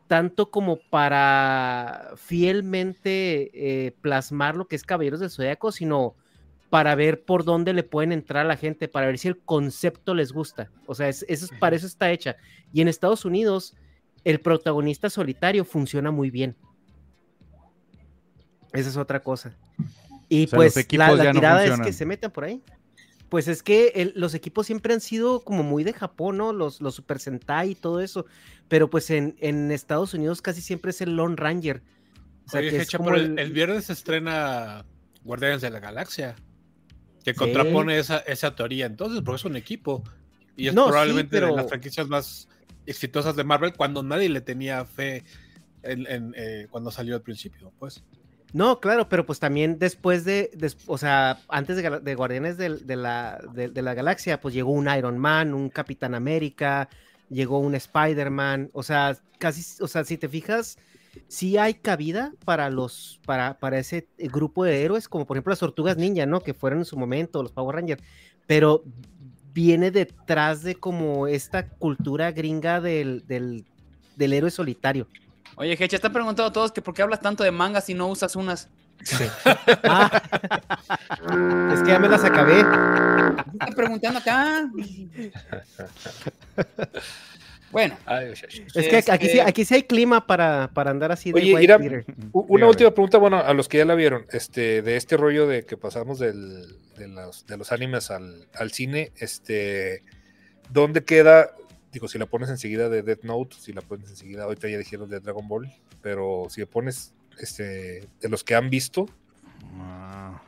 [0.07, 3.51] tanto como para fielmente
[3.87, 6.15] eh, plasmar lo que es Caballeros del Zodiaco, sino
[6.69, 10.13] para ver por dónde le pueden entrar a la gente, para ver si el concepto
[10.15, 10.69] les gusta.
[10.85, 12.35] O sea, es, eso es- para eso está hecha.
[12.73, 13.75] Y en Estados Unidos,
[14.23, 16.55] el protagonista solitario funciona muy bien.
[18.73, 19.55] Esa es otra cosa.
[20.29, 22.31] Y O sea, los pues la, equipos la ya no tirada es que se metan
[22.31, 22.61] por ahí.
[23.29, 26.53] Pues es que el- los equipos siempre han sido como muy de Japón, ¿no?
[26.53, 28.25] Los, los Super Sentai y todo eso.
[28.67, 31.81] Pero pues en, en Estados Unidos casi siempre es el Lone Ranger.
[32.45, 34.85] O sea, Oye, que es Hecha, como pero el, viernes se estrena
[35.23, 36.35] Guardianes de la Galaxia,
[37.25, 37.37] que Sí.
[37.37, 40.03] contrapone esa, esa teoría entonces, porque es un equipo.
[40.55, 42.47] Y es No, sí, probablemente de las franquicias más
[42.85, 45.25] exitosas de Marvel cuando nadie le tenía fe
[45.83, 48.03] en, en, eh, cuando salió al principio, pues.
[48.53, 50.51] No, claro, pero pues también después de,
[50.85, 55.53] o sea, antes de, Guardianes de, la, de, la Galaxia, pues llegó un Iron Man,
[55.53, 56.87] un Capitán América,
[57.29, 60.77] llegó un Spider-Man, o sea, casi, o sea, si te fijas,
[61.27, 65.59] sí hay cabida para los, para, para ese grupo de héroes, como por ejemplo las
[65.59, 66.39] Tortugas Ninja, ¿no?
[66.39, 68.01] Que fueron en su momento, los Power Rangers,
[68.45, 68.83] pero
[69.53, 73.65] viene detrás de como esta cultura gringa del, del,
[74.15, 75.07] del héroe solitario.
[75.57, 78.07] Oye, Hecha, está preguntando a todos que por qué hablas tanto de mangas y no
[78.07, 78.69] usas unas.
[79.83, 80.21] Ah,
[81.73, 82.59] es que ya me las acabé.
[82.59, 84.69] Está preguntando acá.
[87.71, 88.31] Bueno, Ay.
[88.31, 91.53] Es que aquí, sí, Este- aquí sí hay clima para, para andar así de Oye,
[91.55, 91.83] white Una
[92.47, 92.65] Dígame.
[92.65, 95.75] última pregunta, bueno, a los que ya la vieron, este, de este rollo de que
[95.75, 100.01] pasamos del- de, los, de los animes al, al cine, este,
[100.69, 101.49] ¿dónde queda?
[101.97, 105.09] Digo, si la pones enseguida de Death Note, si la pones enseguida, ahorita ya dijeron
[105.09, 109.07] de Dragon Ball, pero si le pones, este, de los que han visto,
[109.79, 110.43] Ah,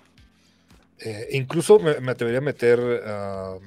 [1.00, 3.58] eh, incluso me, me atrevería a meter ah,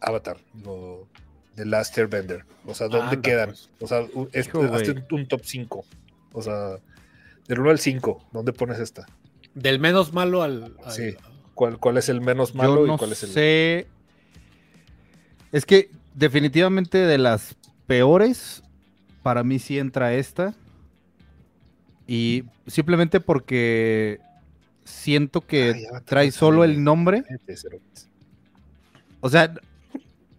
[0.00, 1.06] Avatar, lo,
[1.54, 3.48] The Last Airbender, o sea, ¿dónde Anda, quedan?
[3.50, 3.70] pues.
[3.78, 5.84] O sea, un- este- un, un top 5,
[6.32, 6.70] o sea,
[7.46, 9.06] del 1 al 5, ¿dónde pones esta?
[9.54, 10.74] Del menos malo al.
[10.84, 11.14] al- Sí.
[11.54, 13.86] ¿Cuál, cuál es el menos malo yo y no cuál es el sé.
[15.52, 17.56] Es que definitivamente de las
[17.86, 18.62] peores,
[19.22, 20.54] para mí sí entra esta.
[22.06, 24.20] Y simplemente porque
[24.84, 27.24] siento que Ay, trae solo el nombre.
[29.20, 29.54] O sea,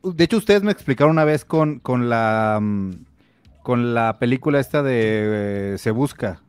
[0.04, 2.92] de hecho ustedes me explicaron una vez con, con la mm,
[3.64, 6.42] con la película esta de eh, Se Busca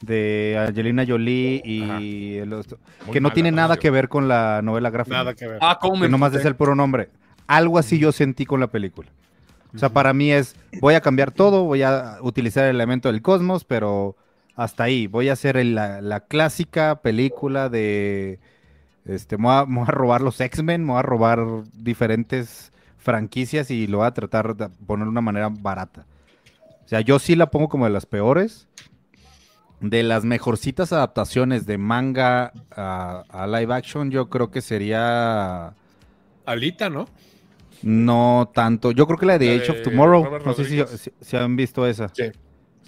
[0.00, 4.28] de Angelina Jolie y el otro, Muy que no mala, tiene nada que ver con
[4.28, 5.16] la novela gráfica.
[5.16, 5.58] Nada que ver.
[5.60, 7.10] ah, cómo me que nomás es el puro nombre.
[7.50, 9.08] Algo así yo sentí con la película.
[9.74, 13.22] O sea, para mí es, voy a cambiar todo, voy a utilizar el elemento del
[13.22, 14.14] cosmos, pero
[14.54, 15.08] hasta ahí.
[15.08, 18.38] Voy a hacer la, clásica película de,
[19.04, 24.06] este, voy a, robar los X-Men, me voy a robar diferentes franquicias y lo voy
[24.06, 26.06] a tratar de poner de una manera barata.
[26.84, 28.68] O sea, yo sí la pongo como de las peores.
[29.80, 35.74] De las mejorcitas adaptaciones de manga a live action, yo creo que sería
[36.46, 37.06] Alita, ¿no?
[37.82, 38.90] No tanto.
[38.92, 40.24] Yo creo que la de La Age of Tomorrow.
[40.24, 42.08] Robert No sé si, si- si han visto esa.
[42.14, 42.24] Sí.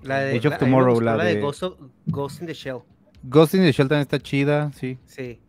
[0.03, 2.79] La de, Age of la- Tomorrow, la de de- Ghost, of- Ghost in the Shell.
[3.25, 4.99] Ghost in the Shell también está chida, sí.
[5.07, 5.41] Sí.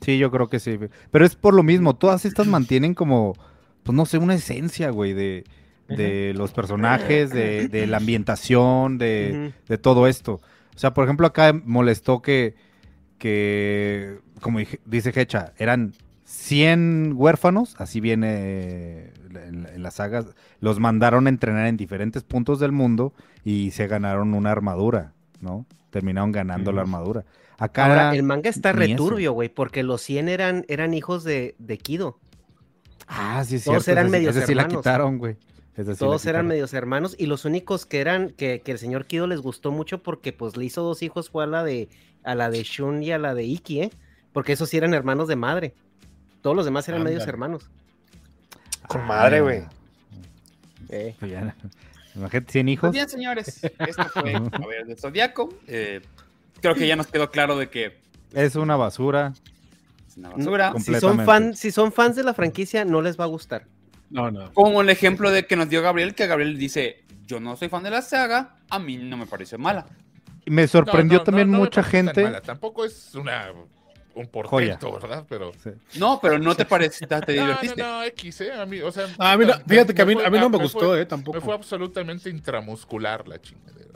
[0.00, 0.78] Sí, yo creo que sí.
[1.10, 1.94] Pero es por lo mismo.
[1.96, 3.34] Todas estas mantienen como,
[3.82, 5.44] pues no sé, una esencia, güey, de,
[5.88, 10.40] de los personajes, de, de la ambientación, de, de todo esto.
[10.74, 12.54] O sea, por ejemplo, acá molestó que
[13.18, 15.92] que, como dije- dice Hecha, eran
[16.30, 20.26] 100 huérfanos, así viene en, en las sagas,
[20.60, 23.12] los mandaron a entrenar en diferentes puntos del mundo
[23.44, 25.66] y se ganaron una armadura, ¿no?
[25.90, 27.24] Terminaron ganando la armadura.
[27.58, 31.78] Acá Ahora, el manga está returbio, güey, porque los 100 eran, eran hijos de, de
[31.78, 32.18] Kido.
[33.08, 34.82] Ah, sí, es todos cierto, eran ese sí- medios ese sí la hermanos.
[34.82, 35.34] quitaron, güey.
[35.74, 39.06] Sí la Todos eran medios hermanos y los únicos que eran, que, que el señor
[39.06, 41.88] Kido les gustó mucho porque pues le hizo dos hijos fue a la de,
[42.22, 43.90] a la de Shun y a la de Iki, ¿eh?
[44.32, 45.74] Porque esos sí eran hermanos de madre.
[46.42, 47.68] Todos los demás eran medios hermanos.
[48.88, 49.62] Con madre, güey.
[50.88, 51.32] Eh, pues.
[52.16, 52.92] Imagínate 100 Pues hijos.
[52.92, 55.48] bien, señores, esto fue a ver del Zodíaco.
[55.68, 56.00] Eh,
[56.60, 58.00] creo que ya nos quedó claro de que
[58.32, 59.32] Es una basura.
[60.08, 60.72] es una basura.
[60.80, 63.66] Si, son fan, si son fans de la franquicia, no les va a gustar.
[64.10, 64.52] No, no.
[64.54, 67.84] Como el ejemplo de que nos dio Gabriel, que Gabriel dice, yo no soy fan
[67.84, 69.86] de la saga, a mí no me pareció mala.
[70.46, 72.24] Me sorprendió No, no, también no, mucha parece gente.
[72.24, 72.40] mala.
[72.40, 73.52] Tampoco es una
[74.14, 74.78] un Joya.
[74.78, 75.24] portento, ¿verdad?
[75.28, 75.52] Pero
[75.98, 77.82] No, pero no te parece, te no, no, divertiste.
[77.82, 78.52] no, X, ¿eh?
[78.52, 80.38] A mí, o sea, A mí no- me- fíjate que a mí, fue- a mí
[80.38, 81.38] no me gustó, eh, tampoco.
[81.38, 83.90] Me fue absolutamente intramuscular la chingadera.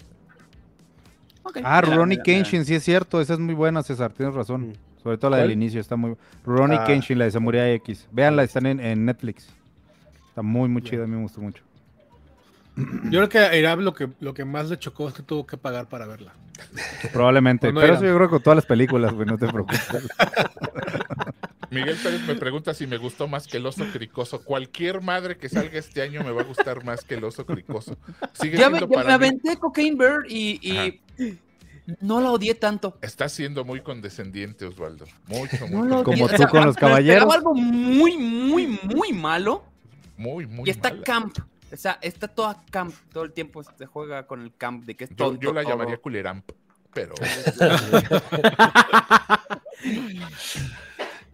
[1.62, 1.81] Ah,
[2.16, 2.23] mira.
[2.23, 4.69] Kenshin, sí es cierto, esa es muy buena, César, tienes razón.
[4.70, 4.73] Mm.
[5.03, 5.49] Sobre todo la ¿Cuál?
[5.49, 6.16] del inicio, está muy
[6.47, 6.85] Rurouni Ah.
[6.85, 8.09] Kenshin, la de Samurai X.
[8.11, 9.49] Véanla, están en, en Netflix.
[10.28, 11.62] Está muy, muy chida, a mí me gustó mucho.
[12.77, 15.47] Yo creo que a Irab lo que, lo que más le chocó es que tuvo
[15.47, 16.33] que pagar para verla.
[17.13, 17.73] Probablemente.
[17.73, 19.81] No Pero eso yo creo que con todas las películas, güey, no te preocupes.
[21.71, 24.43] Miguel Pérez me pregunta si me gustó más que el oso cricoso.
[24.45, 27.97] Cualquier madre que salga este año me va a gustar más que el oso cricoso.
[28.33, 31.01] Sigue Ya me, ya me para mí- aventé Cocaine Bird y, y
[32.01, 32.97] no la odié tanto.
[33.03, 35.07] Está siendo muy condescendiente, Osvaldo.
[35.27, 36.03] Mucho, No muy.
[36.05, 37.33] Como O tú sea, con los caballeros.
[37.35, 39.65] algo muy, muy, muy malo.
[40.17, 41.03] muy, muy y está mala.
[41.03, 41.39] camp.
[41.75, 42.95] O sea, está toda camp.
[43.13, 45.63] Todo el tiempo se juega con el camp de que es Yo, tonto yo la
[45.65, 46.51] llamaría culeramp,
[46.93, 47.15] pero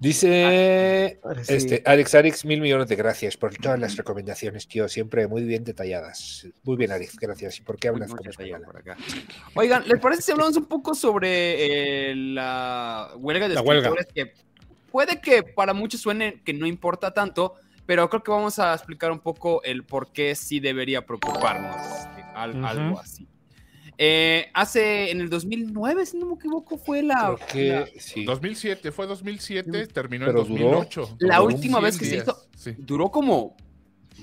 [0.00, 1.52] Dice Ahora sí.
[1.54, 4.88] este, Alex Alex, mil millones de gracias por todas las recomendaciones, tío.
[4.88, 6.46] Siempre muy bien detalladas.
[6.62, 7.58] Muy bien, Alex, gracias.
[7.58, 8.22] ¿Y por qué hablas como
[8.64, 8.96] por acá.
[9.54, 13.90] Oigan, ¿les parece si hablamos un poco sobre eh, la huelga de La huelga.
[13.90, 14.12] escritores?
[14.14, 14.32] Que
[14.90, 19.10] puede que para muchos suene que no importa tanto, pero creo que vamos a explicar
[19.12, 21.74] un poco el por qué sí debería preocuparnos
[22.16, 22.66] eh, al- Ujú.
[22.66, 23.26] algo así.
[24.02, 28.24] Eh, hace, en el 2009, si no me equivoco, fue la, Creo que la, sí.
[28.24, 31.16] 2007, fue 2007, terminó Pero en duró- 2008.
[31.20, 32.46] la Duró última 100 vez que se días, hizo.
[32.56, 33.56] Sí, duró como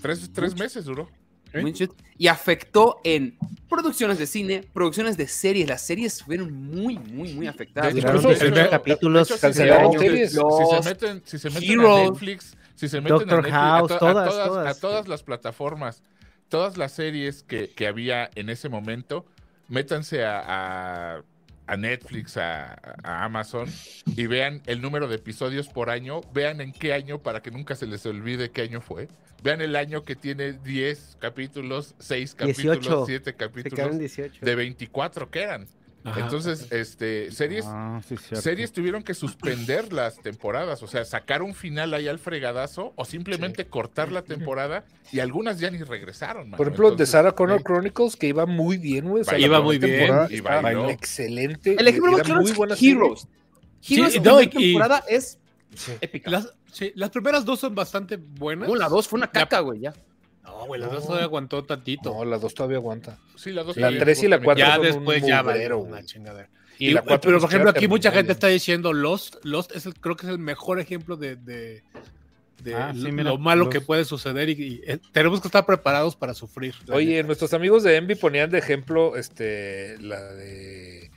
[0.02, 1.10] tres, tres meses duró.
[1.54, 1.74] ¿Eh?
[2.18, 3.38] Y afectó en
[3.70, 5.68] producciones de cine, producciones de series.
[5.68, 7.94] Las series fueron muy, muy, muy afectadas.
[7.94, 9.28] De Duraron hecho, 18 de hecho, capítulos.
[9.28, 10.30] de hecho, si cancelaron se- series.
[10.32, 12.10] Si se Los meten, si se meten a Heroes.
[12.12, 16.04] Netflix, si se meten Doctor a Netflix, a todas, a todas las plataformas,
[16.48, 19.26] todas las series que, que había en ese momento,
[19.68, 21.18] métanse a,
[21.68, 23.68] a- Netflix, a, a Amazon
[24.16, 27.76] y vean el número de episodios por año, vean en qué año para que nunca
[27.76, 29.10] se les olvide qué año fue.
[29.44, 33.06] Vean el año que tiene 10 capítulos, 6 capítulos, 18.
[33.06, 34.46] 7 Se capítulos quedaron 18.
[34.46, 35.68] de 24 que eran.
[36.08, 36.20] Ajá.
[36.22, 41.54] Entonces, este, series, Ah, sí, series tuvieron que suspender las temporadas, o sea, sacar un
[41.54, 46.46] final ahí al fregadazo o simplemente cortar la temporada y algunas ya ni regresaron.
[46.50, 46.58] mano.
[46.58, 47.62] Por ejemplo, de Entonces, Sarah Connor.
[47.64, 49.22] Chronicles, que iba muy bien, güey.
[49.22, 50.10] O sea, Iba muy bien,
[50.62, 50.90] bailó.
[50.90, 51.76] excelente.
[51.80, 52.92] El ejemplo más era claro muy es serie.
[52.92, 53.28] Heroes.
[53.82, 55.40] Sí, Heroes no, y- y- temporada es
[55.76, 55.92] Sí.
[56.02, 56.32] épica.
[56.32, 58.70] Las, sí, las primeras dos son bastante buenas.
[58.70, 59.94] No, la 2 fue una caca, güey, ya.
[60.48, 62.14] No, güey, las dos todavía aguantó tantito.
[62.14, 63.20] No, la dos todavía aguanta.
[63.36, 64.46] Sí, las dos La también, tres y la justamente.
[64.46, 66.06] cuatro ya son un después ya mugrero, una güey.
[66.06, 66.50] chingadera.
[66.80, 69.36] Y Y- la cuatro pero ni por ejemplo, aquí mucha gente está diciendo Lost.
[69.44, 71.84] Lost es el, creo que es el mejor ejemplo de, de,
[72.64, 73.72] de Ah, sí, lo, mira, lo malo Lost.
[73.74, 76.74] que puede suceder y, y, eh, tenemos que estar preparados para sufrir.
[76.92, 81.12] Oye, nuestros amigos de Envy ponían de ejemplo este la de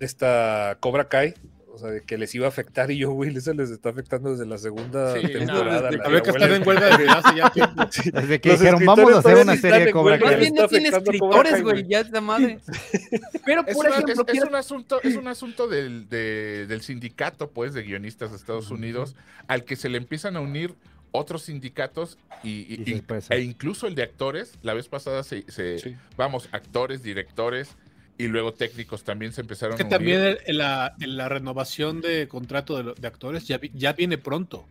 [0.00, 1.34] esta Cobra Kai,
[1.72, 4.30] o sea, de que les iba a afectar y yo, güey, eso les está afectando
[4.32, 5.90] desde la segunda Sí, temporada.
[5.90, 7.82] no, la a ver que están en huelga desde hace ya tiempo.
[8.20, 10.38] Desde que Los dijeron, vamos a hacer una serie de Cobra Kai.
[10.40, 12.58] bien no tiene escritores, güey, ya es la madre.
[13.44, 16.66] Pero, Es, por una- ejemplo, es- es quiero- un asunto, es un asunto del, de-
[16.66, 19.14] del sindicato, pues, de guionistas de Estados Unidos,
[19.48, 20.74] al que se le empiezan a unir
[21.12, 24.52] otros sindicatos y, y- Y e incluso el de actores.
[24.62, 25.96] La vez pasada se, se- Sí.
[26.16, 27.76] vamos, actores, directores
[28.24, 32.82] y luego técnicos también se empezaron que a también el- la, la renovación de contrato
[32.82, 34.66] de, de actores ya, vi- ya viene pronto.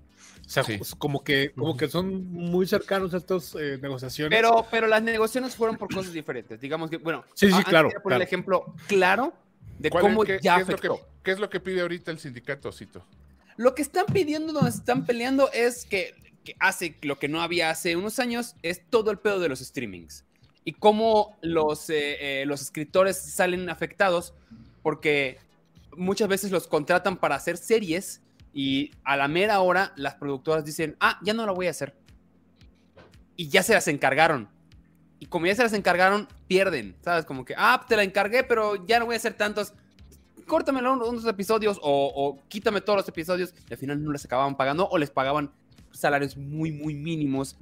[0.46, 0.78] O sea, Sí.
[0.78, 4.36] pues, como que como que son muy cercanos a estas eh, negociaciones.
[4.36, 6.60] Pero, pero las negociaciones fueron por cosas diferentes.
[6.60, 9.34] Digamos que, bueno, Sí, sí, antes claro, poner el ejemplo claro
[9.78, 10.90] de ¿Cuál- cómo qué, ya qué es lo que,
[11.24, 13.06] qué es lo que pide ahorita el sindicato, Cito?
[13.58, 17.70] Lo que están pidiendo, donde están peleando, es que, que hace lo que no había
[17.70, 20.24] hace unos años, es todo el pedo de los streamings.
[20.70, 24.36] Y cómo los, eh, eh, los escritores salen afectados,
[24.84, 25.40] porque
[25.98, 28.22] muchas veces los contratan para hacer series
[28.54, 31.96] y a la mera hora las productoras dicen, ah, ya no la voy a hacer.
[33.36, 34.48] Y ya se las encargaron.
[35.18, 37.26] Y como ya se las encargaron, pierden, ¿sabes?
[37.26, 39.74] Como que, ah, te la encargué, pero ya no voy a hacer tantos.
[40.46, 43.56] Córtamelo unos, episodios o, o quítame todos los episodios.
[43.68, 45.52] Y al final no les acababan pagando o les pagaban
[45.90, 47.58] salarios muy, muy mínimos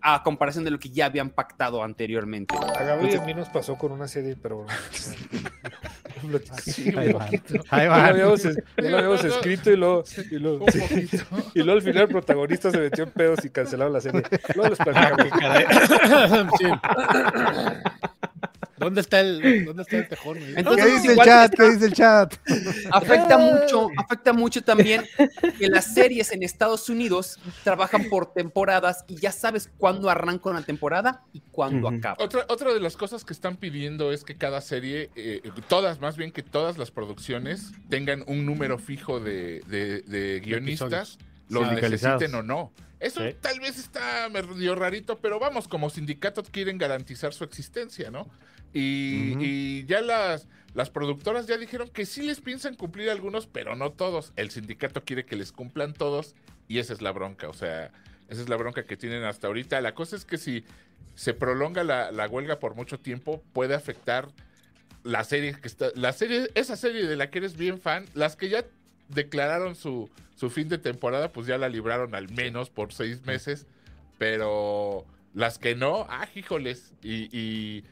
[0.00, 2.54] a comparación de lo que ya habían pactado anteriormente.
[2.56, 4.56] A Gaby y a mí nos pasó con una serie, pero
[6.22, 6.38] bueno.
[6.62, 7.28] Sí, Ahí van.
[7.28, 8.04] Ahí No lo van.
[8.06, 8.44] habíamos,
[8.76, 11.24] lo habíamos escrito y luego, y, luego, Un poquito.
[11.54, 14.22] y luego al final el protagonista se metió en pedos y cancelaron la serie.
[14.54, 15.28] Luego les platicamos.
[16.58, 16.66] Sí.
[18.78, 20.38] ¿Dónde está el, dónde está el tejón?
[20.38, 20.54] güey?
[20.56, 21.52] Entonces, ¿Qué dice el chat?
[21.52, 22.34] está- ¿Qué dice el chat?
[22.92, 25.04] afecta mucho, afecta mucho también
[25.58, 30.62] que las series en Estados Unidos trabajan por temporadas y ya sabes cuándo arranca una
[30.62, 32.16] temporada y cuándo acaba.
[32.20, 36.16] Otra, otra de las cosas que están pidiendo es que cada serie, eh, todas, más
[36.16, 41.18] bien que todas las producciones, tengan un número fijo de, de- de guionistas,
[41.48, 42.20] los Sindicalizados.
[42.20, 42.72] necesiten o no.
[43.00, 48.28] Eso tal vez está medio rarito, pero vamos, como sindicato quieren garantizar su existencia, ¿no?
[48.72, 53.76] Y, y ya las, las productoras ya dijeron que sí les piensan cumplir algunos, pero
[53.76, 54.32] no todos.
[54.36, 56.34] El sindicato quiere que les cumplan todos
[56.66, 57.92] y esa es la bronca, o sea,
[58.28, 59.80] esa es la bronca que tienen hasta ahorita.
[59.80, 60.64] La cosa es que si
[61.14, 64.28] se prolonga la, la huelga por mucho tiempo, puede afectar
[65.04, 68.36] la serie que está, la serie, esa serie de la que eres bien fan, las
[68.36, 68.64] que ya
[69.08, 73.66] declararon su, su fin de temporada, pues ya la libraron al menos por seis meses,
[74.18, 75.04] pero
[75.34, 77.84] las que no, ah, híjoles, y, y,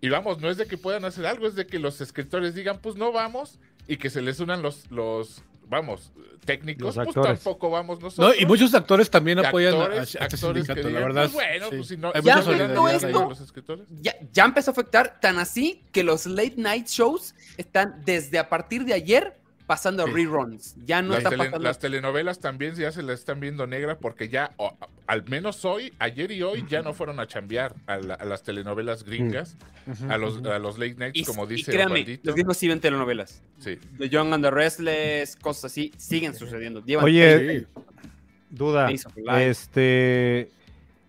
[0.00, 2.78] y vamos, no es de que puedan hacer algo, es de que los escritores digan,
[2.80, 6.12] pues no vamos, y que se les unan los, los vamos,
[6.46, 7.40] técnicos, Los pues actores.
[7.42, 8.36] tampoco vamos No, nosotros.
[8.40, 11.22] y muchos actores también apoyan a- actores, a, este actores que sindicato, la digan, verdad.
[11.30, 11.76] pues bueno, sí.
[11.76, 12.36] pues si no, Ya,
[12.68, 13.86] no esto- los escritores.
[14.00, 18.48] Ya, ya empezó a afectar tan así que los late night shows están desde a
[18.48, 19.37] partir de ayer
[19.68, 20.12] pasando Sí.
[20.12, 20.74] reruns.
[20.84, 21.58] Ya no las, está tele- pasando.
[21.64, 24.76] las telenovelas también ya se la están viendo negra porque ya, o-
[25.06, 28.42] al menos hoy, ayer y hoy, ya no fueron a chambear a, la- a las
[28.42, 32.22] telenovelas gringas, Ujú, a, los, a los late nights, Y, como y dice créanme, Osvaldito.
[32.24, 33.42] los gringos sí ven telenovelas.
[33.58, 33.78] Sí.
[33.98, 36.82] The Young and the Restless, cosas así, siguen sucediendo.
[36.84, 37.66] Llevan Oye, Sí.
[38.50, 38.90] Duda.
[39.38, 40.50] Este,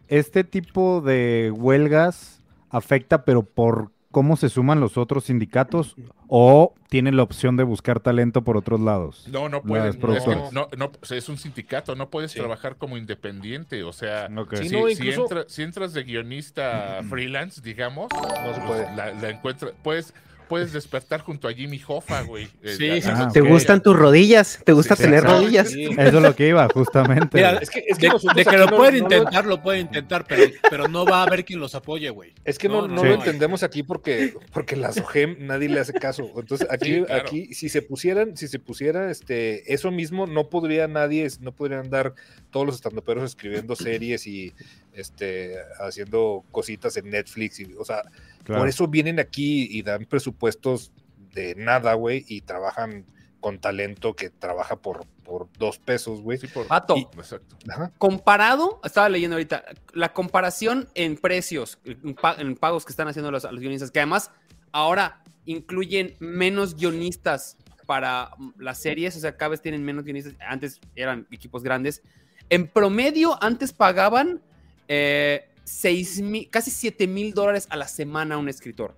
[0.09, 5.95] este tipo de huelgas afecta, pero por cómo se suman los otros sindicatos
[6.27, 9.27] o tienen la opción de buscar talento por otros lados.
[9.31, 10.15] No, no Las pueden.
[10.17, 12.39] Es, que no, no, es un sindicato, no puedes Sí.
[12.39, 13.83] trabajar como independiente.
[13.83, 14.45] O sea, si, no,
[14.87, 18.95] si incluso- entra- si entras de guionista freelance, digamos, No se pues, puede.
[18.95, 20.13] la, la encuentra- puedes,
[20.49, 22.49] puedes despertar junto a Jimmy Hoffa, güey.
[22.63, 24.59] eh, Sí, sí, ¿Te gustan tus rodillas?
[24.65, 25.69] ¿Te gusta Sí, tener rodillas?
[25.69, 25.85] Sí.
[25.85, 27.37] Eso es lo que iba, justamente.
[27.37, 29.45] Mira, Es que, es que De, nosotros de que aquí lo no- pueden no intentar,
[29.45, 32.33] lo pueden intentar, pero, pero no va a haber quien los apoye, güey.
[32.43, 35.79] Es que no, No, no, no, lo entendemos aquí porque, porque la SOGEM nadie le
[35.79, 36.29] hace caso.
[36.35, 37.21] Entonces aquí, Sí, claro.
[37.21, 41.81] aquí si se pusieran, si se pusiera este, eso mismo, no podría nadie, no podrían
[41.81, 42.15] andar
[42.49, 44.53] todos los estandoperos escribiendo series y
[44.93, 47.59] este haciendo cositas en Netflix.
[47.59, 48.01] Y, o sea,
[48.43, 48.61] Claro.
[48.61, 50.91] por eso vienen aquí y dan presupuestos
[51.33, 53.05] de nada, güey, y trabajan
[53.39, 56.37] con talento que trabaja por, por dos pesos, güey.
[56.37, 57.55] Sí, por- Vato, Exacto.
[57.69, 57.91] Ajá.
[57.97, 59.63] comparado, estaba leyendo ahorita,
[59.93, 63.99] la comparación en precios, en, pa- en pagos que están haciendo los, los guionistas, que
[63.99, 64.31] además
[64.71, 70.79] ahora incluyen menos guionistas para las series, o sea, cada vez tienen menos guionistas, antes
[70.95, 72.01] eran equipos grandes.
[72.49, 74.41] En promedio, antes pagaban
[74.87, 78.95] eh, seis mil, casi 7 mil dólares a la semana a un escritor.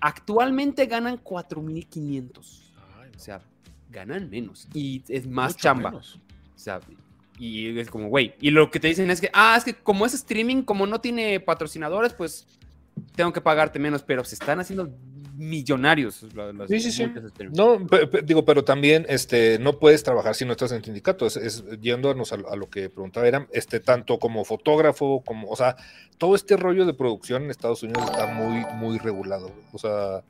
[0.00, 2.72] Actualmente ganan 4,500.
[3.16, 3.40] O sea,
[3.90, 5.90] ganan menos y es más Mucho chamba.
[5.90, 6.20] menos.
[6.54, 6.80] O sea,
[7.38, 8.34] y es como, güey.
[8.40, 11.00] Y lo que te dicen es que, ah, es que como es streaming, como no
[11.00, 12.46] tiene patrocinadores, pues
[13.16, 14.92] tengo que pagarte menos, pero se están haciendo
[15.38, 16.22] millonarios.
[16.34, 17.04] la- las- Sí, sí, sí.
[17.04, 17.56] streamers.
[17.56, 17.78] No,
[18.24, 21.26] digo, pero también este, no puedes trabajar si no estás en sindicato.
[21.26, 25.48] Es, es yéndonos a, lo- a lo que preguntaba, era este, tanto como fotógrafo, como,
[25.48, 25.76] o sea,
[26.18, 29.52] todo este rollo de producción en Estados Unidos está muy, muy regulado.
[29.72, 30.22] O sea,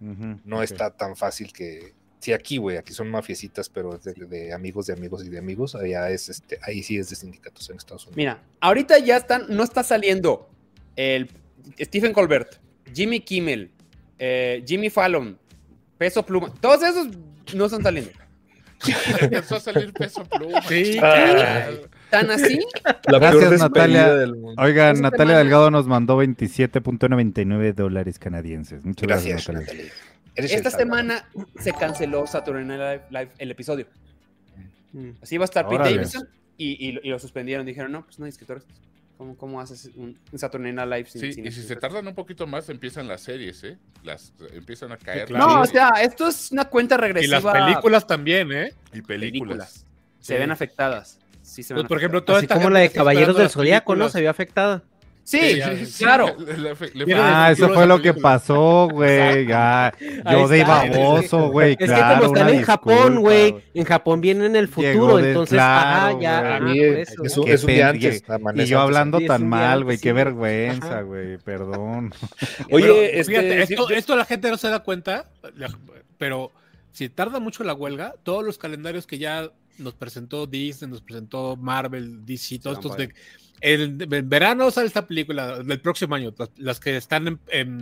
[0.44, 1.94] no está tan fácil que.
[2.20, 5.38] Sí, aquí, güey, aquí son mafiecitas, pero es de, de amigos, de amigos y de
[5.38, 5.76] amigos.
[5.76, 8.16] Allá es, este, ahí sí es de sindicatos en Estados Unidos.
[8.16, 10.50] Mira, ahorita ya están, no está saliendo
[10.96, 11.30] el
[11.80, 12.56] Stephen Colbert,
[12.92, 13.70] Jimmy Kimmel,
[14.18, 15.38] eh, Jimmy Fallon,
[15.96, 16.52] Peso Pluma.
[16.60, 17.08] Todos esos
[17.54, 18.10] no están saliendo.
[19.20, 20.62] Empezó a salir peso pluma.
[20.62, 20.98] Sí.
[22.10, 22.60] Tan así,
[23.10, 24.14] La Gracias, Natalia.
[24.14, 24.62] del mundo.
[24.64, 28.84] Esta Natalia semana- Delgado nos mandó 27.99 dólares canadienses.
[28.84, 29.92] Muchas gracias, Gracias, Natalia.
[30.36, 30.78] Esta salvador.
[31.02, 31.28] semana
[31.58, 33.86] se canceló Saturday Night Live, Live, el episodio.
[35.20, 35.82] Así va a estar Pete.
[35.82, 37.66] Davidson y, y lo suspendieron.
[37.66, 38.64] Dijeron, no, pues no hay escritores.
[39.18, 42.46] ¿Cómo, cómo haces un, Night Live sin, Sí, sin y si se tardan un poquito
[42.46, 43.76] más, empiezan las series, ¿eh?
[44.04, 45.26] Las empiezan a caer.
[45.26, 45.44] claro.
[45.44, 47.40] No, o sea, esto es una cuenta Y regresiva.
[47.40, 48.72] las películas también, ¿eh?
[48.92, 49.84] y películas.
[50.20, 51.18] Se ven afectadas.
[51.42, 52.26] Sí, se ven Pues, por ejemplo, afectadas.
[52.26, 54.08] toda Así esta como la de Caballeros del Zodíaco, ¿no?
[54.08, 54.84] Se vio afectada.
[55.28, 55.60] Sí,
[55.98, 56.34] claro.
[56.38, 59.46] le- le- le- Viene Ah, eso fue lo que pasó, güey.
[59.52, 59.92] Ah,
[60.32, 61.72] yo de baboso, güey.
[61.72, 65.28] Es que claro, como están en Japón, güey, en Japón vienen en el futuro, de-
[65.28, 67.24] entonces, claro, ajá, ya, es, eso.
[67.24, 68.22] es un, Qué es un día antes.
[68.54, 69.98] Y yo hablando tan mal, güey.
[69.98, 70.02] sí.
[70.02, 71.36] Qué vergüenza, güey.
[71.36, 72.14] Perdón.
[72.70, 75.26] Oye, Pero, este, fíjate, sí, esto, yo- esto la gente no se da cuenta,
[76.16, 76.52] pero
[76.92, 81.54] si tarda mucho la huelga, todos los calendarios que ya nos presentó Disney, nos presentó
[81.56, 83.10] Marvel, DC, todos estos de,
[83.60, 87.78] el, en verano sale esta película del próximo año, las, las que están en, en-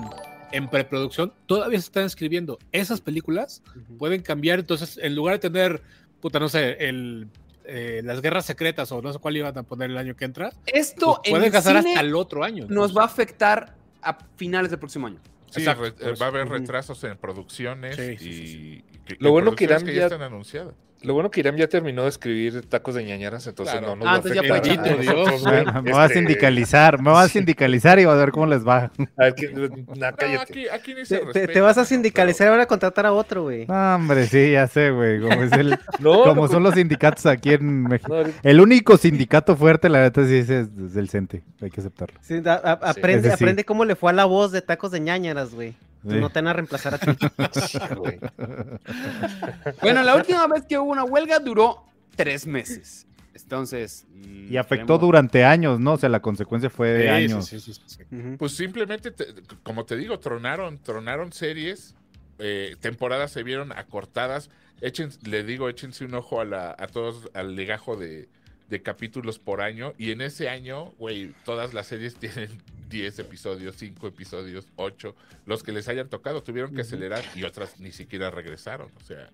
[0.52, 2.58] en preproducción, todavía se están escribiendo.
[2.72, 3.62] Esas películas
[3.98, 5.82] pueden cambiar, entonces en lugar de tener,
[6.20, 7.26] puta, no sé, el,
[7.64, 10.52] eh, las guerras secretas o no sé cuál iban a poner el año que entra,
[10.66, 12.66] Esto pues pueden en casar hasta el otro año.
[12.68, 15.18] nos va a afectar a finales del próximo año.
[15.50, 16.20] Sí, Exacto, re- por eso.
[16.20, 19.84] va a haber retrasos en producciones Sí, sí, y, sí, y- Lo bueno que Irán
[19.84, 20.74] ya ya- están anunciadas.
[21.06, 23.94] Lo bueno que Irán ya terminó de escribir tacos de ñañaras, entonces Claro.
[23.94, 25.82] no nos Ah, va a entonces ya afectar.
[25.82, 28.66] Me va a Este, sindicalizar, me va a sindicalizar y va a ver cómo les
[28.66, 28.90] va.
[29.16, 30.36] a ver, que- No, cállate.
[30.42, 33.06] aquí, aquí ni se Te, te- respeta, te vas a sindicalizar y van a contratar
[33.06, 33.66] a otro, güey.
[33.66, 35.20] No, hombre, sí, ya sé, güey.
[35.20, 38.22] Como, es el- No, como no, son los sindicatos aquí en México.
[38.42, 41.42] El único sindicato fuerte, la neta, sí es, es del CENTE.
[41.62, 42.18] Hay que aceptarlo.
[42.22, 43.34] Sí, a- a- aprende, sí.
[43.34, 45.74] aprende cómo le fue a la voz de tacos de ñañaras, güey.
[46.02, 46.14] Sí.
[46.20, 47.06] No te van a reemplazar a ti.
[47.66, 48.18] Sí, güey.
[49.82, 53.06] Bueno, la última vez que hubo una huelga duró tres meses.
[53.34, 54.06] Entonces.
[54.12, 55.92] mm, Y afectó esperemos- durante años, ¿no?
[55.94, 57.46] O sea, la consecuencia fue de Sí, años.
[57.46, 58.02] sí, sí, sí, sí.
[58.10, 58.36] Ujú.
[58.38, 59.26] Pues simplemente, te-
[59.62, 61.94] como te digo, tronaron, tronaron series,
[62.38, 64.50] eh, temporadas se vieron acortadas.
[64.80, 68.28] Echen, le digo, échense un ojo a, la, a todos, al legajo de,
[68.68, 69.94] de capítulos por año.
[69.98, 72.50] Y en ese año, güey, todas las series tienen
[72.88, 75.14] 10 episodios, 5 episodios, 8.
[75.46, 78.90] Los que les hayan tocado tuvieron que acelerar y otras ni siquiera regresaron.
[79.00, 79.30] O sea,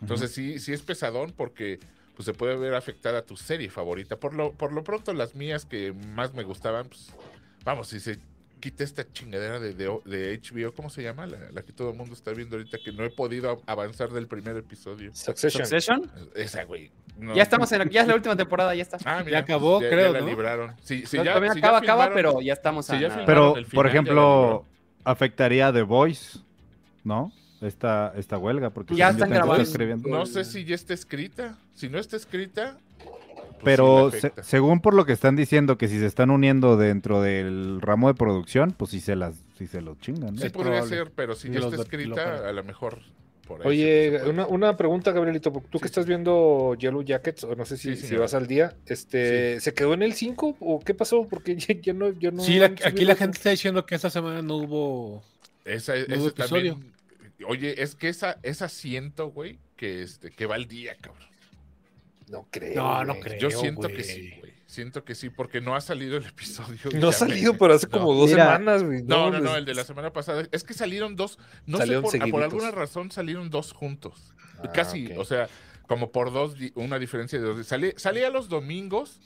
[0.00, 1.80] entonces sí, sí es pesadón porque
[2.16, 4.16] pues, se puede ver afectada tu serie favorita.
[4.16, 7.12] Por lo, por lo pronto, las mías que más me gustaban, pues,
[7.64, 8.18] vamos, si se
[8.64, 11.26] quita esta chingadera de, de, de HBO, ¿cómo se llama?
[11.26, 14.26] La, la que todo el mundo está viendo ahorita, que no he podido avanzar del
[14.26, 15.10] primer episodio.
[15.14, 15.66] Succession.
[15.66, 16.10] Succession.
[16.34, 16.90] Esa, güey.
[17.18, 17.34] no.
[17.34, 18.96] Ya estamos en la, ya es la última temporada, ya está.
[19.04, 20.26] Ah, Ya acabó, ya, creo, ya la ¿no?
[20.26, 20.72] libraron.
[20.82, 23.20] Sí, sí, No, ya, ya acaba, acaba, pero ya estamos sí, a ya nada.
[23.20, 24.66] filmaron Pero, final, por ejemplo,
[25.04, 26.38] afectaría a The Voice,
[27.04, 27.32] ¿no?
[27.60, 29.62] Esta, esta huelga, porque Ya están está grabando.
[29.62, 30.08] escribiendo.
[30.08, 31.58] No sé si ya está escrita.
[31.74, 32.78] Si no está escrita.
[33.60, 36.76] Pues Pero sí se- según por lo que están diciendo, que si se están uniendo
[36.76, 40.40] dentro del ramo de producción, pues sí se las, sí se lo chingan, ¿no?
[40.40, 40.96] Sí Es podría probable.
[40.96, 43.00] ser, pero si Y ya los está lo escrita, a lo mejor
[43.46, 43.76] por ahí.
[43.78, 45.52] sí Oye, una, una pregunta, Gabrielito.
[45.70, 48.74] Tú que estás viendo Yellow Jackets, o no sé si, Sí, si vas al día,
[48.86, 51.26] este, ¿se quedó en el 5 o qué pasó?
[51.28, 54.10] Porque ya, ya no, ya no Sí, la- aquí la gente está diciendo que esta
[54.10, 55.22] semana no hubo.
[55.64, 56.74] Esa, ese episodio.
[56.74, 56.94] también.
[57.46, 61.24] Oye, es que esa, esa siento, güey, que, este, que va al día, cabrón.
[62.28, 62.74] No creo.
[62.76, 63.38] No, no creo.
[63.38, 64.54] Yo siento que sí, güey.
[64.66, 66.78] Siento que sí, porque no ha salido el episodio.
[66.98, 67.92] No ha salido, me- pero hace no.
[67.92, 68.44] como dos Mira.
[68.44, 69.02] semanas, güey.
[69.02, 70.44] No, no, no, pues, el de la semana pasada.
[70.52, 71.38] Es que salieron dos.
[71.66, 72.42] No Salieron sé, por, por seguiditos.
[72.52, 74.34] alguna razón salieron dos juntos.
[74.58, 75.48] Ah, Casi, o sea,
[75.86, 77.56] como por dos, di- una diferencia de dos.
[77.56, 77.68] días.
[77.68, 79.20] Salí- salía los domingos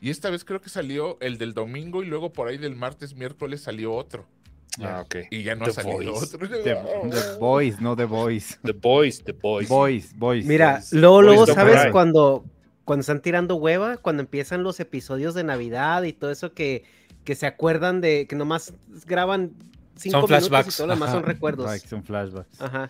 [0.00, 3.14] y esta vez creo que salió el del domingo y luego por ahí del martes,
[3.14, 4.26] miércoles salió otro.
[4.80, 5.16] Ah, ok.
[5.30, 6.36] Y ya no The ha salido Voice.
[6.36, 6.48] otro.
[6.48, 8.56] The, The Voice, no The Voice.
[8.62, 9.68] The Boys, The Boys.
[9.68, 10.48] Voice, Voice.
[10.48, 12.44] Mira, Boys- luego, Boys luego, ¿sabes cuando,
[12.84, 13.96] cuando están tirando hueva?
[13.98, 16.84] Cuando empiezan los episodios de Navidad y todo eso que,
[17.24, 18.72] que se acuerdan de, que nomás
[19.06, 19.52] graban
[19.96, 21.66] cinco Son minutos flashbacks, y todo lo demás son recuerdos.
[21.66, 22.60] Like, son flashbacks.
[22.60, 22.88] Ajá.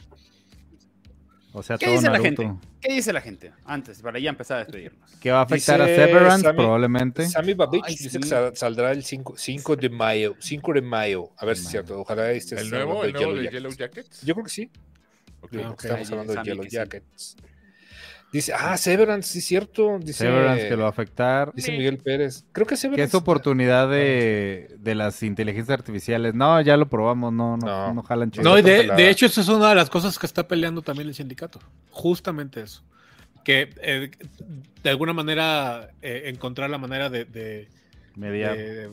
[1.54, 2.42] O sea, ¿Qué todo dice la Naruto.
[2.42, 2.66] gente?
[2.80, 3.52] ¿Qué dice la gente?
[3.66, 5.10] Antes, para ya empezar a despedirnos.
[5.20, 7.26] Que va a afectar a Dice Severance, Sammy- probablemente.
[7.28, 8.18] Sammy Babich Ay, dice sí.
[8.20, 10.34] que sal- saldrá el 5, 5 de mayo.
[10.38, 11.30] 5 de mayo.
[11.36, 12.00] A ver si es cierto.
[12.00, 13.52] Ojalá este El nuevo, el nuevo de Jackets.
[13.52, 14.22] Yellow Jackets.
[14.22, 14.70] Yo creo que sí.
[15.42, 15.52] Ok.
[15.52, 15.84] Yo creo que ok.
[15.84, 17.36] Estamos Ay, hablando de Yellow que sí.
[18.32, 19.98] Dice, ah, Severance, sí es cierto.
[19.98, 21.52] Dice, Severance que lo va a afectar.
[21.54, 22.44] dice Miguel Pérez.
[22.52, 23.02] Creo que Severance.
[23.02, 26.32] Que es oportunidad de, de las inteligencias artificiales.
[26.34, 27.94] No, ya lo probamos, no, no, No.
[27.94, 28.44] no, jalan chido.
[28.44, 31.08] No, y de, de hecho, esa es una de las cosas que está peleando también
[31.08, 31.60] el sindicato.
[31.90, 32.82] Justamente eso.
[33.44, 34.10] Que eh,
[34.82, 37.68] de alguna manera eh, encontrar la manera de, de-
[38.14, 38.56] Mediar.
[38.56, 38.90] de-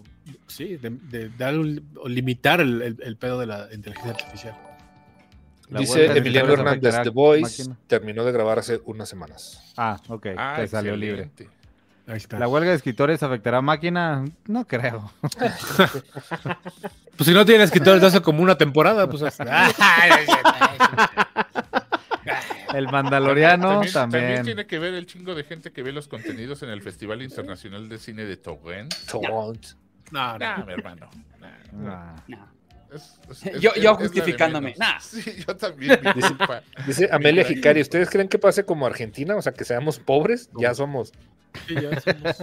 [0.47, 4.55] sí, de, de dar un- o limitar el, el- el pedo de la inteligencia artificial.
[5.69, 9.61] La Dice Emiliano Hernández, The Voice terminó de grabar hace unas semanas.
[9.77, 11.29] Ah, ok, Ah, que salió libre.
[12.07, 12.39] Ahí está.
[12.39, 14.25] ¿La huelga de escritores afectará a máquina?
[14.47, 15.11] No creo.
[17.15, 19.21] Pues si no tiene escritores de hace como una temporada, pues
[22.73, 24.43] El Mandaloriano También, también.
[24.45, 27.89] tiene que ver el chingo de gente que ve los contenidos en el Festival Internacional
[27.89, 28.93] de Cine de Torrent.
[29.11, 29.65] Torrent.
[30.11, 30.39] No, no.
[30.39, 31.09] Nah, mi hermano.
[31.73, 31.89] nah.
[31.89, 32.15] Ah.
[32.27, 32.58] No.
[32.93, 34.73] Es- es- Yo- es- yo justificándome.
[34.77, 34.99] Nah.
[34.99, 35.99] Sí, yo también.
[36.15, 36.63] mi culpa.
[36.87, 39.35] Dice Amelia Hikari, ¿ustedes creen que pase como Argentina?
[39.35, 41.11] O sea, que seamos pobres, ya somos.
[41.67, 42.37] Sí, ya somos-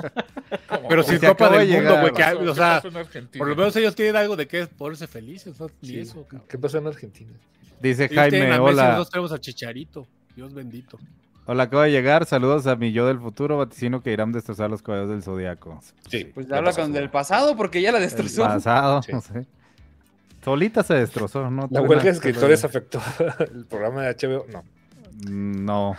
[0.68, 2.12] Como- Pero se Copa del de Mundo, güey.
[2.12, 2.39] que, ¿Qué pasó?
[2.39, 3.39] o ¿Qué sea, pasó en Argentina?
[3.39, 5.59] por lo menos ellos tienen algo de que ponerse felices.
[5.60, 5.68] ¿no?
[5.82, 5.98] Sí.
[6.01, 6.27] eso.
[6.48, 7.32] ¿Qué pasó en Argentina?
[7.81, 8.82] Dice Ellos Jaime, a hola.
[8.85, 10.06] Nosotros tenemos a Chicharito.
[10.35, 10.98] Dios bendito.
[11.47, 12.27] Hola, acabo de llegar.
[12.27, 13.56] Saludos a mi yo del futuro.
[13.59, 15.81] Vaticino que irán a destrozar los caballos del zodiaco.
[16.10, 16.24] Sí.
[16.35, 16.82] Pues ya habla pasó.
[16.82, 18.43] con del pasado porque ya la El destrozó.
[18.43, 19.12] pasado, Sí.
[19.12, 19.47] no sé.
[20.47, 21.66] Solita se destrozó, ¿no?
[21.73, 23.02] La huelga de escritores afectó
[23.52, 24.47] el programa de HBO.
[24.48, 24.62] No.
[25.28, 25.97] No.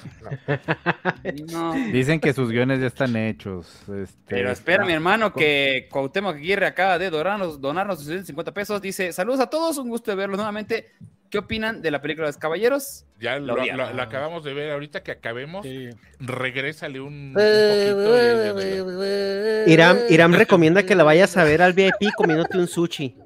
[1.52, 1.74] No.
[1.92, 3.68] Dicen que sus guiones ya están hechos.
[3.94, 8.82] Este, Pero espera, mi hermano, que Cuauhtémoc Aguirre acaba de donarnos, donarnos 250 pesos.
[8.82, 10.92] Dice, saludos a todos, un gusto de verlos nuevamente.
[11.30, 13.04] ¿Qué opinan de la película de Los Caballeros?
[13.20, 13.90] Ya Lo lo, odiaba.
[13.90, 14.72] lo- lo acabamos de ver.
[14.72, 15.90] Ahorita que acabemos, Sí.
[16.20, 18.14] regrésale un, un poquito.
[18.14, 23.18] de- de- Iram, Iram recomienda que la vayas a ver al VIP comiéndote un sushi.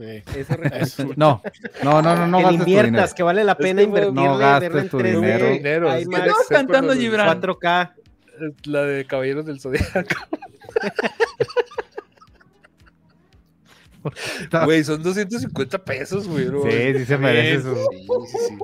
[0.00, 0.22] Sí.
[0.72, 1.10] Eso.
[1.16, 1.42] No,
[1.82, 4.88] no, no, no, no que inviertas, que vale la pena que, invertirle, no gastes en
[4.88, 5.46] tu 3D, dinero.
[5.50, 7.40] Dinero, es IMAX, le- Estás cantando, Gibran.
[7.40, 7.92] 4K.
[8.64, 9.92] La de Caballeros del Zodiaco.
[14.64, 16.46] Güey, son 250 pesos, güey.
[16.46, 18.58] no, Sí, sí se merece su- Sí, sí, sí.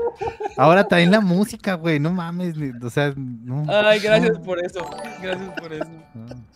[0.56, 2.00] Ahora también la música, güey.
[2.00, 2.54] No mames.
[2.82, 3.66] O sea, no.
[3.68, 4.88] Ay, gracias no, por eso.
[5.22, 5.84] Gracias por eso.
[6.14, 6.55] no.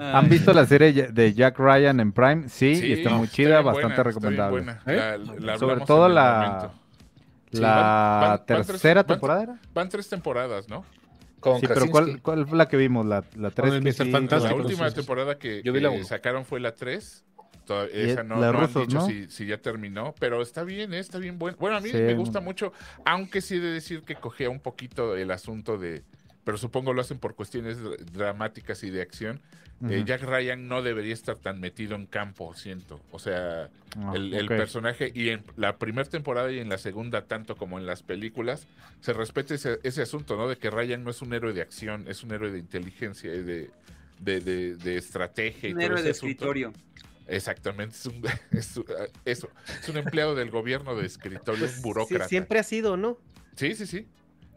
[0.00, 2.48] ¿Han visto la serie de Jack Ryan en Prime?
[2.48, 4.62] Sí, Sí, y está muy chida, bastante buena, está bien recomendable.
[4.62, 4.82] buena.
[4.86, 5.18] ¿Eh?
[5.18, 6.80] La- la Sobre todo la- momento.
[7.50, 9.58] Sí, La van- van- van tres- tercera van- temporada era.
[9.74, 10.84] Van tres temporadas, ¿no?
[11.40, 11.86] Con Sí, pero.
[11.90, 13.06] ¿cuál, ¿cuál fue la que vimos?
[13.06, 14.04] La, la tres el que Mr.
[14.06, 14.56] sí, Fantástico.
[14.58, 17.24] La última temporada que, Yo vi la que sacaron fue la 3.
[17.68, 19.06] Y Esa es- no, la no rusos, han dicho ¿no?
[19.06, 21.58] si, si ya terminó, pero está bien, eh, está bien bueno.
[21.60, 21.98] Bueno, a mí Sí.
[21.98, 22.72] me gusta mucho,
[23.04, 26.02] aunque sí he de decir que cogía un poquito el asunto de,
[26.48, 29.38] pero supongo lo hacen por cuestiones dr- dramáticas y de acción.
[29.86, 30.02] Eh.
[30.06, 33.02] Jack Ryan no debería estar tan metido en campo, siento.
[33.12, 33.68] O sea,
[33.98, 37.84] Ah, el, personaje, y en la primera temporada y en la segunda, tanto como en
[37.84, 38.66] las películas,
[39.02, 40.48] se respeta ese, ese asunto, ¿no?
[40.48, 43.42] De que Ryan no es un héroe de acción, es un héroe de inteligencia y
[43.42, 43.70] de,
[44.18, 45.68] de, de- de estrategia.
[45.68, 46.30] y Un todo héroe ese de asunto.
[46.30, 46.72] escritorio.
[47.26, 48.22] Exactamente, es un,
[48.52, 48.86] es un-
[49.26, 49.50] eso,
[49.82, 52.26] es un empleado del gobierno de escritorio, Pues, un sí, burócrata.
[52.28, 53.18] siempre ha sido, ¿no?
[53.54, 54.06] Sí, sí, sí.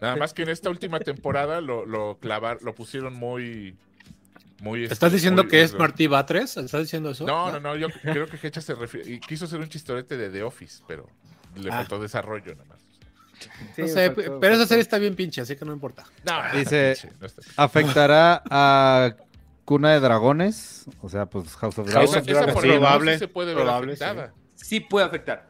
[0.02, 3.76] Nada más que en esta última temporada lo, lo clavar, lo pusieron muy,
[4.62, 4.84] muy.
[4.86, 6.58] ¿Estás este, diciendo muy- que es Martí Batres?
[6.58, 7.26] ¿Estás diciendo eso?
[7.26, 10.30] No, no, no, yo creo que Hecha se refiere, y quiso hacer un chistorete de
[10.30, 11.08] The Office, pero
[11.56, 11.78] le Ah.
[11.78, 12.80] faltó desarrollo nada más.
[13.76, 16.04] Sí, No sé, faltó- pero esa serie está bien pinche, así que no importa.
[16.26, 19.16] No, Dice- pinche, no está- ¿Afectará a
[19.66, 20.86] Cuna de Dragones?
[21.02, 22.18] O sea, pues House of Esa, Dragons.
[22.28, 24.04] esa Dragon, por sí, probable, sí se puede ver probable, sí.
[24.04, 24.34] afectada.
[24.56, 25.48] Sí puede afectar.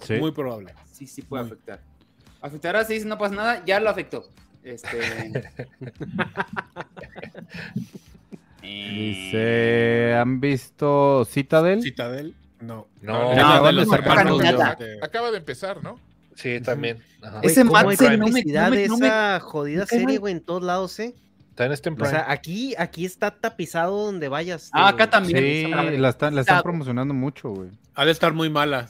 [0.00, 0.14] Sí.
[0.14, 0.72] Muy probable.
[0.92, 1.52] Sí, sí puede Muy.
[1.52, 1.80] afectar.
[2.40, 4.28] Afectará, si dice no pasa nada, ya lo afectó.
[4.62, 4.98] Este.
[8.62, 8.90] Eh,
[9.30, 11.80] Dice, ¿han visto Citadel?
[11.82, 12.86] Citadel, no.
[13.00, 14.74] No, hermanos nada.
[14.74, 15.98] de- Acaba de empezar, ¿no?
[16.34, 16.98] Sí, también.
[17.22, 17.40] Ajá.
[17.42, 20.98] Ese ¿cómo hay Madsen no me- no no esa jodida serie, güey, en todos lados,
[21.00, 21.14] ¿eh?
[21.54, 24.70] También está en O sea, aquí, aquí está tapizado donde vayas.
[24.72, 25.38] Ah, acá también.
[25.38, 27.70] Sí, la están, la están Está- promocionando mucho, güey.
[27.94, 28.88] Ha de estar muy mala.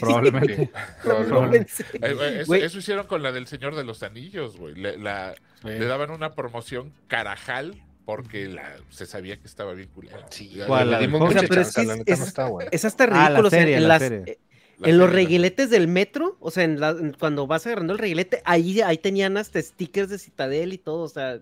[0.00, 0.70] Probablemente.
[1.02, 1.72] Probablemente.
[1.94, 2.62] Eh, eh, eso, Güey.
[2.62, 4.74] eso hicieron con la del Señor de los Anillos, güey.
[4.74, 5.68] Le, la- Sí.
[5.70, 10.18] le daban una promoción carajal porque la, se sabía que estaba bien culera.
[10.30, 11.32] Sí, La dimos?
[11.48, 12.68] Pero es- la neta es- no está buena.
[12.70, 13.46] Es hasta Ah, la ridículo.
[13.48, 14.18] o sea, serie, en, la las- serie.
[14.26, 14.38] eh,
[14.78, 17.94] la en los serie, reguiletes del metro, o sea, en la- en- cuando vas agarrando
[17.94, 21.38] el reguilete, ahí, ahí tenían hasta stickers de Citadel y todo, o sea,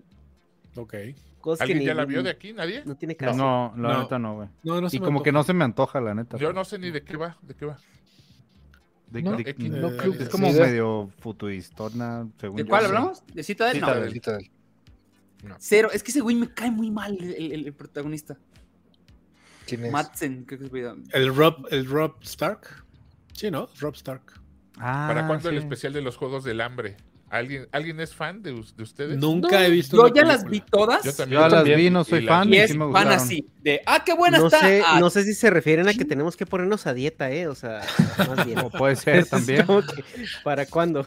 [0.77, 0.95] Ok.
[1.41, 2.53] cosas que ¿Alguien ni, ya la vio de aquí?
[2.53, 2.83] ¿Nadie?
[2.85, 3.37] no tiene caso.
[3.37, 4.03] No, la No.
[4.03, 4.49] neta no, güey.
[4.63, 6.37] No, no Y como que no se me antoja, la neta.
[6.37, 7.77] Yo no sé ni de qué va, de qué va.
[9.13, 10.59] De- No, de- X, no es es como sí.
[10.59, 12.69] medio futuristona, según ¿De yo.
[12.69, 13.23] cuál hablamos?
[13.35, 13.81] ¿De Citadel?
[13.81, 13.87] No.
[13.89, 14.51] Citadel, Citadel.
[15.59, 15.91] Cero.
[15.93, 18.39] Es que ese güey me cae muy mal, el, el- el protagonista.
[19.67, 19.93] ¿Quién es?
[19.93, 21.03] Madsen, creo que llama.
[21.13, 22.85] El Rob, el Rob Stark.
[23.35, 23.69] Sí, ¿no?
[23.81, 24.23] Rob Stark.
[24.79, 25.63] Ah, ¿Para cuándo el sí.
[25.63, 26.97] especial de los Juegos del Hambre?
[27.33, 29.17] ¿Alguien, ¿alguien es fan de, us- de ustedes?
[29.17, 29.97] Nunca he visto.
[29.97, 31.03] Yo una ya las vi todas.
[31.03, 31.41] Yo también.
[31.41, 31.79] Yo las también.
[31.79, 33.13] vi, no soy Y las- fan, Y y es sí me fan gustaron.
[33.15, 33.47] así.
[33.63, 34.61] De, ah, qué buena No está.
[34.61, 37.49] sé, Ah, no sé si se refieren a que tenemos que ponernos a dieta, ¿eh?
[37.49, 37.81] O sea,
[38.37, 38.59] más bien.
[38.59, 39.65] O puede ser también.
[39.67, 40.05] que,
[40.45, 41.07] ¿Para cuándo?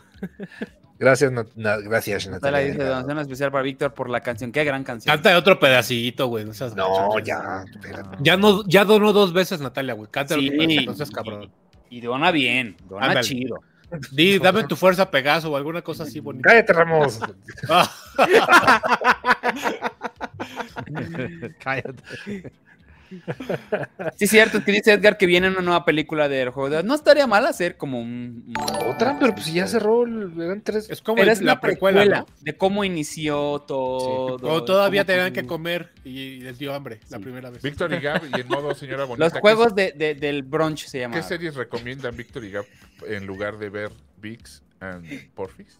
[0.97, 4.51] Gracias, Na- gracias, Natalia dice donación especial para Víctor por la canción.
[4.51, 5.13] Qué gran canción.
[5.13, 6.45] Canta otro pedacito, güey.
[6.45, 8.17] No, seas No, ya, espérate.
[8.21, 10.09] Ya, no, ya donó dos veces Natalia, güey.
[10.09, 10.47] Canta Sí.
[10.47, 11.51] otro pedacito, no seas cabrón.
[11.89, 12.77] Y dona bien.
[12.89, 13.27] Dona Ándale.
[13.27, 13.59] chido.
[14.11, 16.49] Di, dame tu fuerza, Pegaso, o alguna cosa así bonita.
[16.49, 17.19] Cállate, Ramos.
[17.69, 17.89] Ah,
[21.59, 22.51] Cállate.
[24.17, 26.83] Sí, cierto, es que dice Edgar que viene una nueva película del juego de...
[26.83, 28.53] No estaría mal hacer como un...
[28.87, 30.89] Otra, pero pues ya cerró, el- eran tres.
[30.89, 32.25] Es como el- es la precuela, ¿no?
[32.41, 34.63] de cómo inició todo.
[34.65, 37.61] Todavía tenían que comer y les dio hambre la primera vez.
[37.61, 39.25] Víctor y Gab, y en modo señora bonita.
[39.25, 41.23] Los ¿qué juegos de, de- del brunch se ¿Qué llaman.
[41.23, 42.65] series recomiendan Víctor y Gab
[43.07, 45.79] en lugar de ver VIX and Porfis?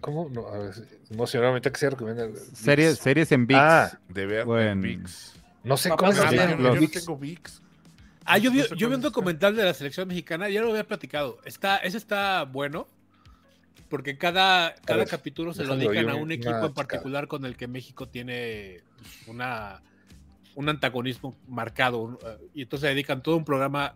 [0.00, 0.28] ¿Cómo?
[0.30, 0.74] No, a ver,
[1.10, 2.28] no, señora, ahorita que se recomienda.
[2.54, 3.60] Series, series en VIX.
[3.60, 4.70] Ah, De ver Bueno.
[4.70, 5.34] en VIX.
[5.64, 6.74] No sé Papá, cómo se Ah, yo, llama.
[6.74, 7.62] yo no tengo VIX.
[8.24, 10.70] Ah, yo vi, No sé yo vi un documental de la selección mexicana, ya lo
[10.70, 11.38] había platicado.
[11.44, 12.86] Está, ese está bueno,
[13.88, 17.56] porque cada, cada ver, capítulo se lo dedican a un equipo en particular con el
[17.56, 19.82] que México tiene pues, una,
[20.54, 22.18] un antagonismo marcado.
[22.24, 23.94] eh, y entonces dedican todo un programa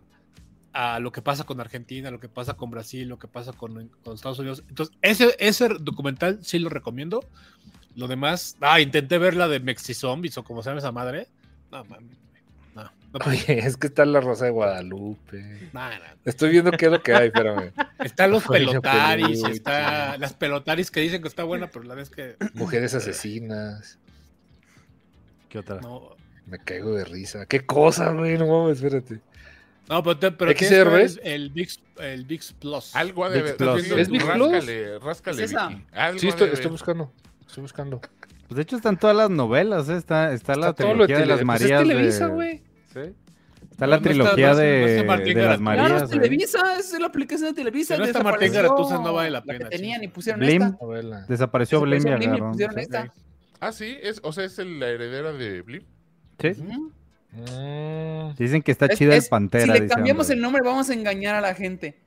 [0.73, 3.87] a lo que pasa con Argentina, lo que pasa con Brasil, lo que pasa con,
[4.03, 4.63] con Estados Unidos.
[4.67, 7.23] Entonces, ese, ese documental sí lo recomiendo.
[7.95, 11.29] Lo demás, ah, intenté ver la de Mexizombies o como se llama esa madre.
[11.71, 12.17] No, mames,
[12.75, 12.91] no.
[13.25, 15.69] Oye, es que está la Rosa de Guadalupe.
[15.73, 17.71] No, no, Estoy viendo qué es lo que hay, espérame.
[18.03, 19.51] Están los pelotaris, peluche.
[19.53, 23.97] está las pelotaris que dicen que está buena, pero la vez que Mujeres asesinas.
[25.49, 25.79] ¿Qué otra?
[25.81, 26.15] no.
[26.47, 27.47] Me caigo de risa.
[27.47, 28.37] ¿Qué cosa, güey?
[28.37, 29.19] No mames, espérate.
[29.89, 30.51] No, pero, te- pero
[30.91, 31.19] ¿ves?
[31.23, 32.95] el, el VIX, el VIX Plus.
[32.95, 33.55] Algo ha de ver.
[33.97, 34.51] ¿Es VIX Plus?
[34.51, 35.67] Ráscale, ráscale, ¿Es esa?
[35.69, 35.85] Vicky.
[35.91, 37.11] Algo Sí, estoy, buscando.
[37.47, 38.01] Estoy buscando.
[38.47, 39.97] Pues de hecho están todas las novelas, ¿eh?
[39.97, 41.81] está, está la Está lo trilogía de tele- las pues Marías.
[41.81, 42.57] Es Televisa, de- güey.
[42.93, 42.99] Sí.
[43.71, 45.59] Está la No está- trilogía no está- de, no de las.
[45.59, 45.87] Marías.
[45.87, 46.09] Claro, es.
[46.11, 47.95] Televisa, es la aplicación de Televisa.
[47.95, 50.05] Si no está Martín desapareció Garatuza, no vale la que pena, tenían sí.
[50.05, 50.61] y pusieron Blim.
[50.61, 50.77] esta.
[50.81, 51.25] Novela.
[51.27, 52.51] Desapareció Blim y Desapareció Blim y agarraron.
[52.51, 52.81] pusieron sí.
[52.81, 53.13] esta.
[53.59, 55.83] Ah, sí, es, o sea, es el- la heredera de Blim.
[56.39, 56.49] Sí.
[57.33, 59.73] Mm, Dicen que está Es- chida es- el Pantera.
[59.73, 61.97] Si le cambiamos el nombre, vamos a engañar a la gente.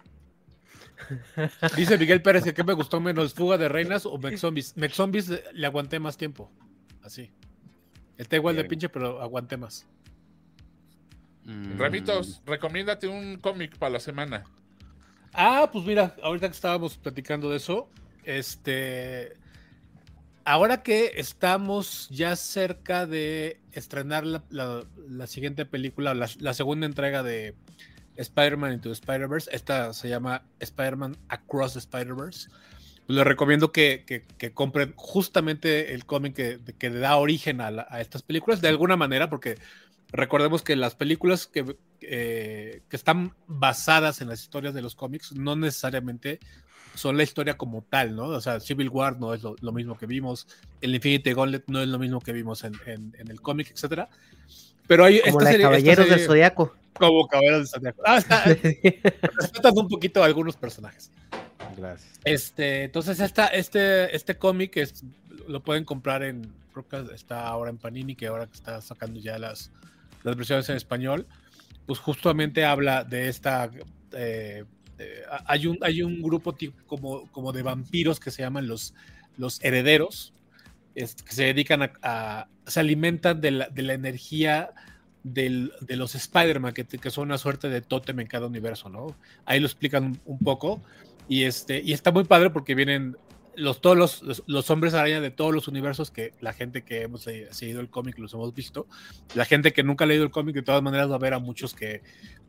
[1.77, 4.77] Dice Miguel Pérez que ¿qué me gustó menos, Fuga de Reinas o Mexzombies.
[4.77, 6.51] Mexzombies le- le aguanté más tiempo.
[7.03, 7.31] Así.
[8.17, 9.87] Está igual de pinche, pero aguanté más.
[11.45, 11.79] Mm.
[11.79, 14.45] Ramitos, recomiéndate un cómic para la semana.
[15.33, 17.89] Ah, pues mira, ahorita que estábamos platicando de eso,
[18.25, 19.37] este.
[20.45, 26.87] Ahora que estamos ya cerca de estrenar la, la- la siguiente película, la, la segunda
[26.87, 27.55] entrega de
[28.19, 32.49] Spider-Man Into Spider-Verse, esta se llama Spider-Man Across the Spider-Verse.
[33.07, 37.71] Les recomiendo que, que- que compren justamente el cómic que, que le da origen a,
[37.71, 39.57] la- a estas películas, de alguna manera, porque
[40.13, 45.33] recordemos que las películas que, eh, que están basadas en las historias de los cómics
[45.33, 46.39] no necesariamente
[46.95, 48.25] son la historia como tal, ¿no?
[48.25, 50.47] O sea, Civil War no es lo, lo mismo que vimos,
[50.81, 54.09] el Infinity Gauntlet no es lo mismo que vimos en, en- en el cómic, etcétera.
[54.87, 56.75] Pero hay Como la de serie- Caballeros del serie- Zodiaco.
[56.99, 58.03] Como Caballeros del Zodiaco.
[58.05, 58.45] Ah, está,
[59.41, 61.11] respetan un poquito a algunos personajes.
[61.77, 62.19] Gracias.
[62.25, 65.05] Este, entonces esta, este, este cómic es,
[65.47, 69.21] lo pueden comprar en, creo que está ahora en Panini, que ahora que está sacando
[69.21, 69.71] ya las,
[70.25, 71.27] las versiones en español,
[71.87, 73.71] pues justamente habla de esta,
[74.13, 74.65] eh,
[74.99, 78.95] eh, hay, un, hay un grupo tipo como, como de vampiros que se llaman los,
[79.37, 80.33] los herederos,
[80.95, 84.71] es- que se dedican a, a- se alimentan de la, de la energía
[85.35, 89.17] del- de los Spider-Man, que, que son una suerte de tótem en cada universo, ¿no?
[89.45, 90.83] Ahí lo explican un, poco.
[91.29, 93.17] Y, este, y está muy padre porque vienen
[93.55, 97.03] los, todos los, los, los hombres araña de todos los universos que la gente que
[97.03, 98.87] hemos eh, seguido el cómic los hemos visto.
[99.35, 101.39] La gente que nunca ha leído el cómic, de todas maneras, va a ver a
[101.39, 102.03] muchos que,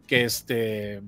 [0.08, 1.02] que, este,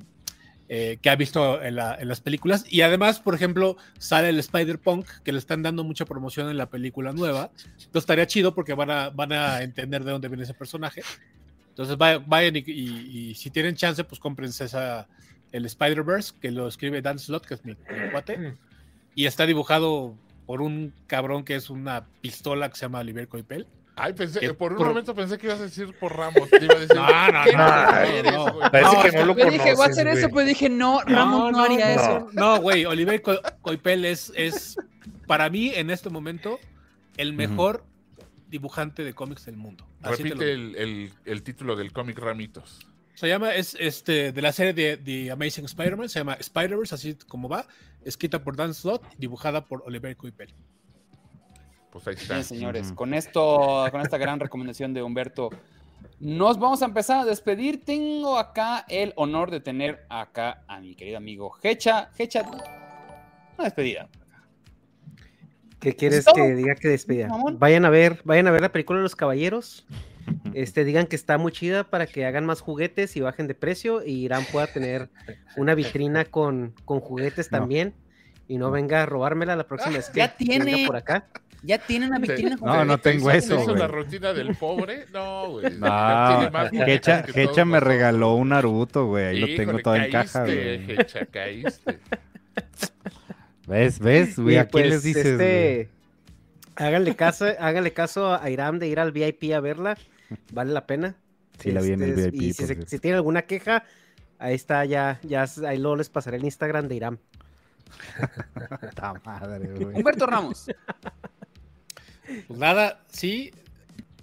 [0.69, 2.65] eh, que ha visto en, la- en las películas.
[2.67, 6.69] Y además, por ejemplo, sale el Spider-Punk, que le están dando mucha promoción en la
[6.69, 7.51] película nueva.
[7.57, 11.03] Entonces estaría chido porque van a, van a entender de dónde viene ese personaje.
[11.71, 15.07] Entonces vaya- vayan y, y- y si tienen chance, pues cómprense esa,
[15.51, 17.75] el Spider-Verse, que lo escribe Dan Slott, que es mi,
[18.11, 18.53] cuate.
[19.15, 20.15] Y está dibujado
[20.45, 23.67] por un cabrón que es una pistola que se llama Oliver Coipel.
[23.95, 26.49] Ay, pensé, Que por un por- momento pensé que ibas a decir por Ramos.
[26.49, 28.53] Te iba a decir, No, no, ¿qué no, cosa no, eres, no.
[28.53, 28.71] güey?
[28.71, 31.01] Parece No, que no lo Yo dije, voy a conoces, hacer eso, pero dije, no,
[31.01, 32.01] Ramos no, haría no.
[32.01, 32.29] eso.
[32.33, 34.77] No, güey, Oliver Co- Coipel es, es,
[35.27, 36.57] para mí, en este momento,
[37.17, 37.83] el mejor
[38.51, 39.87] dibujante de cómics del mundo.
[40.03, 42.87] Así Repite el, el- el título del cómic Ramitos.
[43.15, 47.15] Se llama, es este, de la serie de, de Amazing Spider-Man, se llama Spider-Verse, así
[47.27, 47.65] como va,
[48.05, 50.53] escrita por Dan Slott, dibujada por Oliver Coipel.
[51.91, 52.35] Pues ahí está.
[52.35, 55.49] Bien, señores, con esto, con esta gran recomendación de Humberto,
[56.19, 57.83] nos vamos a empezar a despedir.
[57.83, 62.09] Tengo acá el honor de tener acá a mi querido amigo Hecha.
[62.17, 64.07] Hecha, una despedida.
[65.81, 66.35] ¿Qué quieres todo?
[66.35, 67.27] que diga que despedida?
[67.27, 67.59] Mamón.
[67.59, 69.85] Vayan a ver, vayan a ver la película de los caballeros.
[70.53, 74.05] Este, digan que está muy chida para que hagan más juguetes y bajen de precio.
[74.05, 75.09] Y Irán pueda tener
[75.57, 77.57] una vitrina con, con juguetes No.
[77.59, 77.93] también.
[78.47, 80.65] y no venga a robármela la próxima vez que Ya tiene.
[80.65, 81.25] venga por acá.
[81.63, 82.55] Ya tienen una vitrina.
[82.61, 82.85] No, José.
[82.85, 83.77] no tengo ¿Te eso, güey.
[83.77, 85.05] la rutina del pobre?
[85.11, 85.65] No, güey.
[85.79, 89.25] No, tiene Hecha, que Hecha me regaló un Naruto, güey.
[89.25, 90.91] Ahí lo tengo todo en caíste, caja, güey.
[90.99, 91.99] Hecha, caíste.
[93.71, 93.99] ¿Ves?
[93.99, 94.57] ¿Ves, güey?
[94.57, 95.47] ¿A quién pues, les dices, güey?
[95.47, 95.89] este,
[96.75, 99.97] háganle caso, háganle caso a Iram de ir al VIP a verla.
[100.53, 101.15] Vale la pena.
[101.59, 103.83] Sí, la vi en el Este, VIP, Y si, se- si tienen alguna queja,
[104.39, 107.17] ahí está, ya, ya, ahí luego les pasaré el Instagram de Iram.
[108.81, 109.95] Puta madre, güey.
[109.97, 110.67] Humberto Ramos.
[112.47, 113.51] Pues nada, sí.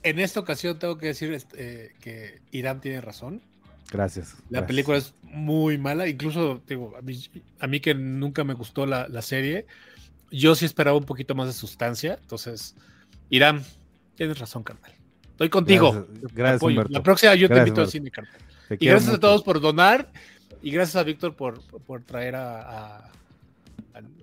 [0.02, 3.42] En esta ocasión tengo que decir este, eh, que Irán tiene razón.
[3.90, 4.34] Gracias.
[4.50, 4.66] La gracias.
[4.66, 6.08] película es muy mala.
[6.08, 7.18] Incluso, digo, a mí,
[7.58, 9.66] a mí que nunca me gustó la, la serie,
[10.30, 12.18] yo sí esperaba un poquito más de sustancia.
[12.20, 12.76] Entonces,
[13.30, 13.64] Irán,
[14.14, 14.92] tienes razón, carnal.
[15.30, 16.06] Estoy contigo.
[16.34, 16.90] Gracias.
[16.90, 18.34] La próxima yo te invito al cine, carnal.
[18.78, 20.10] Y gracias a todos por donar.
[20.60, 22.60] Y gracias a Víctor por, por traer a,
[22.98, 23.12] a-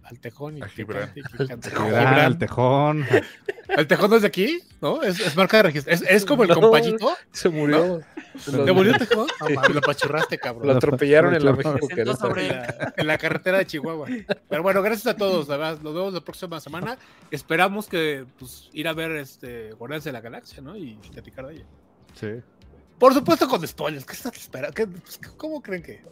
[0.06, 0.58] al, Tejón.
[0.58, 1.12] Y A Gibran.
[2.18, 3.06] al tejón.
[3.68, 5.02] El Tejón no es de aquí, ¿no?
[5.02, 5.92] Es, es marca de registro.
[5.92, 6.56] Es, es como el No.
[6.62, 7.12] compayito.
[7.32, 8.00] Se murió.
[8.46, 9.28] ¿Te murió el Tejón?
[9.42, 10.78] No, lo apachurraste, Lo cabrón.
[10.78, 11.54] atropellaron en la.
[11.54, 14.08] México En la, en la carretera de Chihuahua.
[14.48, 15.48] Pero bueno, gracias a todos.
[15.48, 16.98] La verdad, nos vemos la próxima semana.
[17.32, 20.78] Esperamos que pues, ir a ver este Guardianes de la Galaxia, ¿no?
[20.78, 21.66] Y platicar de ella.
[22.14, 22.28] Sí.
[23.00, 24.06] Por supuesto con spoilers.
[24.06, 24.74] ¿Qué están esperando?
[24.76, 26.04] ¿Qué- pues, ¿Cómo creen que?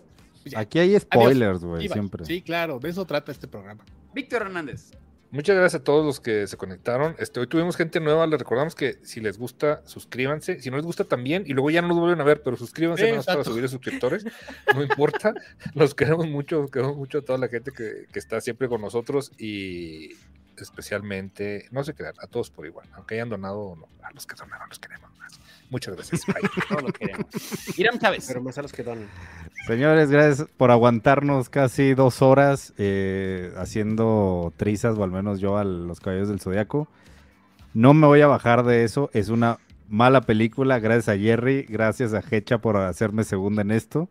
[0.46, 0.60] Ya.
[0.60, 2.26] Aquí hay spoilers, güey, siempre.
[2.26, 3.84] Sí, claro, de eso trata este programa.
[4.14, 4.92] Víctor Hernández.
[5.34, 7.16] Muchas gracias a todos los que se conectaron.
[7.18, 8.28] Este, hoy tuvimos gente nueva.
[8.28, 10.62] Les recordamos que si les gusta, suscríbanse.
[10.62, 11.44] Si no les gusta, también.
[11.48, 14.28] Y luego ya no nos vuelven a ver, pero suscríbanse más para subir suscriptores.
[14.76, 15.34] No importa.
[15.74, 16.68] Los queremos mucho.
[16.68, 19.32] Queremos mucho a toda la gente que, que está siempre con nosotros.
[19.40, 20.12] Y
[20.58, 22.88] especialmente, no se crean, a todos por igual.
[22.94, 23.88] Aunque hayan donado o no.
[24.04, 25.40] A los que donaron los queremos más.
[25.74, 26.22] Muchas gracias.
[26.70, 27.26] Todo lo queremos.
[27.80, 28.26] Irán Chávez.
[28.28, 29.08] Pero más a los que donan.
[29.66, 35.64] Señores, gracias por aguantarnos casi dos horas eh, haciendo trizas, o al menos yo a
[35.64, 36.88] los caballos del zodiaco.
[37.74, 39.10] No me voy a bajar de eso.
[39.14, 39.58] Es una
[39.90, 40.78] mala película.
[40.78, 44.10] Gracias a Jerry, gracias a Hecha por hacerme segunda en esto.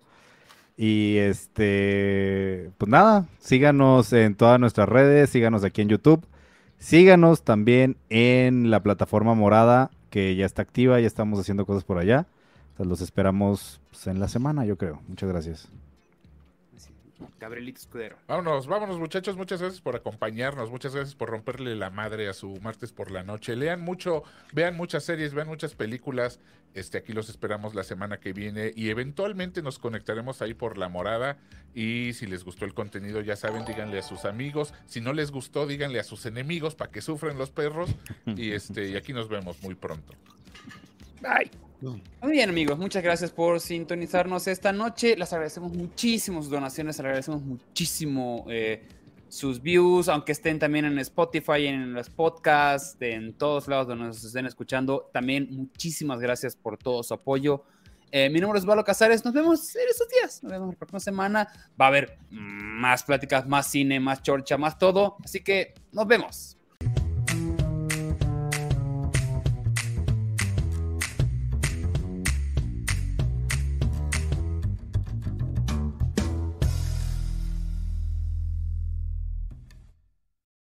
[0.76, 6.26] Y este, pues nada, síganos en todas nuestras redes, síganos aquí en YouTube.
[6.78, 11.98] Síganos también en la plataforma morada que ya está activa, ya estamos haciendo cosas por
[11.98, 12.26] allá.
[12.78, 15.00] Los esperamos pues, en la semana, yo creo.
[15.08, 15.72] Muchas gracias.
[17.42, 18.16] Gabrielito Escudero.
[18.28, 22.60] Vámonos, vámonos muchachos, muchas gracias por acompañarnos, muchas gracias por romperle la madre a su
[22.62, 23.56] martes por la noche.
[23.56, 26.38] Lean mucho, vean muchas series, vean muchas películas.
[26.72, 30.88] Este, aquí los esperamos la semana que viene y eventualmente nos conectaremos ahí por la
[30.88, 31.36] morada.
[31.74, 34.72] Y si les gustó el contenido, ya saben, díganle a sus amigos.
[34.86, 37.90] Si no les gustó, díganle a sus enemigos para que sufren los perros.
[38.24, 40.14] Y este, y aquí nos vemos muy pronto.
[41.22, 41.50] Bye.
[42.20, 45.16] Muy bien, amigos, muchas gracias por sintonizarnos esta noche.
[45.16, 48.86] Les agradecemos muchísimo sus donaciones, les agradecemos muchísimo eh,
[49.28, 54.22] sus views, aunque estén también en Spotify, en los podcasts, en todos lados donde nos
[54.22, 55.10] estén escuchando.
[55.12, 57.64] También muchísimas gracias por todo su apoyo.
[58.10, 61.00] Eh, mi nombre es Valo Casares, nos vemos en estos días, nos vemos la próxima
[61.00, 61.48] semana.
[61.80, 65.16] Va a haber más pláticas, más cine, más chorcha, más todo.
[65.24, 66.58] Así que nos vemos.